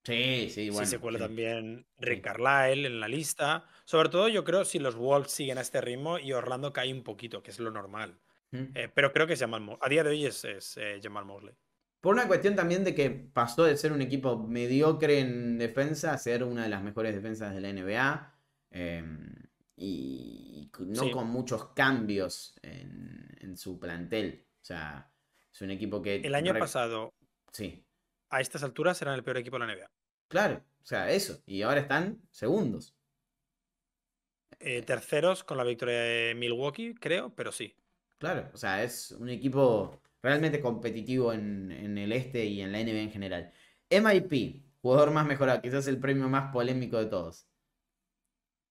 sí, 0.04 0.48
sí, 0.50 0.70
bueno. 0.70 0.84
si 0.86 0.90
se 0.92 0.98
cuela 0.98 1.18
sí. 1.18 1.24
también 1.24 1.86
Rick 1.98 2.18
Sí. 2.18 2.22
Carlisle 2.22 2.86
en 2.88 3.00
la 3.00 3.08
lista. 3.08 3.66
Sobre 3.84 4.08
todo, 4.08 4.28
yo 4.28 4.44
creo 4.44 4.64
si 4.64 4.78
los 4.78 4.96
Wolves 4.96 5.30
siguen 5.32 5.58
a 5.58 5.60
este 5.62 5.80
ritmo 5.80 6.18
y 6.18 6.32
Orlando 6.32 6.72
cae 6.72 6.92
un 6.92 7.02
poquito, 7.04 7.42
que 7.42 7.50
es 7.50 7.60
lo 7.60 7.70
normal. 7.70 8.18
Mm. 8.52 8.64
Eh, 8.74 8.88
pero 8.94 9.12
creo 9.12 9.26
que 9.26 9.34
es 9.34 9.40
Jamal 9.40 9.60
Mo- 9.60 9.78
A 9.80 9.88
día 9.88 10.02
de 10.02 10.10
hoy 10.10 10.24
es, 10.26 10.44
es 10.44 10.76
eh, 10.78 11.00
Jamal 11.02 11.24
Mosley. 11.24 11.54
Por 12.00 12.14
una 12.14 12.26
cuestión 12.28 12.54
también 12.54 12.84
de 12.84 12.94
que 12.94 13.10
pasó 13.10 13.64
de 13.64 13.76
ser 13.76 13.92
un 13.92 14.00
equipo 14.02 14.38
mediocre 14.38 15.18
en 15.20 15.58
defensa 15.58 16.12
a 16.12 16.18
ser 16.18 16.44
una 16.44 16.62
de 16.62 16.68
las 16.68 16.82
mejores 16.82 17.14
defensas 17.14 17.54
de 17.54 17.60
la 17.60 17.68
NBA. 17.72 18.34
eh, 18.70 19.04
y 19.80 20.70
no 20.80 21.04
Sí. 21.04 21.10
con 21.12 21.28
muchos 21.28 21.66
cambios 21.72 22.58
en, 22.62 23.28
en 23.40 23.56
su 23.56 23.78
plantel. 23.78 24.44
O 24.60 24.64
sea, 24.64 25.10
es 25.52 25.60
un 25.62 25.70
equipo 25.70 26.02
que... 26.02 26.16
El 26.16 26.34
año 26.34 26.52
re- 26.52 26.58
pasado, 26.58 27.14
Sí, 27.52 27.84
a 28.30 28.40
estas 28.40 28.62
alturas, 28.64 29.00
eran 29.02 29.14
el 29.14 29.22
peor 29.24 29.38
equipo 29.38 29.56
de 29.58 29.66
la 29.66 29.72
NBA. 29.74 29.90
claro. 30.28 30.64
O 30.82 30.86
sea, 30.88 31.10
eso. 31.10 31.42
Y 31.46 31.60
ahora 31.62 31.80
están 31.80 32.22
segundos. 32.30 32.96
Eh, 34.60 34.82
terceros 34.82 35.44
con 35.44 35.56
la 35.58 35.64
victoria 35.64 36.00
de 36.00 36.34
Milwaukee, 36.34 36.94
creo, 36.94 37.34
pero 37.34 37.52
sí. 37.52 37.74
Claro. 38.18 38.50
O 38.52 38.56
sea, 38.56 38.82
es 38.82 39.12
un 39.12 39.28
equipo 39.28 40.02
realmente 40.22 40.60
competitivo 40.60 41.32
en, 41.32 41.70
en 41.70 41.98
el 41.98 42.12
este 42.12 42.44
y 42.44 42.60
en 42.60 42.72
la 42.72 42.78
NBA 42.78 43.00
en 43.00 43.12
general. 43.12 43.52
MIP, 43.90 44.64
jugador 44.82 45.10
más 45.10 45.26
mejorado. 45.26 45.62
Quizás 45.62 45.86
el 45.86 45.98
premio 45.98 46.28
más 46.28 46.52
polémico 46.52 46.98
de 46.98 47.06
todos. 47.06 47.48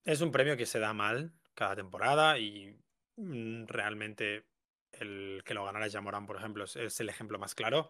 Es 0.04 0.22
un 0.22 0.32
premio 0.32 0.56
que 0.56 0.66
se 0.66 0.80
da 0.80 0.94
mal 0.94 1.34
cada 1.54 1.76
temporada 1.76 2.38
y 2.40 2.80
mm, 3.18 3.66
realmente 3.68 4.46
el 4.94 5.42
que 5.46 5.54
lo 5.54 5.66
ganara 5.66 5.90
Jamoran, 5.90 6.26
por 6.26 6.38
ejemplo, 6.38 6.64
es, 6.64 7.00
el 7.00 7.10
ejemplo 7.10 7.40
más 7.40 7.56
claro. 7.56 7.90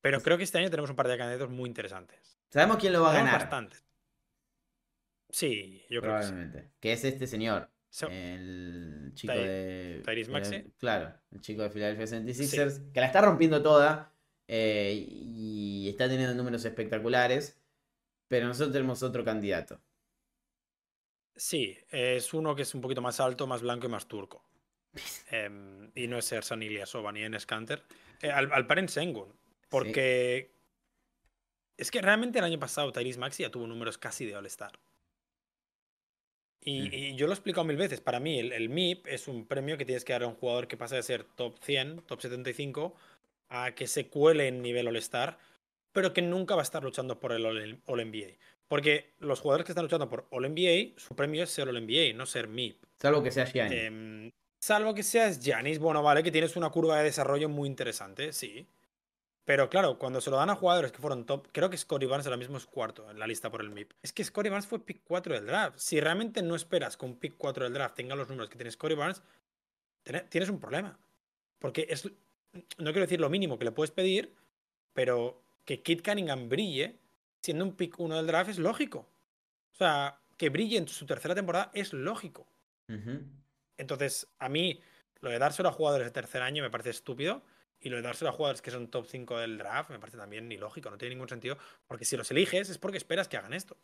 Pero 0.00 0.20
creo 0.20 0.36
que 0.36 0.44
este 0.44 0.58
año 0.58 0.70
tenemos 0.70 0.90
un 0.90 0.96
par 0.96 1.08
de 1.08 1.18
candidatos 1.18 1.50
muy 1.50 1.68
interesantes. 1.68 2.38
Sabemos 2.48 2.78
quién 2.78 2.92
lo 2.92 3.02
va 3.02 3.12
a 3.12 3.14
ganar. 3.14 3.40
bastantes. 3.40 3.84
Sí, 5.30 5.84
yo 5.88 6.00
creo 6.02 6.18
que 6.18 6.24
sí. 6.24 6.34
Que 6.80 6.92
es 6.92 7.04
este 7.04 7.26
señor. 7.26 7.70
El 8.10 9.12
chico 9.14 9.32
Ty- 9.34 9.38
de. 9.40 10.02
Tyrese 10.04 10.30
Maxey. 10.30 10.72
Claro, 10.78 11.14
el 11.30 11.40
chico 11.40 11.62
de 11.62 11.70
Philadelphia 11.70 12.06
76ers. 12.06 12.90
Que 12.92 13.00
la 13.00 13.06
está 13.06 13.20
rompiendo 13.20 13.62
toda. 13.62 14.08
eh, 14.48 14.92
y 15.08 15.88
está 15.88 16.08
teniendo 16.08 16.34
números 16.34 16.64
espectaculares. 16.64 17.58
Pero 18.28 18.46
nosotros 18.46 18.72
tenemos 18.72 19.02
otro 19.02 19.24
candidato. 19.24 19.80
Sí, 21.36 21.76
es 21.90 22.32
uno 22.34 22.54
que 22.54 22.62
es 22.62 22.74
un 22.74 22.80
poquito 22.80 23.00
más 23.00 23.20
alto, 23.20 23.46
más 23.46 23.62
blanco 23.62 23.86
y 23.86 23.90
más 23.90 24.06
turco. 24.06 24.44
Em, 25.30 25.90
y 25.94 26.06
no 26.08 26.18
es 26.18 26.30
Ersan 26.32 26.62
Ilyasova 26.62 27.12
ni 27.12 27.22
Enes 27.22 27.46
Kanter. 27.46 27.82
Eh, 28.20 28.30
al, 28.30 28.52
al 28.52 28.66
Paren 28.66 28.88
Sengun. 28.88 29.32
Porque 29.70 30.54
es 31.78 31.90
que 31.90 32.02
realmente 32.02 32.38
el 32.38 32.44
año 32.44 32.58
pasado 32.58 32.92
Tyrese 32.92 33.18
Maxi 33.18 33.42
ya 33.42 33.50
tuvo 33.50 33.66
números 33.66 33.96
casi 33.96 34.26
de 34.26 34.36
All-Star. 34.36 34.72
Y, 36.64 36.80
Mm. 36.82 36.88
y 36.92 37.16
yo 37.16 37.26
lo 37.26 37.32
he 37.32 37.34
explicado 37.34 37.64
mil 37.64 37.76
veces. 37.76 38.00
Para 38.00 38.20
mí, 38.20 38.38
el, 38.38 38.52
el 38.52 38.68
MIP 38.68 39.06
es 39.08 39.26
un 39.28 39.46
premio 39.46 39.76
que 39.76 39.84
tienes 39.84 40.04
que 40.04 40.12
dar 40.12 40.22
a 40.22 40.28
un 40.28 40.34
jugador 40.34 40.68
que 40.68 40.76
pasa 40.76 40.96
de 40.96 41.02
ser 41.02 41.24
top 41.24 41.58
100, 41.60 42.02
top 42.02 42.20
75, 42.20 42.94
a 43.48 43.72
que 43.74 43.86
se 43.86 44.06
cuele 44.08 44.48
en 44.48 44.62
nivel 44.62 44.86
All-Star, 44.88 45.38
pero 45.92 46.12
que 46.12 46.22
nunca 46.22 46.54
va 46.54 46.62
a 46.62 46.64
estar 46.64 46.82
luchando 46.82 47.18
por 47.20 47.32
el 47.32 47.44
All- 47.44 47.80
All-NBA. 47.86 48.36
Porque 48.68 49.10
los 49.18 49.40
jugadores 49.40 49.66
que 49.66 49.72
están 49.72 49.84
luchando 49.84 50.08
por 50.08 50.26
All-NBA, 50.30 50.98
su 50.98 51.14
premio 51.14 51.42
es 51.42 51.50
ser 51.50 51.68
All-NBA, 51.68 52.14
no 52.14 52.24
ser 52.26 52.46
MIP. 52.48 52.82
Salvo 52.98 53.22
que 53.22 53.30
sea 53.30 53.44
Gianni. 53.44 53.76
Em, 53.76 54.30
salvo 54.60 54.94
que 54.94 55.02
seas 55.02 55.40
Giannis, 55.40 55.78
bueno, 55.78 56.02
vale, 56.02 56.22
que 56.22 56.30
tienes 56.30 56.56
una 56.56 56.70
curva 56.70 56.98
de 56.98 57.04
desarrollo 57.04 57.48
muy 57.48 57.68
interesante, 57.68 58.32
sí. 58.32 58.66
Pero 59.44 59.68
claro, 59.68 59.98
cuando 59.98 60.20
se 60.20 60.30
lo 60.30 60.36
dan 60.36 60.50
a 60.50 60.54
jugadores 60.54 60.92
que 60.92 60.98
fueron 60.98 61.26
top, 61.26 61.48
creo 61.52 61.68
que 61.68 61.76
Scottie 61.76 62.06
Barnes 62.06 62.26
ahora 62.26 62.36
mismo 62.36 62.56
es 62.58 62.66
cuarto 62.66 63.10
en 63.10 63.18
la 63.18 63.26
lista 63.26 63.50
por 63.50 63.60
el 63.60 63.70
MIP. 63.70 63.92
Es 64.00 64.12
que 64.12 64.22
Scottie 64.22 64.50
Barnes 64.50 64.68
fue 64.68 64.84
pick 64.84 65.00
4 65.04 65.34
del 65.34 65.46
draft. 65.46 65.78
Si 65.78 66.00
realmente 66.00 66.42
no 66.42 66.54
esperas 66.54 66.96
que 66.96 67.06
un 67.06 67.16
pick 67.16 67.34
4 67.36 67.64
del 67.64 67.72
draft 67.74 67.96
tenga 67.96 68.14
los 68.14 68.28
números 68.28 68.48
que 68.50 68.56
tiene 68.56 68.70
Scottie 68.70 68.96
Barnes, 68.96 69.20
tiene- 70.04 70.20
tienes 70.22 70.48
un 70.48 70.60
problema. 70.60 70.96
Porque 71.58 71.86
es, 71.90 72.04
no 72.06 72.92
quiero 72.92 73.00
decir 73.00 73.20
lo 73.20 73.30
mínimo 73.30 73.58
que 73.58 73.64
le 73.64 73.72
puedes 73.72 73.90
pedir, 73.90 74.32
pero 74.92 75.42
que 75.64 75.82
Kit 75.82 76.04
Cunningham 76.04 76.48
brille 76.48 76.98
siendo 77.42 77.64
un 77.64 77.74
pick 77.74 77.98
1 77.98 78.16
del 78.16 78.26
draft 78.28 78.50
es 78.50 78.58
lógico. 78.58 79.08
O 79.72 79.76
sea, 79.76 80.20
que 80.36 80.50
brille 80.50 80.78
en 80.78 80.86
su 80.86 81.04
tercera 81.04 81.34
temporada 81.34 81.70
es 81.74 81.92
lógico. 81.92 82.46
Entonces, 83.76 84.28
a 84.38 84.48
mí, 84.48 84.80
lo 85.20 85.30
de 85.30 85.38
dárselo 85.40 85.68
a 85.68 85.72
jugadores 85.72 86.06
de 86.06 86.12
tercer 86.12 86.42
año 86.42 86.62
me 86.62 86.70
parece 86.70 86.90
estúpido. 86.90 87.42
Y 87.82 87.90
lo 87.90 87.96
de 87.96 88.02
dárselo 88.02 88.30
a 88.30 88.32
jugadores 88.32 88.62
que 88.62 88.70
son 88.70 88.88
top 88.88 89.06
5 89.06 89.38
del 89.38 89.58
draft 89.58 89.90
me 89.90 89.98
parece 89.98 90.16
también 90.16 90.50
ilógico, 90.50 90.88
no 90.88 90.96
tiene 90.96 91.16
ningún 91.16 91.28
sentido. 91.28 91.58
Porque 91.86 92.04
si 92.04 92.16
los 92.16 92.30
eliges 92.30 92.70
es 92.70 92.78
porque 92.78 92.96
esperas 92.96 93.28
que 93.28 93.36
hagan 93.36 93.52
esto. 93.52 93.76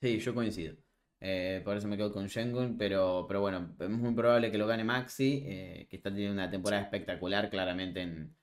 Sí, 0.00 0.18
yo 0.18 0.34
coincido. 0.34 0.76
Eh, 1.20 1.62
por 1.64 1.76
eso 1.76 1.86
me 1.86 1.96
quedo 1.96 2.12
con 2.12 2.26
Shengun, 2.26 2.76
pero, 2.76 3.24
pero 3.28 3.40
bueno, 3.40 3.76
es 3.78 3.88
muy 3.88 4.12
probable 4.12 4.50
que 4.50 4.58
lo 4.58 4.66
gane 4.66 4.82
Maxi, 4.82 5.44
eh, 5.46 5.86
que 5.88 5.96
está 5.96 6.10
teniendo 6.10 6.34
una 6.34 6.50
temporada 6.50 6.82
espectacular 6.82 7.48
claramente 7.48 8.02
en, 8.02 8.36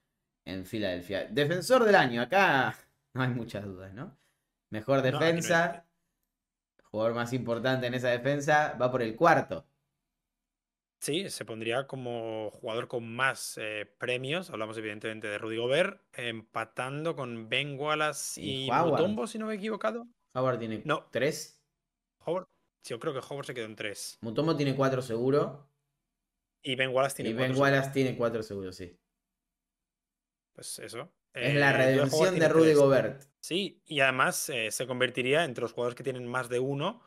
en 0.45 0.65
Filadelfia. 0.65 1.25
Defensor 1.25 1.83
del 1.83 1.95
año, 1.95 2.21
acá 2.21 2.73
no 3.13 3.21
hay 3.21 3.29
muchas 3.29 3.65
dudas, 3.65 3.93
¿no? 3.93 4.17
Mejor 4.69 5.01
defensa, 5.01 5.85
jugador 6.83 7.15
más 7.15 7.33
importante 7.33 7.87
en 7.87 7.95
esa 7.95 8.09
defensa, 8.09 8.77
va 8.81 8.89
por 8.89 9.01
el 9.01 9.17
cuarto. 9.17 9.65
Sí, 10.99 11.29
se 11.29 11.45
pondría 11.45 11.87
como 11.87 12.51
jugador 12.51 12.89
con 12.89 13.09
más 13.15 13.57
eh, 13.57 13.89
premios. 13.97 14.49
Hablamos 14.49 14.77
evidentemente 14.77 15.29
de 15.29 15.37
Rudy 15.37 15.55
Gobert, 15.55 16.01
empatando 16.13 17.15
con 17.15 17.47
Ben 17.47 17.79
Wallace 17.79 18.41
y, 18.41 18.65
y 18.65 18.71
Mutombo, 18.71 19.25
si 19.25 19.39
no 19.39 19.45
me 19.45 19.53
he 19.53 19.55
equivocado. 19.57 20.07
Howard 20.33 20.59
tiene 20.59 20.81
no. 20.83 21.07
tres. 21.09 21.63
Howard, 22.25 22.47
yo 22.83 22.99
creo 22.99 23.13
que 23.13 23.19
Howard 23.19 23.45
se 23.45 23.53
quedó 23.53 23.65
en 23.65 23.77
tres. 23.77 24.17
Mutombo 24.21 24.57
tiene 24.57 24.75
cuatro 24.75 25.01
seguro. 25.01 25.69
Y 26.61 26.75
Ben 26.75 26.93
Wallace 26.93 27.15
tiene 27.15 27.29
y 27.29 27.33
Ben 27.33 27.55
Wallace 27.55 27.91
tiene 27.91 28.17
cuatro 28.17 28.43
seguro, 28.43 28.73
sí. 28.73 28.99
Pues 30.53 30.79
eso. 30.79 31.13
Es 31.33 31.55
la 31.55 31.69
eh, 31.69 31.77
redención 31.77 32.37
de 32.37 32.49
Rudy 32.49 32.73
Gobert. 32.73 33.23
Sí, 33.39 33.81
y 33.85 34.01
además 34.01 34.49
eh, 34.49 34.69
se 34.71 34.85
convertiría 34.85 35.45
entre 35.45 35.61
los 35.61 35.71
jugadores 35.71 35.95
que 35.95 36.03
tienen 36.03 36.27
más 36.27 36.49
de 36.49 36.59
uno 36.59 37.01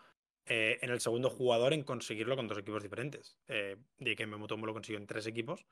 eh, 0.46 0.78
en 0.82 0.90
el 0.90 1.00
segundo 1.00 1.30
jugador 1.30 1.72
en 1.72 1.84
conseguirlo 1.84 2.36
con 2.36 2.48
dos 2.48 2.58
equipos 2.58 2.82
diferentes. 2.82 3.38
Eh, 3.48 3.76
de 3.98 4.16
que 4.16 4.26
Memutombo 4.26 4.66
lo 4.66 4.72
consiguió 4.72 4.98
en 4.98 5.06
tres 5.06 5.26
equipos. 5.26 5.64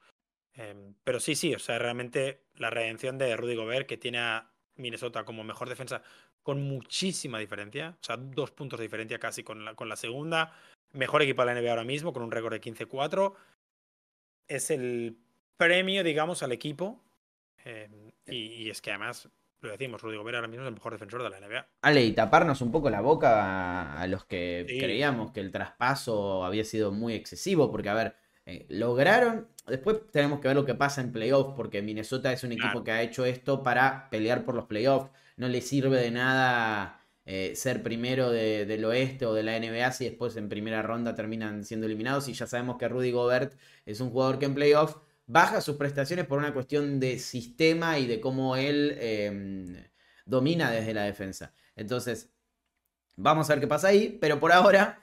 Em, 0.55 0.95
pero 1.05 1.21
sí, 1.21 1.35
sí, 1.35 1.55
o 1.55 1.59
sea, 1.59 1.79
realmente 1.79 2.45
la 2.55 2.71
redención 2.71 3.19
de 3.19 3.37
Rudy 3.37 3.57
Gobert, 3.57 3.87
que 3.87 3.97
tiene 3.97 4.19
a 4.19 4.51
Minnesota 4.77 5.25
como 5.25 5.45
mejor 5.45 5.69
defensa 5.69 6.03
con 6.43 6.63
muchísima 6.63 7.39
diferencia, 7.39 7.97
o 8.01 8.05
sea, 8.05 8.17
dos 8.17 8.51
puntos 8.51 8.79
de 8.79 8.85
diferencia 8.85 9.19
casi 9.19 9.43
con 9.43 9.65
la, 9.65 9.75
con 9.75 9.89
la 9.89 9.97
segunda. 9.97 10.57
Mejor 10.93 11.23
equipo 11.23 11.45
de 11.45 11.55
la 11.55 11.61
NBA 11.61 11.71
ahora 11.71 11.85
mismo, 11.85 12.13
con 12.13 12.23
un 12.23 12.33
récord 12.33 12.53
de 12.53 12.61
15-4. 12.61 13.35
Es 14.49 14.71
el 14.71 15.17
premio, 15.57 16.03
digamos, 16.03 16.43
al 16.43 16.53
equipo. 16.53 17.05
Em, 17.65 18.11
y, 18.27 18.71
es 18.71 18.81
que 18.81 18.91
además 18.91 19.29
lo 19.61 19.71
decimos, 19.71 20.01
Rudy 20.01 20.17
Gobert 20.17 20.37
ahora 20.37 20.49
mismo 20.49 20.65
es 20.65 20.69
el 20.69 20.75
mejor 20.75 20.93
defensor 20.93 21.23
de 21.23 21.31
la 21.31 21.41
NBA. 21.41 21.67
Ale, 21.83 22.05
y 22.05 22.13
taparnos 22.13 22.61
un 22.61 22.73
poco 22.73 22.91
la 22.91 23.01
boca 23.01 24.01
a, 24.01 24.07
los 24.07 24.25
que 24.25 24.65
creíamos 24.67 25.33
que 25.33 25.41
el 25.41 25.51
traspaso 25.51 26.45
había 26.45 26.65
sido 26.65 26.93
muy 26.93 27.15
excesivo, 27.15 27.71
porque 27.71 27.89
a 27.89 27.95
ver, 27.95 28.17
eh, 28.47 28.67
lograron, 28.69 29.49
después 29.67 29.99
tenemos 30.11 30.41
que 30.41 30.49
ver 30.49 30.57
lo 30.57 30.65
que 30.65 30.75
pasa 30.75 31.01
en 31.01 31.13
playoffs, 31.13 31.55
porque 31.57 31.83
Minnesota 31.83 32.33
es 32.33 32.43
un 32.45 32.53
equipo 32.53 32.83
que 32.83 32.93
ha 32.93 33.03
hecho 33.03 33.25
esto 33.25 33.63
para 33.63 34.09
pelear 34.11 34.45
por 34.45 34.55
los 34.55 34.65
playoffs, 34.65 35.11
no 35.37 35.49
le 35.49 35.61
sirve 35.61 35.99
de 35.99 36.11
nada 36.11 37.01
eh, 37.33 37.55
ser 37.55 37.83
primero 37.83 38.31
del 38.31 38.85
oeste 38.85 39.25
o 39.25 39.35
de 39.35 39.43
la 39.43 39.59
NBA 39.59 39.93
si 39.93 40.05
después 40.05 40.37
en 40.37 40.49
primera 40.49 40.83
ronda 40.83 41.15
terminan 41.15 41.65
siendo 41.65 41.87
eliminados. 41.87 42.29
Y 42.29 42.33
ya 42.33 42.47
sabemos 42.47 42.77
que 42.77 42.89
Rudy 42.89 43.13
Gobert 43.13 43.55
es 43.87 44.01
un 44.01 44.11
jugador 44.11 44.39
que 44.39 44.47
en 44.47 44.55
playoffs 44.55 44.97
baja 45.31 45.61
sus 45.61 45.77
prestaciones 45.77 46.27
por 46.27 46.39
una 46.39 46.53
cuestión 46.53 46.99
de 46.99 47.19
sistema 47.21 47.99
y 47.99 48.07
de 48.07 48.21
cómo 48.21 48.57
él 48.57 48.97
em, 48.99 49.77
domina 50.27 50.71
desde 50.73 50.93
la 50.93 51.05
defensa. 51.05 51.53
Entonces, 51.77 52.31
vamos 53.17 53.49
a 53.49 53.55
ver 53.55 53.61
qué 53.61 53.69
pasa 53.69 53.89
ahí, 53.89 54.19
pero 54.21 54.41
por 54.41 54.51
ahora 54.53 55.01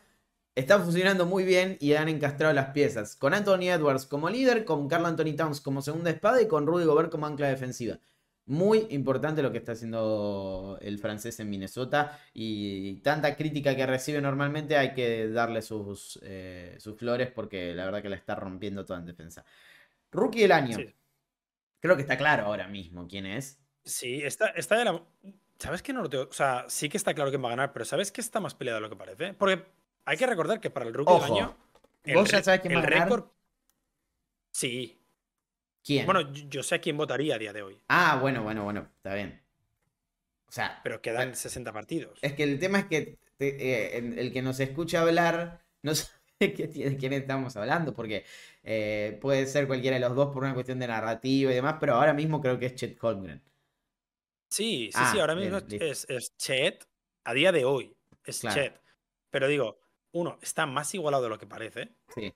está 0.53 0.79
funcionando 0.79 1.25
muy 1.25 1.45
bien 1.45 1.77
y 1.79 1.93
han 1.93 2.09
encastrado 2.09 2.53
las 2.53 2.71
piezas. 2.71 3.15
Con 3.15 3.33
Anthony 3.33 3.69
Edwards 3.69 4.05
como 4.05 4.29
líder, 4.29 4.65
con 4.65 4.89
Carl 4.89 5.05
Anthony 5.05 5.35
Towns 5.37 5.61
como 5.61 5.81
segunda 5.81 6.09
espada 6.09 6.41
y 6.41 6.47
con 6.47 6.67
Rudy 6.67 6.83
Gobert 6.85 7.09
como 7.09 7.25
ancla 7.25 7.47
defensiva. 7.47 7.97
Muy 8.47 8.87
importante 8.89 9.41
lo 9.41 9.51
que 9.51 9.57
está 9.59 9.73
haciendo 9.73 10.77
el 10.81 10.99
francés 10.99 11.39
en 11.39 11.49
Minnesota 11.49 12.19
y 12.33 12.95
tanta 13.01 13.35
crítica 13.35 13.75
que 13.75 13.85
recibe 13.85 14.21
normalmente 14.21 14.77
hay 14.77 14.93
que 14.93 15.29
darle 15.29 15.61
sus, 15.61 16.19
eh, 16.23 16.75
sus 16.79 16.97
flores 16.97 17.29
porque 17.31 17.73
la 17.73 17.85
verdad 17.85 18.01
que 18.01 18.09
la 18.09 18.15
está 18.17 18.35
rompiendo 18.35 18.85
toda 18.85 18.99
en 18.99 19.05
defensa. 19.05 19.45
Rookie 20.17 20.41
del 20.41 20.51
año. 20.51 20.77
Creo 21.79 21.95
que 21.95 22.01
está 22.01 22.17
claro 22.17 22.45
ahora 22.45 22.67
mismo 22.67 23.07
quién 23.07 23.25
es. 23.25 23.59
Sí, 23.83 24.21
está, 24.23 24.47
está 24.49 24.77
de 24.77 24.85
la. 24.85 25.03
¿Sabes 25.59 25.81
qué 25.81 25.93
no 25.93 26.01
lo 26.01 26.09
tengo? 26.09 26.25
O 26.25 26.33
sea, 26.33 26.65
sí 26.67 26.89
que 26.89 26.97
está 26.97 27.13
claro 27.13 27.29
quién 27.29 27.43
va 27.43 27.47
a 27.47 27.51
ganar, 27.51 27.73
pero 27.73 27.85
¿sabes 27.85 28.11
que 28.11 28.21
está 28.21 28.39
más 28.39 28.53
peleado 28.53 28.77
de 28.77 28.81
lo 28.81 28.89
que 28.89 28.95
parece? 28.95 29.33
Porque 29.33 29.65
hay 30.05 30.17
que 30.17 30.27
recordar 30.27 30.59
que 30.59 30.69
para 30.69 30.85
el 30.85 30.93
rookie 30.93 31.13
del 31.13 31.23
año. 31.23 31.57
¿Vos 32.13 32.29
ya 32.29 32.43
sabes 32.43 32.61
quién 32.61 32.75
va 32.75 32.79
a 32.79 32.83
ganar? 32.83 33.03
Récord... 33.03 33.25
Sí. 34.51 34.99
¿Quién? 35.83 36.05
Bueno, 36.05 36.31
yo 36.33 36.63
sé 36.63 36.75
a 36.75 36.81
quién 36.81 36.97
votaría 36.97 37.35
a 37.35 37.37
día 37.37 37.53
de 37.53 37.61
hoy. 37.61 37.79
Ah, 37.87 38.17
bueno, 38.21 38.43
bueno, 38.43 38.63
bueno, 38.63 38.89
está 38.97 39.13
bien. 39.13 39.41
O 40.47 40.51
sea. 40.51 40.81
Pero 40.83 41.01
quedan 41.01 41.35
60 41.35 41.71
partidos. 41.71 42.19
Es 42.21 42.33
que 42.33 42.43
el 42.43 42.59
tema 42.59 42.79
es 42.79 42.85
que 42.85 43.17
eh, 43.39 44.13
el 44.17 44.33
que 44.33 44.41
nos 44.41 44.59
escucha 44.59 45.01
hablar 45.01 45.63
no 45.83 45.93
de 46.39 46.97
quién 46.99 47.13
estamos 47.13 47.55
hablando, 47.55 47.93
porque 47.93 48.25
eh, 48.69 49.17
puede 49.21 49.47
ser 49.47 49.65
cualquiera 49.65 49.95
de 49.95 50.01
los 50.01 50.13
dos 50.13 50.33
por 50.33 50.43
una 50.43 50.53
cuestión 50.53 50.77
de 50.77 50.87
narrativa 50.87 51.49
y 51.49 51.55
demás, 51.55 51.77
pero 51.79 51.95
ahora 51.95 52.13
mismo 52.13 52.41
creo 52.41 52.59
que 52.59 52.65
es 52.65 52.75
Chet 52.75 53.01
Holmgren. 53.01 53.41
Sí, 54.49 54.89
sí, 54.91 54.99
sí, 55.11 55.17
ah, 55.17 55.21
ahora 55.21 55.35
mismo 55.35 55.59
es, 55.69 56.35
Chet, 56.35 56.85
a 57.23 57.33
día 57.33 57.53
de 57.53 57.63
hoy, 57.63 57.95
es 58.25 58.41
Chet. 58.41 58.81
Pero 59.29 59.47
digo, 59.47 59.79
uno, 60.11 60.37
está 60.41 60.65
más 60.65 60.93
igualado 60.93 61.23
de 61.23 61.29
lo 61.29 61.37
que 61.37 61.47
parece. 61.47 61.95
Sí. 62.13 62.33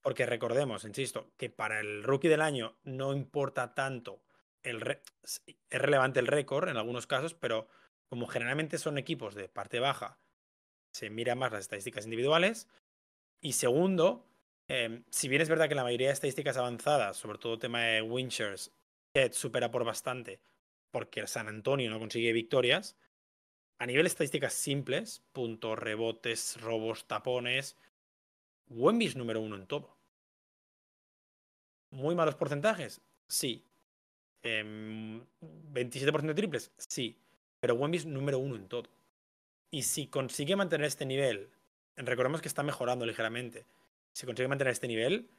Porque 0.00 0.24
recordemos, 0.24 0.86
insisto, 0.86 1.30
que 1.36 1.50
para 1.50 1.80
el 1.80 2.02
rookie 2.02 2.28
del 2.28 2.40
año 2.40 2.78
no 2.84 3.12
importa 3.12 3.74
tanto 3.74 4.24
el 4.62 5.02
es 5.22 5.42
relevante 5.68 6.20
el 6.20 6.28
récord 6.28 6.70
en 6.70 6.78
algunos 6.78 7.06
casos, 7.06 7.34
pero 7.34 7.68
como 8.08 8.26
generalmente 8.26 8.78
son 8.78 8.96
equipos 8.96 9.34
de 9.34 9.50
parte 9.50 9.80
baja, 9.80 10.18
se 10.94 11.10
mira 11.10 11.34
más 11.34 11.52
las 11.52 11.60
estadísticas 11.60 12.04
individuales 12.04 12.68
y 13.42 13.52
segundo, 13.52 14.29
em, 14.70 15.04
si 15.10 15.28
bien 15.28 15.42
es 15.42 15.48
verdad 15.48 15.68
que 15.68 15.74
la 15.74 15.84
mayoría 15.84 16.08
de 16.08 16.14
estadísticas 16.14 16.56
avanzadas, 16.56 17.16
sobre 17.16 17.38
todo 17.38 17.58
tema 17.58 17.82
de 17.82 18.02
Winchers, 18.02 18.72
supera 19.32 19.70
por 19.70 19.84
bastante 19.84 20.40
porque 20.90 21.26
San 21.26 21.48
Antonio 21.48 21.90
no 21.90 21.98
consigue 21.98 22.32
victorias, 22.32 22.96
a 23.78 23.86
nivel 23.86 24.04
de 24.04 24.08
estadísticas 24.08 24.52
simples, 24.52 25.22
puntos, 25.32 25.78
rebotes, 25.78 26.60
robos, 26.60 27.06
tapones, 27.06 27.76
Wemby 28.68 29.14
número 29.14 29.40
uno 29.40 29.56
en 29.56 29.66
todo. 29.66 29.96
¿Muy 31.90 32.14
malos 32.14 32.36
porcentajes? 32.36 33.00
Sí. 33.26 33.64
27% 34.42 36.20
em, 36.20 36.26
de 36.26 36.34
triples? 36.34 36.72
Sí. 36.76 37.16
Pero 37.60 37.74
Wemby 37.74 38.04
número 38.06 38.38
uno 38.38 38.56
en 38.56 38.68
todo. 38.68 38.88
Y 39.70 39.82
si 39.82 40.06
consigue 40.08 40.56
mantener 40.56 40.86
este 40.86 41.06
nivel 41.06 41.50
recordemos 41.96 42.40
que 42.40 42.48
está 42.48 42.62
mejorando 42.62 43.04
ligeramente. 43.04 43.66
Si 44.12 44.26
consigue 44.26 44.48
mantener 44.48 44.72
este 44.72 44.88
nivel, 44.88 45.30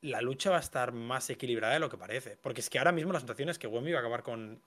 la 0.00 0.20
lucha 0.20 0.50
va 0.50 0.56
a 0.56 0.60
estar 0.60 0.92
más 0.92 1.28
equilibrada 1.30 1.74
de 1.74 1.80
lo 1.80 1.88
que 1.88 1.98
parece. 1.98 2.36
Porque 2.36 2.60
es 2.60 2.70
que 2.70 2.78
ahora 2.78 2.92
mismo 2.92 3.12
la 3.12 3.20
situación 3.20 3.48
es 3.48 3.58
que 3.58 3.66
Wemby 3.66 3.92
va 3.92 3.98
a 3.98 4.00
acabar 4.00 4.22
con 4.22 4.62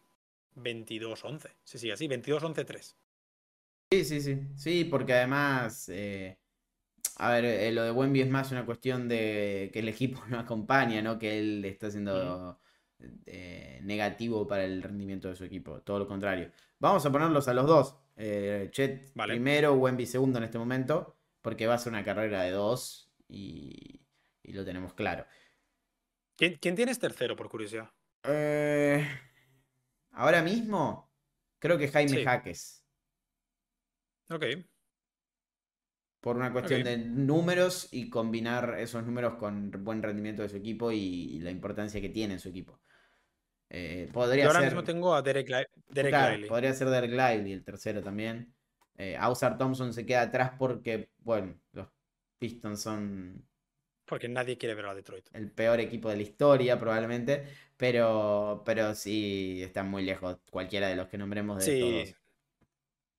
22-11. 0.55 1.51
Sí, 1.63 1.77
sí, 1.77 1.91
así, 1.91 2.07
22-11-3. 2.07 2.95
Sí, 3.91 4.05
sí, 4.05 4.21
sí. 4.21 4.39
Sí, 4.55 4.85
porque 4.85 5.13
además, 5.13 5.89
eh, 5.89 6.37
a 7.17 7.31
ver, 7.31 7.45
eh, 7.45 7.71
lo 7.71 7.83
de 7.83 7.91
Wemby 7.91 8.21
es 8.21 8.29
más 8.29 8.51
una 8.51 8.65
cuestión 8.65 9.07
de 9.07 9.69
que 9.73 9.79
el 9.79 9.89
equipo 9.89 10.23
no 10.29 10.39
acompaña, 10.39 11.01
¿no? 11.01 11.17
Que 11.17 11.39
él 11.39 11.65
está 11.65 11.89
siendo 11.89 12.59
eh, 13.25 13.79
negativo 13.83 14.47
para 14.47 14.65
el 14.65 14.83
rendimiento 14.83 15.27
de 15.29 15.35
su 15.35 15.43
equipo. 15.43 15.81
Todo 15.81 15.99
lo 15.99 16.07
contrario. 16.07 16.51
Vamos 16.79 17.05
a 17.05 17.11
ponerlos 17.11 17.47
a 17.47 17.53
los 17.53 17.65
dos. 17.65 17.95
Chet 18.71 19.13
primero, 19.13 19.75
Wemby 19.75 20.05
segundo 20.05 20.39
en 20.39 20.43
este 20.43 20.57
momento 20.57 21.15
porque 21.41 21.67
va 21.67 21.75
a 21.75 21.77
ser 21.77 21.93
una 21.93 22.03
carrera 22.03 22.43
de 22.43 22.51
dos 22.51 23.08
y, 23.29 24.01
lo 24.43 24.65
tenemos 24.65 24.93
claro. 24.93 25.25
¿Quién, 26.35 26.57
quién 26.59 26.75
tienes 26.75 26.99
tercero, 26.99 27.35
por 27.35 27.49
curiosidad? 27.49 27.89
Eh, 28.23 29.07
ahora 30.11 30.41
mismo, 30.41 31.11
creo 31.59 31.77
que 31.77 31.87
Jaime 31.87 32.23
Jaques. 32.23 32.83
Ok. 34.29 34.45
Por 36.19 36.35
una 36.35 36.51
cuestión 36.51 36.83
de 36.83 36.97
números 36.97 37.87
y 37.91 38.09
combinar 38.09 38.75
esos 38.79 39.05
números 39.05 39.35
con 39.35 39.71
buen 39.83 40.03
rendimiento 40.03 40.41
de 40.41 40.49
su 40.49 40.57
equipo 40.57 40.91
y, 40.91 41.39
la 41.39 41.51
importancia 41.51 42.01
que 42.01 42.09
tiene 42.09 42.33
en 42.33 42.39
su 42.39 42.49
equipo. 42.49 42.81
Eh, 43.69 44.09
podría 44.11 44.45
Yo 44.45 44.49
ahora 44.49 44.65
mismo 44.65 44.83
tengo 44.83 45.13
a 45.13 45.21
Derek, 45.21 45.47
Lively. 45.89 46.47
Podría 46.47 46.73
ser 46.73 46.89
Derek 46.89 47.11
Lively, 47.11 47.53
el 47.53 47.63
tercero 47.63 48.01
también. 48.01 48.53
Eh, 48.97 49.15
Ausar 49.15 49.57
Thompson 49.57 49.93
se 49.93 50.05
queda 50.05 50.23
atrás 50.23 50.51
porque, 50.57 51.09
bueno, 51.19 51.57
los 51.71 51.87
Pistons 52.39 52.81
son. 52.81 53.45
Porque 54.05 54.27
nadie 54.27 54.57
quiere 54.57 54.73
ver 54.73 54.87
a 54.87 54.95
Detroit. 54.95 55.27
El 55.33 55.51
peor 55.51 55.79
equipo 55.79 56.09
de 56.09 56.15
la 56.15 56.23
historia, 56.23 56.79
probablemente. 56.79 57.45
Pero, 57.77 58.63
pero 58.65 58.95
sí 58.95 59.61
están 59.61 59.89
muy 59.89 60.03
lejos 60.03 60.37
cualquiera 60.49 60.87
de 60.87 60.95
los 60.95 61.07
que 61.07 61.17
nombremos 61.17 61.63
de 61.63 61.65
sí. 61.65 62.15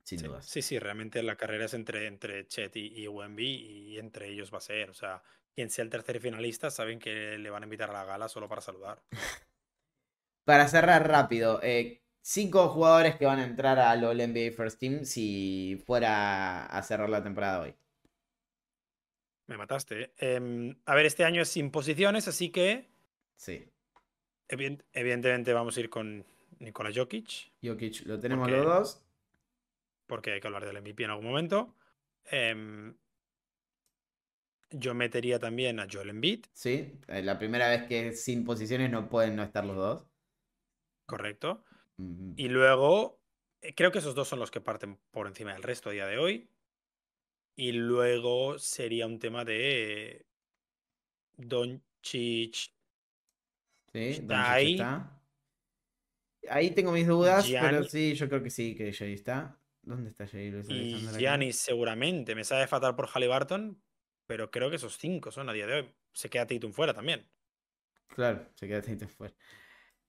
Sin 0.03 0.19
sí, 0.19 0.27
dudas. 0.27 0.45
Sí, 0.47 0.63
sí, 0.63 0.79
realmente 0.79 1.23
la 1.23 1.37
carrera 1.37 1.67
es 1.67 1.75
entre, 1.75 2.07
entre 2.07 2.47
Chet 2.49 2.75
y, 2.77 3.03
y 3.03 3.07
Wemby 3.07 3.47
y 3.47 3.99
entre 3.99 4.29
ellos 4.29 4.53
va 4.53 4.59
a 4.59 4.63
ser. 4.63 4.91
O 4.91 4.95
sea, 4.95 5.23
quien 5.55 5.71
sea 5.71 5.85
el 5.85 5.91
tercer 5.91 6.21
finalista 6.21 6.71
saben 6.71 6.99
que 6.99 7.39
le 7.39 7.51
van 7.51 7.63
a 7.63 7.67
invitar 7.67 7.91
a 7.91 7.93
la 7.93 8.05
gala 8.05 8.29
solo 8.29 8.49
para 8.49 8.61
saludar. 8.61 9.03
para 10.45 10.69
cerrar 10.69 11.09
rápido, 11.09 11.61
eh, 11.63 12.03
cinco 12.21 12.69
jugadores 12.69 13.17
que 13.17 13.27
van 13.27 13.39
a 13.39 13.45
entrar 13.45 13.79
al 13.79 14.05
All 14.05 14.19
NBA 14.19 14.53
First 14.57 14.81
Team 14.81 15.05
si 15.05 15.83
fuera 15.87 16.67
a 16.67 16.83
cerrar 16.83 17.09
la 17.09 17.23
temporada 17.23 17.61
hoy. 17.63 17.75
Me 19.51 19.57
mataste. 19.57 20.13
Em, 20.17 20.77
a 20.87 20.95
ver, 20.95 21.07
este 21.07 21.25
año 21.25 21.43
es 21.43 21.49
sin 21.49 21.73
posiciones, 21.73 22.29
así 22.29 22.51
que. 22.51 22.89
Sí. 23.35 23.67
evidentemente 24.49 25.53
vamos 25.53 25.77
a 25.77 25.81
ir 25.81 25.91
con 25.91 26.25
Nikola 26.61 26.91
Jokic. 26.95 27.51
Jokic, 27.61 28.07
lo 28.07 28.21
tenemos 28.21 28.49
los 28.49 28.65
dos. 28.65 29.03
Porque 30.07 30.33
hay 30.33 30.41
que 30.41 30.47
hablar 30.47 30.65
del 30.65 30.81
MVP 30.81 31.03
en 31.03 31.11
algún 31.11 31.27
momento. 31.27 31.75
Em, 32.27 32.95
yo 34.71 34.95
metería 34.95 35.41
también 35.41 35.81
a 35.81 35.89
Joel 35.91 36.11
Embiid. 36.11 36.47
Sí, 36.53 36.93
eh, 37.09 37.23
la 37.23 37.37
primera 37.37 37.69
vez 37.69 37.89
que 37.89 38.13
sin 38.13 38.45
posiciones 38.45 38.89
no 38.89 39.09
pueden 39.09 39.35
no 39.35 39.43
estar 39.43 39.65
los 39.65 39.77
dos. 39.77 40.07
Correcto. 41.07 41.65
Y 42.37 42.49
luego, 42.49 43.21
eh, 43.63 43.75
creo 43.75 43.91
que 43.91 43.99
esos 43.99 44.15
dos 44.15 44.29
son 44.29 44.39
los 44.39 44.53
que 44.53 44.61
parten 44.61 44.97
por 45.11 45.27
encima 45.27 45.55
del 45.55 45.65
resto 45.65 45.91
a 45.91 45.93
día 45.93 46.07
de 46.07 46.19
hoy. 46.19 46.49
Y 47.61 47.73
luego 47.73 48.59
sería 48.59 49.05
un 49.07 49.19
tema 49.19 49.45
de 49.45 50.25
Doncic. 51.37 52.73
Sí, 53.93 54.27
ahí. 54.31 54.73
está. 54.73 55.23
Ahí 56.49 56.71
tengo 56.71 56.91
mis 56.91 57.07
dudas, 57.07 57.47
pero 57.47 57.85
sí, 57.85 58.15
yo 58.15 58.31
creo 58.31 58.43
que 58.43 58.49
sí, 58.49 58.75
que 58.75 58.95
Jay 58.95 59.13
está. 59.13 59.61
¿Dónde 59.83 60.09
está 60.09 60.27
Jay 60.27 60.51
Y 60.71 61.07
Giannis 61.19 61.57
seguramente. 61.57 62.35
Me 62.35 62.45
sabe 62.45 62.67
fatal 62.67 62.97
por 62.97 63.09
Halliburton, 63.09 63.79
pero 64.27 64.51
creo 64.51 64.71
que 64.71 64.77
esos 64.77 64.97
cinco 64.97 65.31
son 65.31 65.51
a 65.51 65.53
día 65.53 65.67
de 65.67 65.75
hoy. 65.75 65.95
Se 66.15 66.31
queda 66.31 66.47
Tatum 66.47 66.73
fuera 66.73 66.95
también. 66.95 67.31
Claro, 68.07 68.49
se 68.55 68.69
queda 68.69 68.81
Tatum 68.81 69.09
fuera. 69.09 69.35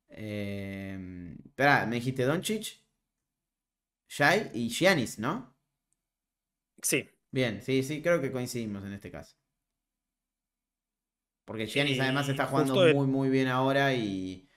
Eh, 0.07 1.35
espera, 1.47 1.85
me 1.85 1.97
dijiste 1.97 2.23
Doncic, 2.23 2.79
Shai 4.07 4.51
y 4.53 4.69
Giannis, 4.69 5.19
¿no? 5.19 5.53
Sí. 6.81 7.09
Bien, 7.31 7.61
sí, 7.61 7.81
sí, 7.83 8.01
creo 8.01 8.19
que 8.21 8.31
coincidimos 8.31 8.83
en 8.83 8.93
este 8.93 9.09
caso. 9.09 9.37
Porque 11.45 11.65
Giannis 11.65 11.99
además 11.99 12.29
está 12.29 12.45
jugando 12.45 12.75
muy, 12.93 13.07
muy 13.07 13.29
bien 13.29 13.47
ahora 13.47 13.93
y, 13.93 14.47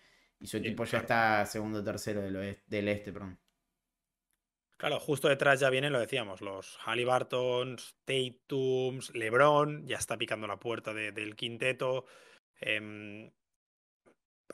su 0.43 0.59
equipo 0.59 0.85
ya 0.85 0.99
está 0.99 1.47
segundo 1.47 1.79
o 1.79 1.85
tercero 1.85 2.21
del, 2.21 2.63
del 2.67 2.89
este, 2.89 3.13
perdón. 3.13 3.41
Claro, 4.77 5.01
justo 5.01 5.29
detrás 5.29 5.61
ya 5.61 5.71
vienen, 5.71 5.93
lo 5.93 6.01
decíamos, 6.01 6.41
los 6.41 6.77
Halliburtons, 6.85 7.97
Tatums, 8.05 9.15
LeBron, 9.15 9.87
ya 9.87 9.97
está 9.97 10.19
picando 10.19 10.47
la 10.47 10.59
puerta 10.59 10.93
del 10.93 11.37
quinteto. 11.37 12.05
Em, 12.61 13.31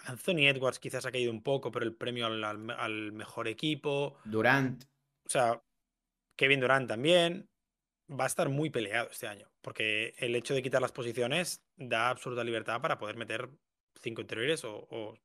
Anthony 0.05 0.47
Edwards 0.47 0.79
quizás 0.79 1.07
ha 1.07 1.13
caído 1.13 1.33
un 1.33 1.43
poco, 1.43 1.71
pero 1.71 1.85
el 1.85 1.97
premio 1.97 2.27
al, 2.27 3.13
mejor 3.13 3.49
equipo. 3.49 4.19
Durant. 4.25 4.85
O 5.25 5.29
sea, 5.29 5.63
Kevin 6.37 6.61
Durant 6.61 6.89
también. 6.89 7.49
Va 8.11 8.25
a 8.25 8.27
estar 8.27 8.49
muy 8.49 8.71
peleado 8.71 9.09
este 9.11 9.29
año, 9.29 9.49
porque 9.61 10.15
el 10.19 10.35
hecho 10.35 10.55
de 10.55 10.63
quitar 10.63 10.83
las 10.83 10.93
posiciones 10.93 11.63
da 11.77 12.09
absoluta 12.09 12.43
libertad 12.43 12.81
para 12.81 12.99
poder 12.99 13.17
meter 13.17 13.49
cinco 14.01 14.21
interiores 14.21 14.65
o, 14.65 14.89
o 14.91 15.17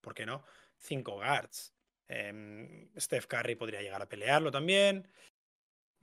¿por 0.00 0.14
qué 0.14 0.24
no? 0.24 0.42
Cinco 0.78 1.16
guards. 1.16 1.74
Em, 2.08 2.88
Steph 2.98 3.26
Curry 3.26 3.54
podría 3.54 3.80
llegar 3.80 4.02
a 4.02 4.08
pelearlo 4.08 4.50
también. 4.50 5.08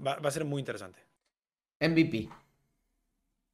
Va, 0.06 0.14
a 0.14 0.32
ser 0.32 0.46
muy 0.46 0.60
interesante. 0.60 1.06
MVP. 1.80 2.30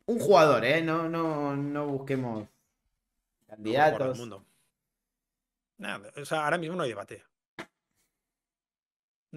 Un 0.06 0.20
jugador, 0.20 0.64
¿eh? 0.64 0.82
No, 0.82 1.10
no, 1.10 1.56
no 1.56 1.88
busquemos 1.88 2.48
candidatos. 3.48 4.18
mundo. 4.18 4.46
Nada, 5.78 6.12
o 6.16 6.24
sea, 6.24 6.46
ahora 6.46 6.58
mismo 6.58 6.76
no 6.76 6.84
hay 6.84 6.90
debate. 6.90 7.24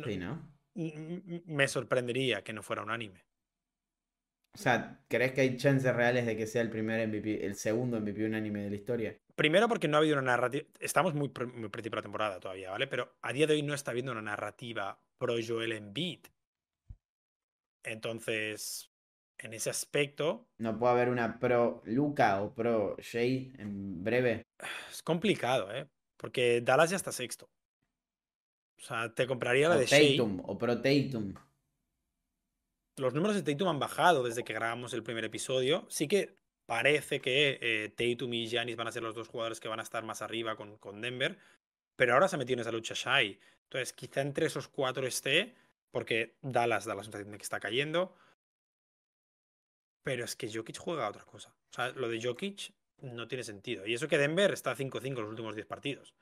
sí, 0.04 0.16
¿no? 0.16 0.56
Me 0.74 1.66
sorprendería 1.66 2.44
que 2.44 2.52
no 2.52 2.62
fuera 2.62 2.82
unánime. 2.82 3.24
O 4.54 4.58
sea, 4.58 5.00
¿crees 5.08 5.32
que 5.32 5.42
hay 5.42 5.56
chances 5.56 5.94
reales 5.94 6.26
de 6.26 6.36
que 6.36 6.46
sea 6.46 6.62
el 6.62 6.70
primer 6.70 7.06
MVP, 7.06 7.46
el 7.46 7.54
segundo 7.54 8.00
MVP 8.00 8.26
unánime 8.26 8.62
de 8.62 8.70
la 8.70 8.76
historia? 8.76 9.16
Primero 9.36 9.68
porque 9.68 9.86
no 9.86 9.96
ha 9.96 10.00
habido 10.00 10.14
una 10.14 10.32
narrativa. 10.32 10.66
Estamos 10.80 11.14
muy, 11.14 11.32
muy 11.54 11.68
principio 11.68 11.96
de 11.96 12.00
la 12.00 12.02
temporada 12.02 12.40
todavía, 12.40 12.70
¿vale? 12.70 12.88
Pero 12.88 13.16
a 13.22 13.32
día 13.32 13.46
de 13.46 13.54
hoy 13.54 13.62
no 13.62 13.74
está 13.74 13.92
habiendo 13.92 14.12
una 14.12 14.22
narrativa 14.22 15.00
pro 15.18 15.34
Joel 15.46 15.72
Embiid. 15.72 16.26
Entonces, 17.84 18.90
en 19.38 19.54
ese 19.54 19.70
aspecto. 19.70 20.48
¿No 20.58 20.78
puede 20.78 20.92
haber 20.92 21.08
una 21.08 21.38
pro 21.38 21.82
Luca 21.84 22.42
o 22.42 22.54
pro 22.54 22.96
Jay 23.00 23.52
en 23.58 24.02
breve? 24.02 24.42
Es 24.90 25.02
complicado, 25.02 25.72
¿eh? 25.72 25.88
Porque 26.16 26.60
Dallas 26.60 26.90
ya 26.90 26.96
está 26.96 27.12
sexto. 27.12 27.48
O 28.78 28.82
sea, 28.82 29.12
te 29.12 29.26
compraría 29.26 29.68
la 29.68 29.76
o 29.76 29.78
de 29.78 29.86
Tatum, 29.86 30.40
O 30.44 30.58
pro 30.58 30.80
Tatum. 30.80 31.34
Los 32.98 33.14
números 33.14 33.36
de 33.36 33.42
Tatum 33.42 33.68
han 33.68 33.78
bajado 33.78 34.22
desde 34.22 34.44
que 34.44 34.52
grabamos 34.52 34.92
el 34.92 35.02
primer 35.02 35.24
episodio. 35.24 35.86
Sí 35.88 36.08
que 36.08 36.36
parece 36.66 37.20
que 37.20 37.58
eh, 37.60 37.88
Tatum 37.90 38.32
y 38.34 38.46
Giannis 38.46 38.76
van 38.76 38.88
a 38.88 38.92
ser 38.92 39.02
los 39.02 39.14
dos 39.14 39.28
jugadores 39.28 39.60
que 39.60 39.68
van 39.68 39.80
a 39.80 39.82
estar 39.82 40.04
más 40.04 40.22
arriba 40.22 40.56
con, 40.56 41.00
Denver. 41.00 41.38
Pero 41.96 42.14
ahora 42.14 42.28
se 42.28 42.36
ha 42.36 42.38
metido 42.38 42.54
en 42.54 42.60
esa 42.60 42.72
lucha 42.72 42.94
Shai. 42.94 43.38
Entonces, 43.64 43.92
quizá 43.92 44.20
entre 44.20 44.46
esos 44.46 44.68
cuatro 44.68 45.06
esté, 45.06 45.54
porque 45.90 46.36
Dallas 46.42 46.84
da 46.84 46.94
la 46.94 47.02
sensación 47.02 47.30
de 47.30 47.38
que 47.38 47.42
está 47.42 47.60
cayendo. 47.60 48.14
Pero 50.02 50.24
es 50.24 50.36
que 50.36 50.50
Jokic 50.52 50.78
juega 50.78 51.06
a 51.06 51.10
otra 51.10 51.24
cosa. 51.24 51.54
O 51.70 51.74
sea, 51.74 51.90
lo 51.90 52.08
de 52.08 52.20
Jokic 52.22 52.72
no 53.00 53.28
tiene 53.28 53.44
sentido. 53.44 53.86
Y 53.86 53.94
eso 53.94 54.08
que 54.08 54.18
Denver 54.18 54.52
está 54.52 54.74
5-5 54.74 55.14
los 55.14 55.30
últimos 55.30 55.54
10 55.54 55.66
partidos. 55.66 56.14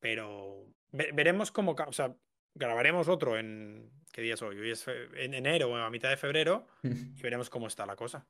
Pero 0.00 0.66
veremos 0.90 1.50
cómo. 1.50 1.72
O 1.72 1.92
sea, 1.92 2.16
grabaremos 2.54 3.08
otro 3.08 3.38
en. 3.38 3.90
¿Qué 4.12 4.20
día 4.20 4.34
es 4.34 4.42
hoy? 4.42 4.58
Hoy 4.58 4.70
es 4.70 4.86
en 4.88 5.32
enero 5.32 5.70
o 5.70 5.76
a 5.76 5.90
mitad 5.90 6.10
de 6.10 6.16
febrero. 6.16 6.66
y 6.82 7.22
veremos 7.22 7.48
cómo 7.48 7.66
está 7.66 7.86
la 7.86 7.96
cosa. 7.96 8.26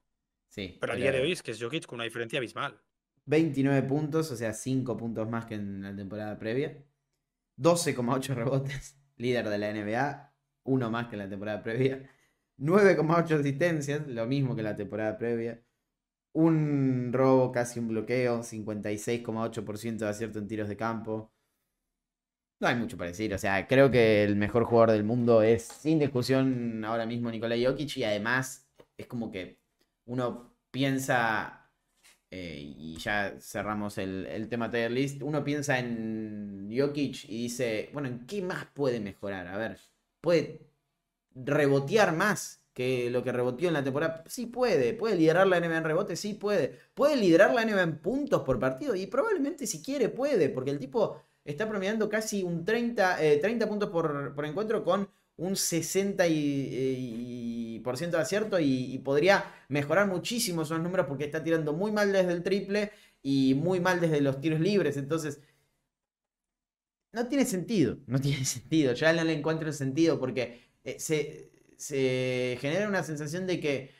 Sí. 0.48 0.76
Pero 0.80 0.92
a 0.92 0.96
día 0.96 1.10
de 1.10 1.20
hoy 1.20 1.32
es 1.32 1.42
que 1.42 1.50
es 1.50 1.62
Jokic 1.62 1.86
con 1.86 1.96
una 1.96 2.04
diferencia 2.04 2.38
abismal. 2.38 2.80
29 3.26 3.86
puntos, 3.88 4.30
o 4.30 4.36
sea, 4.36 4.52
5 4.52 4.96
puntos 4.96 5.28
más 5.28 5.46
que 5.46 5.54
en 5.54 5.82
la 5.82 5.94
temporada 5.94 6.38
previa. 6.38 6.76
12,8 7.58 8.34
rebotes, 8.34 8.98
líder 9.16 9.48
de 9.48 9.58
la 9.58 9.72
NBA, 9.72 10.34
uno 10.64 10.90
más 10.90 11.06
que 11.08 11.14
en 11.14 11.20
la 11.20 11.28
temporada 11.28 11.62
previa. 11.62 12.08
9,8 12.58 13.40
asistencias, 13.40 14.06
lo 14.06 14.26
mismo 14.26 14.54
que 14.54 14.60
en 14.60 14.66
la 14.66 14.76
temporada 14.76 15.18
previa. 15.18 15.62
Un 16.34 17.10
robo, 17.12 17.52
casi 17.52 17.78
un 17.78 17.88
bloqueo, 17.88 18.40
56,8% 18.40 19.96
de 19.96 20.08
acierto 20.08 20.38
en 20.38 20.48
tiros 20.48 20.68
de 20.68 20.76
campo. 20.76 21.32
No 22.62 22.68
hay 22.68 22.76
mucho 22.76 22.96
para 22.96 23.10
decir, 23.10 23.34
o 23.34 23.38
sea, 23.38 23.66
creo 23.66 23.90
que 23.90 24.22
el 24.22 24.36
mejor 24.36 24.62
jugador 24.62 24.92
del 24.92 25.02
mundo 25.02 25.42
es 25.42 25.64
sin 25.64 25.98
discusión 25.98 26.84
ahora 26.84 27.06
mismo 27.06 27.28
Nikola 27.28 27.56
Jokic 27.60 27.96
y 27.96 28.04
además 28.04 28.68
es 28.96 29.08
como 29.08 29.32
que 29.32 29.58
uno 30.04 30.54
piensa, 30.70 31.72
eh, 32.30 32.60
y 32.60 32.96
ya 32.98 33.34
cerramos 33.40 33.98
el, 33.98 34.46
tema 34.48 34.70
tier 34.70 34.92
list, 34.92 35.22
uno 35.22 35.42
piensa 35.42 35.80
en 35.80 36.70
Jokic 36.72 37.24
y 37.24 37.42
dice, 37.42 37.90
bueno, 37.92 38.06
¿en 38.06 38.26
qué 38.28 38.42
más 38.42 38.64
puede 38.66 39.00
mejorar? 39.00 39.48
A 39.48 39.58
ver, 39.58 39.80
¿puede 40.20 40.60
rebotear 41.34 42.14
más 42.14 42.62
que 42.72 43.10
lo 43.10 43.24
que 43.24 43.32
reboteó 43.32 43.66
en 43.66 43.74
la 43.74 43.82
temporada? 43.82 44.22
Sí 44.28 44.46
puede. 44.46 44.94
¿Puede 44.94 45.16
liderar 45.16 45.48
la 45.48 45.58
NBA 45.58 45.78
en 45.78 45.84
rebote? 45.84 46.14
Sí 46.14 46.34
puede. 46.34 46.78
¿Puede 46.94 47.16
liderar 47.16 47.52
la 47.52 47.64
NBA 47.64 47.82
en 47.82 47.98
puntos 47.98 48.42
por 48.42 48.60
partido? 48.60 48.94
Y 48.94 49.08
probablemente 49.08 49.66
si 49.66 49.82
quiere 49.82 50.10
puede, 50.10 50.48
porque 50.48 50.70
el 50.70 50.78
tipo 50.78 51.20
está 51.44 51.68
promediando 51.68 52.08
casi 52.08 52.42
un 52.42 52.64
30, 52.64 53.16
30 53.40 53.64
eh, 53.64 53.68
puntos 53.68 53.90
por, 53.90 54.34
por 54.34 54.44
encuentro 54.44 54.84
con 54.84 55.08
un 55.36 55.54
60% 55.54 56.26
y, 56.30 57.80
por 57.80 57.96
ciento 57.96 58.16
de 58.16 58.22
acierto 58.22 58.60
y, 58.60 58.98
podría 58.98 59.44
mejorar 59.68 60.06
muchísimo 60.06 60.62
esos 60.62 60.80
números 60.80 61.06
porque 61.06 61.24
está 61.24 61.42
tirando 61.42 61.72
muy 61.72 61.90
mal 61.90 62.12
desde 62.12 62.32
el 62.32 62.42
triple 62.42 62.92
y 63.22 63.54
muy 63.54 63.80
mal 63.80 64.00
desde 64.00 64.20
los 64.20 64.40
tiros 64.40 64.60
libres. 64.60 64.96
Entonces, 64.96 65.40
no 67.12 67.26
tiene 67.28 67.44
sentido, 67.44 67.98
no 68.06 68.20
tiene 68.20 68.44
sentido. 68.44 68.92
Ya 68.94 69.12
no 69.12 69.24
le 69.24 69.32
encuentro 69.32 69.68
el 69.68 69.74
sentido 69.74 70.18
porque 70.18 70.60
eh, 70.84 70.98
se, 70.98 71.50
se 71.76 72.58
genera 72.60 72.88
una 72.88 73.02
sensación 73.02 73.46
de 73.46 73.60
que 73.60 73.90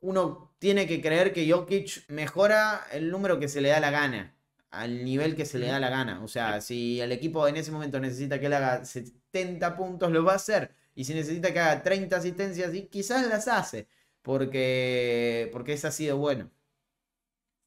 uno 0.00 0.54
tiene 0.58 0.86
que 0.86 1.00
creer 1.00 1.32
que 1.32 1.50
Jokic 1.50 2.08
mejora 2.08 2.84
el 2.92 3.10
número 3.10 3.38
que 3.38 3.48
se 3.48 3.60
le 3.60 3.68
da 3.68 3.80
la 3.80 3.90
gana 3.90 4.36
al 4.72 5.04
nivel 5.04 5.36
que 5.36 5.44
se 5.44 5.58
le 5.58 5.68
da 5.68 5.78
la 5.78 5.90
gana. 5.90 6.24
O 6.24 6.28
sea, 6.28 6.60
si 6.60 7.00
el 7.00 7.12
equipo 7.12 7.46
en 7.46 7.56
ese 7.56 7.70
momento 7.70 8.00
necesita 8.00 8.40
que 8.40 8.46
él 8.46 8.54
haga 8.54 8.84
70 8.84 9.76
puntos, 9.76 10.10
lo 10.10 10.24
va 10.24 10.32
a 10.32 10.36
hacer. 10.36 10.74
Y 10.94 11.04
si 11.04 11.14
necesita 11.14 11.52
que 11.52 11.60
haga 11.60 11.82
30 11.82 12.16
asistencias, 12.16 12.72
quizás 12.90 13.26
las 13.28 13.48
hace. 13.48 13.86
Porque, 14.22 15.50
porque 15.52 15.74
ese 15.74 15.86
ha 15.88 15.90
sido 15.90 16.16
bueno. 16.16 16.50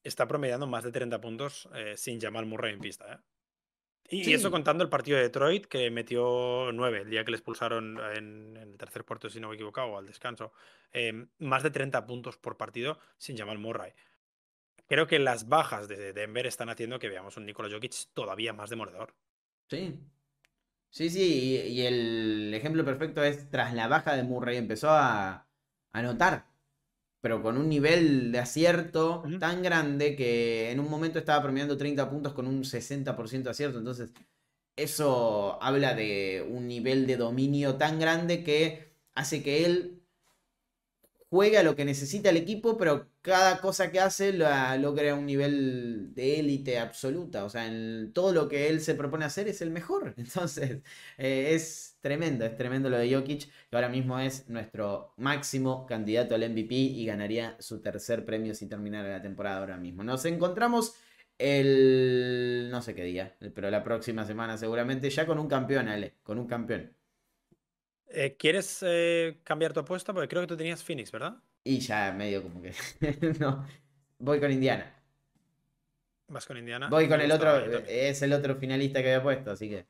Está 0.03 0.27
promediando 0.27 0.67
más 0.67 0.83
de 0.83 0.91
30 0.91 1.21
puntos 1.21 1.69
eh, 1.75 1.93
sin 1.95 2.19
llamar 2.19 2.45
Murray 2.45 2.73
en 2.73 2.79
pista. 2.79 3.13
¿eh? 3.13 3.17
Y, 4.09 4.33
eso 4.33 4.51
contando 4.51 4.83
el 4.83 4.89
partido 4.89 5.17
de 5.17 5.23
Detroit, 5.23 5.65
que 5.65 5.89
metió 5.91 6.71
9, 6.71 7.01
el 7.01 7.09
día 7.09 7.23
que 7.23 7.31
le 7.31 7.37
expulsaron 7.37 7.99
en, 8.15 8.57
el 8.57 8.77
tercer 8.77 9.03
puerto, 9.03 9.29
si 9.29 9.39
no 9.39 9.47
me 9.47 9.53
he 9.53 9.57
equivocado, 9.57 9.97
al 9.97 10.05
descanso. 10.05 10.53
Eh, 10.91 11.27
más 11.39 11.61
de 11.61 11.71
30 11.71 12.05
puntos 12.05 12.37
por 12.37 12.57
partido 12.57 12.99
sin 13.17 13.35
llamar 13.35 13.57
Murray 13.57 13.93
creo 14.87 15.07
que 15.07 15.19
las 15.19 15.47
bajas 15.47 15.87
de 15.87 16.13
Denver 16.13 16.45
están 16.45 16.69
haciendo 16.69 16.99
que 16.99 17.09
veamos 17.09 17.37
un 17.37 17.45
Nikola 17.45 17.69
Jokic 17.69 17.93
todavía 18.13 18.53
más 18.53 18.69
demoledor. 18.69 19.13
Sí. 19.69 19.99
Sí, 20.89 21.09
sí, 21.09 21.61
y, 21.67 21.81
el 21.81 22.53
ejemplo 22.53 22.85
perfecto 22.85 23.21
es 23.23 23.49
tras 23.49 23.73
la 23.73 23.87
baja 23.89 24.15
de 24.15 24.23
Murray 24.23 24.57
empezó 24.57 24.91
a 24.91 25.47
anotar. 25.91 26.45
pero 27.21 27.41
con 27.41 27.57
un 27.57 27.69
nivel 27.69 28.31
de 28.31 28.39
acierto 28.39 29.23
tan 29.39 29.63
grande 29.63 30.15
que 30.15 30.71
en 30.71 30.79
un 30.79 30.89
momento 30.89 31.19
estaba 31.19 31.41
promediando 31.43 31.77
30 31.77 32.09
puntos 32.09 32.33
con 32.33 32.47
un 32.47 32.63
60% 32.63 33.43
de 33.43 33.49
acierto. 33.51 33.79
Entonces, 33.79 34.11
eso 34.75 35.61
habla 35.61 35.95
de 35.95 36.45
un 36.49 36.67
nivel 36.67 37.07
de 37.07 37.17
dominio 37.17 37.75
tan 37.77 37.99
grande 37.99 38.43
que 38.43 38.93
hace 39.15 39.43
que 39.43 39.65
él 39.65 40.04
juegue 41.29 41.57
a 41.57 41.63
lo 41.63 41.75
que 41.75 41.85
necesita 41.85 42.29
el 42.29 42.37
equipo, 42.37 42.77
pero 42.77 43.09
cada 43.21 43.59
cosa 43.59 43.91
que 43.91 43.99
hace 43.99 44.33
logra 44.33 45.15
un 45.15 45.25
nivel 45.25 46.13
de 46.13 46.39
élite 46.39 46.79
absoluta. 46.79 47.43
O 47.45 47.49
sea, 47.49 47.67
en 47.67 48.11
todo 48.13 48.33
lo 48.33 48.47
que 48.47 48.69
él 48.69 48.81
se 48.81 48.95
propone 48.95 49.25
hacer 49.25 49.47
es 49.47 49.61
el 49.61 49.71
mejor. 49.71 50.13
Entonces, 50.17 50.81
eh, 51.17 51.53
es 51.53 51.97
tremendo, 52.01 52.45
es 52.45 52.55
tremendo 52.55 52.89
lo 52.89 52.97
de 52.97 53.13
Jokic, 53.13 53.49
que 53.69 53.75
ahora 53.75 53.89
mismo 53.89 54.19
es 54.19 54.47
nuestro 54.49 55.13
máximo 55.17 55.85
candidato 55.85 56.35
al 56.35 56.49
MVP 56.49 56.75
y 56.75 57.05
ganaría 57.05 57.57
su 57.59 57.81
tercer 57.81 58.25
premio 58.25 58.53
si 58.55 58.67
terminara 58.67 59.09
la 59.09 59.21
temporada 59.21 59.59
ahora 59.59 59.77
mismo. 59.77 60.03
Nos 60.03 60.25
encontramos 60.25 60.95
el... 61.37 62.69
no 62.71 62.81
sé 62.81 62.95
qué 62.95 63.03
día, 63.03 63.35
pero 63.53 63.69
la 63.71 63.83
próxima 63.83 64.25
semana 64.25 64.57
seguramente 64.57 65.09
ya 65.09 65.25
con 65.25 65.39
un 65.39 65.47
campeón, 65.47 65.87
Ale, 65.89 66.15
con 66.23 66.37
un 66.39 66.47
campeón. 66.47 66.91
Eh, 68.17 68.37
¿Quieres 68.37 68.79
eh, 68.81 69.41
cambiar 69.43 69.73
tu 69.73 69.81
apuesta? 69.81 70.13
Porque 70.13 70.29
creo 70.29 70.41
que 70.41 70.47
tú 70.47 70.55
tenías 70.55 70.81
Phoenix, 70.81 71.11
¿verdad? 71.11 71.35
Y 71.65 71.79
ya 71.79 72.13
medio 72.13 72.41
como 72.43 72.61
que. 72.61 72.73
no. 73.39 73.67
Voy 74.19 74.39
con 74.39 74.51
Indiana. 74.51 74.95
¿Vas 76.29 76.45
con 76.45 76.57
Indiana? 76.57 76.87
Voy 76.89 77.09
con 77.09 77.19
el 77.19 77.29
otro. 77.29 77.57
Es 77.87 78.21
el 78.21 78.31
otro 78.31 78.55
finalista 78.55 79.01
que 79.01 79.13
había 79.13 79.21
puesto, 79.21 79.51
así 79.51 79.69
que. 79.69 79.85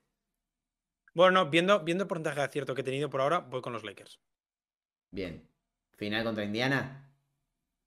Bueno, 1.13 1.49
viendo, 1.51 1.81
viendo 1.81 2.05
el 2.05 2.07
porcentaje 2.07 2.39
de 2.39 2.45
acierto 2.45 2.73
que 2.73 2.81
he 2.81 2.83
tenido 2.83 3.11
por 3.11 3.21
ahora, 3.21 3.39
voy 3.39 3.61
con 3.61 3.73
los 3.73 3.83
Lakers. 3.83 4.19
Bien. 5.11 5.47
¿Final 5.91 6.23
contra 6.23 6.43
Indiana? 6.43 7.07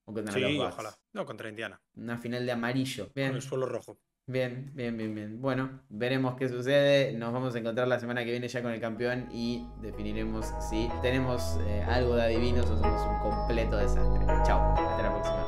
¿O 0.05 0.15
contra 0.15 0.33
sí, 0.33 0.59
ojalá. 0.59 0.97
No, 1.13 1.27
contra 1.27 1.49
Indiana. 1.49 1.81
Una 1.97 2.17
final 2.17 2.47
de 2.47 2.53
amarillo. 2.53 3.11
Bien. 3.13 3.29
Con 3.31 3.37
el 3.37 3.43
suelo 3.43 3.67
rojo. 3.67 3.99
Bien, 4.29 4.71
bien, 4.75 4.95
bien, 4.95 5.15
bien. 5.15 5.41
Bueno, 5.41 5.81
veremos 5.89 6.35
qué 6.37 6.51
sucede. 6.51 7.15
Nos 7.15 7.33
vamos 7.33 7.55
a 7.55 7.59
encontrar 7.61 7.89
la 7.89 7.99
semana 7.99 8.23
que 8.27 8.31
viene 8.31 8.47
ya 8.47 8.61
con 8.61 8.73
el 8.73 8.79
campeón 8.79 9.27
y 9.33 9.67
definiremos 9.81 10.53
si 10.69 10.91
tenemos 11.01 11.59
eh, 11.67 11.83
algo 11.89 12.15
de 12.15 12.25
adivinos 12.25 12.67
o 12.67 12.77
somos 12.77 13.07
un 13.07 13.31
completo 13.31 13.79
desastre. 13.79 14.27
Chao, 14.45 14.75
hasta 14.77 15.03
la 15.03 15.13
próxima. 15.15 15.48